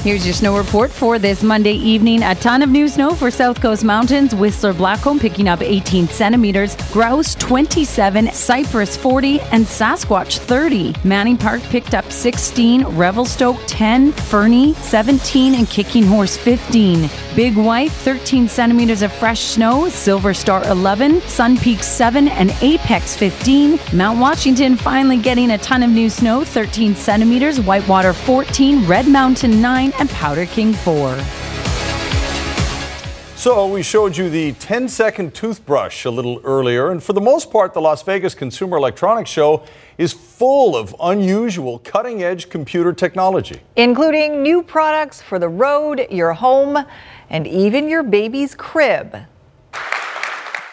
Here's 0.04 0.26
your 0.26 0.34
snow 0.34 0.58
report 0.58 0.92
for 0.92 1.18
this 1.18 1.44
Monday 1.44 1.76
evening. 1.76 2.24
A 2.24 2.36
ton 2.36 2.62
of 2.62 2.68
new 2.68 2.90
snow 2.90 3.12
for 3.12 3.32
South 3.32 3.62
Coast 3.62 3.86
Mountains. 3.86 4.36
Whistler 4.36 4.74
Blackcomb 4.74 5.18
picking 5.18 5.48
up 5.48 5.62
18 5.62 6.10
centimeters. 6.10 6.76
Grouse 6.92 7.36
27, 7.36 8.30
Cypress 8.34 8.98
40, 8.98 9.40
and 9.54 9.64
Sasquatch 9.64 10.40
30. 10.40 10.94
Manning 11.06 11.38
Park 11.38 11.62
picked 11.62 11.94
up 11.94 12.12
16, 12.12 12.84
Revelstoke 12.84 13.56
10, 13.68 14.12
Fernie 14.12 14.74
17, 14.74 15.56
and 15.56 15.70
Kicking 15.70 16.04
Horse 16.04 16.36
15. 16.36 17.10
Big 17.34 17.56
White 17.56 17.92
13 17.94 18.50
centimeters 18.50 19.04
of 19.04 19.14
fresh 19.14 19.40
snow. 19.40 19.88
Silver 19.88 20.34
Star 20.34 20.68
11, 20.68 21.22
Sun 21.22 21.58
Peak 21.60 21.82
7, 21.82 22.28
and 22.28 22.52
Apex 22.62 23.16
15. 23.16 23.80
Mount 23.94 24.20
Washington 24.20 24.76
finally 24.76 25.18
getting 25.18 25.52
a 25.52 25.58
ton 25.60 25.82
of 25.82 25.90
new 25.90 26.10
snow 26.10 26.44
13 26.44 26.94
centimeters. 26.94 27.62
Whitewater 27.62 28.12
14, 28.12 28.86
Red 28.86 29.08
Mountain 29.08 29.62
9, 29.62 29.93
and 30.00 30.10
Powder 30.10 30.46
King 30.46 30.74
4. 30.74 31.18
So, 33.36 33.68
we 33.68 33.84
showed 33.84 34.16
you 34.16 34.30
the 34.30 34.54
10 34.54 34.88
second 34.88 35.34
toothbrush 35.34 36.06
a 36.06 36.10
little 36.10 36.40
earlier, 36.46 36.92
and 36.92 37.04
for 37.04 37.12
the 37.12 37.20
most 37.20 37.52
part, 37.52 37.74
the 37.74 37.82
Las 37.82 38.02
Vegas 38.02 38.34
Consumer 38.34 38.78
Electronics 38.78 39.30
Show 39.30 39.66
is 39.98 40.14
full 40.14 40.78
of 40.78 40.96
unusual 41.02 41.80
cutting 41.80 42.24
edge 42.24 42.50
computer 42.50 42.94
technology, 42.94 43.60
including 43.76 44.42
new 44.42 44.64
products 44.64 45.22
for 45.22 45.40
the 45.40 45.50
road, 45.50 46.08
your 46.10 46.32
home, 46.32 46.86
and 47.30 47.46
even 47.46 47.90
your 47.90 48.04
baby's 48.04 48.56
crib. 48.56 49.26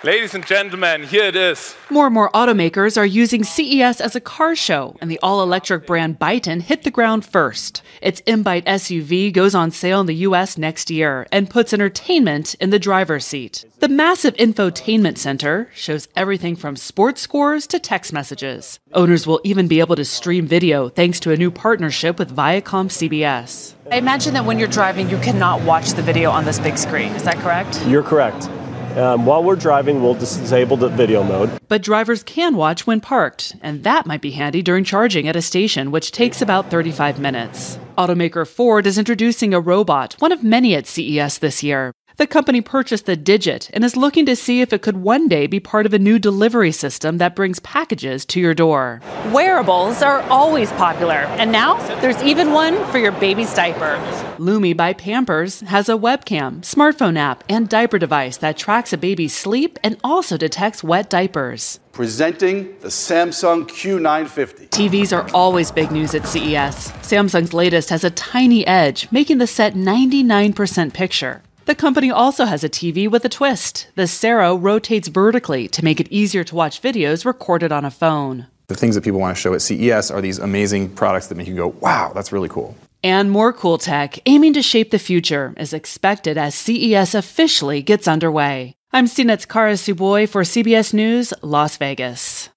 Ladies 0.02 0.34
and 0.34 0.46
gentlemen, 0.46 1.02
here 1.02 1.24
it 1.24 1.36
is. 1.36 1.76
More 1.90 2.06
and 2.06 2.14
more 2.14 2.30
automakers 2.30 2.96
are 2.96 3.04
using 3.04 3.44
CES 3.44 4.00
as 4.00 4.16
a 4.16 4.20
car 4.20 4.56
show, 4.56 4.96
and 4.98 5.10
the 5.10 5.18
all 5.22 5.42
electric 5.42 5.86
brand 5.86 6.18
Byton 6.18 6.62
hit 6.62 6.84
the 6.84 6.90
ground 6.90 7.26
first. 7.26 7.82
Its 8.00 8.22
M-Byte 8.26 8.64
SUV 8.64 9.30
goes 9.30 9.54
on 9.54 9.70
sale 9.70 10.00
in 10.00 10.06
the 10.06 10.24
US 10.26 10.56
next 10.56 10.90
year 10.90 11.26
and 11.30 11.50
puts 11.50 11.74
entertainment 11.74 12.54
in 12.54 12.70
the 12.70 12.78
driver's 12.78 13.26
seat. 13.26 13.66
The 13.80 13.90
massive 13.90 14.34
infotainment 14.36 15.18
center 15.18 15.68
shows 15.74 16.08
everything 16.16 16.56
from 16.56 16.76
sports 16.76 17.20
scores 17.20 17.66
to 17.66 17.78
text 17.78 18.10
messages. 18.10 18.80
Owners 18.94 19.26
will 19.26 19.42
even 19.44 19.68
be 19.68 19.80
able 19.80 19.96
to 19.96 20.06
stream 20.06 20.46
video 20.46 20.88
thanks 20.88 21.20
to 21.20 21.32
a 21.32 21.36
new 21.36 21.50
partnership 21.50 22.18
with 22.18 22.34
Viacom 22.34 22.88
CBS. 22.88 23.74
I 23.92 23.96
imagine 23.96 24.32
that 24.32 24.46
when 24.46 24.58
you're 24.58 24.66
driving, 24.66 25.10
you 25.10 25.18
cannot 25.18 25.60
watch 25.60 25.90
the 25.90 26.02
video 26.02 26.30
on 26.30 26.46
this 26.46 26.58
big 26.58 26.78
screen. 26.78 27.12
Is 27.12 27.24
that 27.24 27.36
correct? 27.36 27.86
You're 27.86 28.02
correct. 28.02 28.48
Um, 28.96 29.26
while 29.26 29.42
we're 29.42 29.56
driving, 29.56 30.02
we'll 30.02 30.14
disable 30.14 30.76
the 30.76 30.88
video 30.88 31.22
mode. 31.22 31.50
But 31.68 31.82
drivers 31.82 32.22
can 32.22 32.56
watch 32.56 32.86
when 32.86 33.00
parked, 33.00 33.56
and 33.62 33.84
that 33.84 34.06
might 34.06 34.20
be 34.20 34.32
handy 34.32 34.62
during 34.62 34.84
charging 34.84 35.28
at 35.28 35.36
a 35.36 35.42
station, 35.42 35.90
which 35.90 36.12
takes 36.12 36.42
about 36.42 36.70
35 36.70 37.18
minutes. 37.18 37.78
Automaker 37.96 38.46
Ford 38.46 38.86
is 38.86 38.98
introducing 38.98 39.54
a 39.54 39.60
robot, 39.60 40.16
one 40.18 40.32
of 40.32 40.42
many 40.42 40.74
at 40.74 40.86
CES 40.86 41.38
this 41.38 41.62
year. 41.62 41.92
The 42.20 42.26
company 42.26 42.60
purchased 42.60 43.06
the 43.06 43.16
Digit 43.16 43.70
and 43.72 43.82
is 43.82 43.96
looking 43.96 44.26
to 44.26 44.36
see 44.36 44.60
if 44.60 44.74
it 44.74 44.82
could 44.82 44.98
one 44.98 45.26
day 45.26 45.46
be 45.46 45.58
part 45.58 45.86
of 45.86 45.94
a 45.94 45.98
new 45.98 46.18
delivery 46.18 46.70
system 46.70 47.16
that 47.16 47.34
brings 47.34 47.60
packages 47.60 48.26
to 48.26 48.38
your 48.38 48.52
door. 48.52 49.00
Wearables 49.32 50.02
are 50.02 50.20
always 50.24 50.70
popular, 50.72 51.24
and 51.40 51.50
now 51.50 51.78
there's 52.02 52.22
even 52.22 52.52
one 52.52 52.76
for 52.90 52.98
your 52.98 53.12
baby's 53.12 53.54
diaper. 53.54 53.96
Lumi 54.36 54.76
by 54.76 54.92
Pampers 54.92 55.60
has 55.60 55.88
a 55.88 55.92
webcam, 55.92 56.60
smartphone 56.60 57.16
app, 57.16 57.42
and 57.48 57.70
diaper 57.70 57.98
device 57.98 58.36
that 58.36 58.58
tracks 58.58 58.92
a 58.92 58.98
baby's 58.98 59.34
sleep 59.34 59.78
and 59.82 59.96
also 60.04 60.36
detects 60.36 60.84
wet 60.84 61.08
diapers. 61.08 61.80
Presenting 61.92 62.78
the 62.80 62.88
Samsung 62.88 63.66
Q950. 63.66 64.68
TVs 64.68 65.16
are 65.16 65.26
always 65.34 65.72
big 65.72 65.90
news 65.90 66.14
at 66.14 66.26
CES. 66.26 66.92
Samsung's 67.00 67.54
latest 67.54 67.88
has 67.88 68.04
a 68.04 68.10
tiny 68.10 68.66
edge, 68.66 69.10
making 69.10 69.38
the 69.38 69.46
set 69.46 69.72
99% 69.72 70.92
picture. 70.92 71.42
The 71.66 71.74
company 71.74 72.10
also 72.10 72.46
has 72.46 72.64
a 72.64 72.68
TV 72.68 73.08
with 73.08 73.24
a 73.24 73.28
twist. 73.28 73.88
The 73.94 74.06
Sero 74.06 74.56
rotates 74.56 75.08
vertically 75.08 75.68
to 75.68 75.84
make 75.84 76.00
it 76.00 76.08
easier 76.10 76.42
to 76.44 76.54
watch 76.54 76.82
videos 76.82 77.24
recorded 77.24 77.70
on 77.70 77.84
a 77.84 77.90
phone. 77.90 78.46
The 78.68 78.74
things 78.74 78.94
that 78.94 79.04
people 79.04 79.20
want 79.20 79.36
to 79.36 79.40
show 79.40 79.54
at 79.54 79.62
CES 79.62 80.10
are 80.10 80.20
these 80.20 80.38
amazing 80.38 80.90
products 80.90 81.26
that 81.28 81.36
make 81.36 81.48
you 81.48 81.54
go, 81.56 81.68
wow, 81.68 82.12
that's 82.14 82.32
really 82.32 82.48
cool. 82.48 82.74
And 83.02 83.30
more 83.30 83.52
cool 83.52 83.78
tech 83.78 84.18
aiming 84.26 84.52
to 84.54 84.62
shape 84.62 84.90
the 84.90 84.98
future 84.98 85.54
is 85.56 85.72
expected 85.72 86.36
as 86.38 86.54
CES 86.54 87.14
officially 87.14 87.82
gets 87.82 88.06
underway. 88.08 88.74
I'm 88.92 89.06
CNET's 89.06 89.46
Kara 89.46 89.74
Tsuboi 89.74 90.28
for 90.28 90.42
CBS 90.42 90.92
News, 90.92 91.32
Las 91.42 91.76
Vegas. 91.76 92.50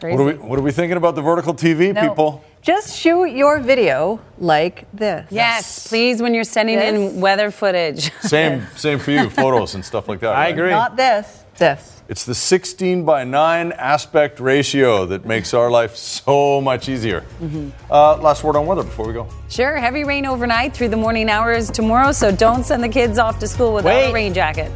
What 0.00 0.12
are, 0.12 0.24
we, 0.24 0.34
what 0.34 0.58
are 0.58 0.62
we 0.62 0.70
thinking 0.70 0.96
about 0.96 1.16
the 1.16 1.22
vertical 1.22 1.54
TV, 1.54 1.92
No. 1.92 2.08
people? 2.08 2.44
Just 2.62 2.96
shoot 2.96 3.26
your 3.26 3.60
video 3.60 4.20
like 4.38 4.86
this. 4.92 5.26
Yes, 5.30 5.86
please, 5.88 6.20
when 6.20 6.34
you're 6.34 6.44
sending 6.44 6.78
in 6.78 7.20
weather 7.20 7.50
footage. 7.50 8.12
Same, 8.20 8.66
same 8.76 8.98
for 8.98 9.10
you, 9.10 9.30
photos 9.42 9.74
and 9.74 9.84
stuff 9.84 10.08
like 10.08 10.20
that. 10.20 10.34
I 10.34 10.44
right? 10.46 10.54
agree. 10.54 10.70
Not 10.70 10.96
this. 10.96 11.44
This. 11.56 12.02
It's 12.08 12.24
the 12.24 12.34
16 12.34 13.04
by 13.04 13.24
9 13.24 13.72
aspect 13.72 14.40
ratio 14.40 15.06
that 15.06 15.24
makes 15.26 15.52
our 15.54 15.70
life 15.70 15.96
so 15.96 16.60
much 16.60 16.88
easier. 16.88 17.24
Mhm. 17.42 17.70
Uh, 17.90 18.16
last 18.16 18.44
word 18.44 18.56
on 18.56 18.66
weather 18.66 18.82
before 18.82 19.06
we 19.06 19.12
go. 19.12 19.26
Sure, 19.48 19.76
heavy 19.76 20.04
rain 20.04 20.24
overnight 20.24 20.72
through 20.74 20.88
the 20.88 20.96
morning 20.96 21.28
hours 21.28 21.70
tomorrow, 21.70 22.12
so 22.12 22.30
don't 22.30 22.64
send 22.64 22.82
the 22.82 22.88
kids 22.88 23.18
off 23.18 23.38
to 23.40 23.46
school 23.46 23.74
without 23.74 23.88
Wait. 23.90 24.10
a 24.10 24.12
rain 24.14 24.32
jacket. 24.34 24.70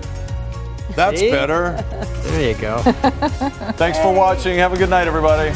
That's 0.94 1.20
See? 1.20 1.30
better. 1.30 1.82
There 2.24 2.50
you 2.50 2.60
go. 2.60 2.78
Thanks 3.76 3.98
for 3.98 4.12
watching. 4.12 4.58
Have 4.58 4.72
a 4.72 4.76
good 4.76 4.90
night, 4.90 5.06
everybody. 5.06 5.50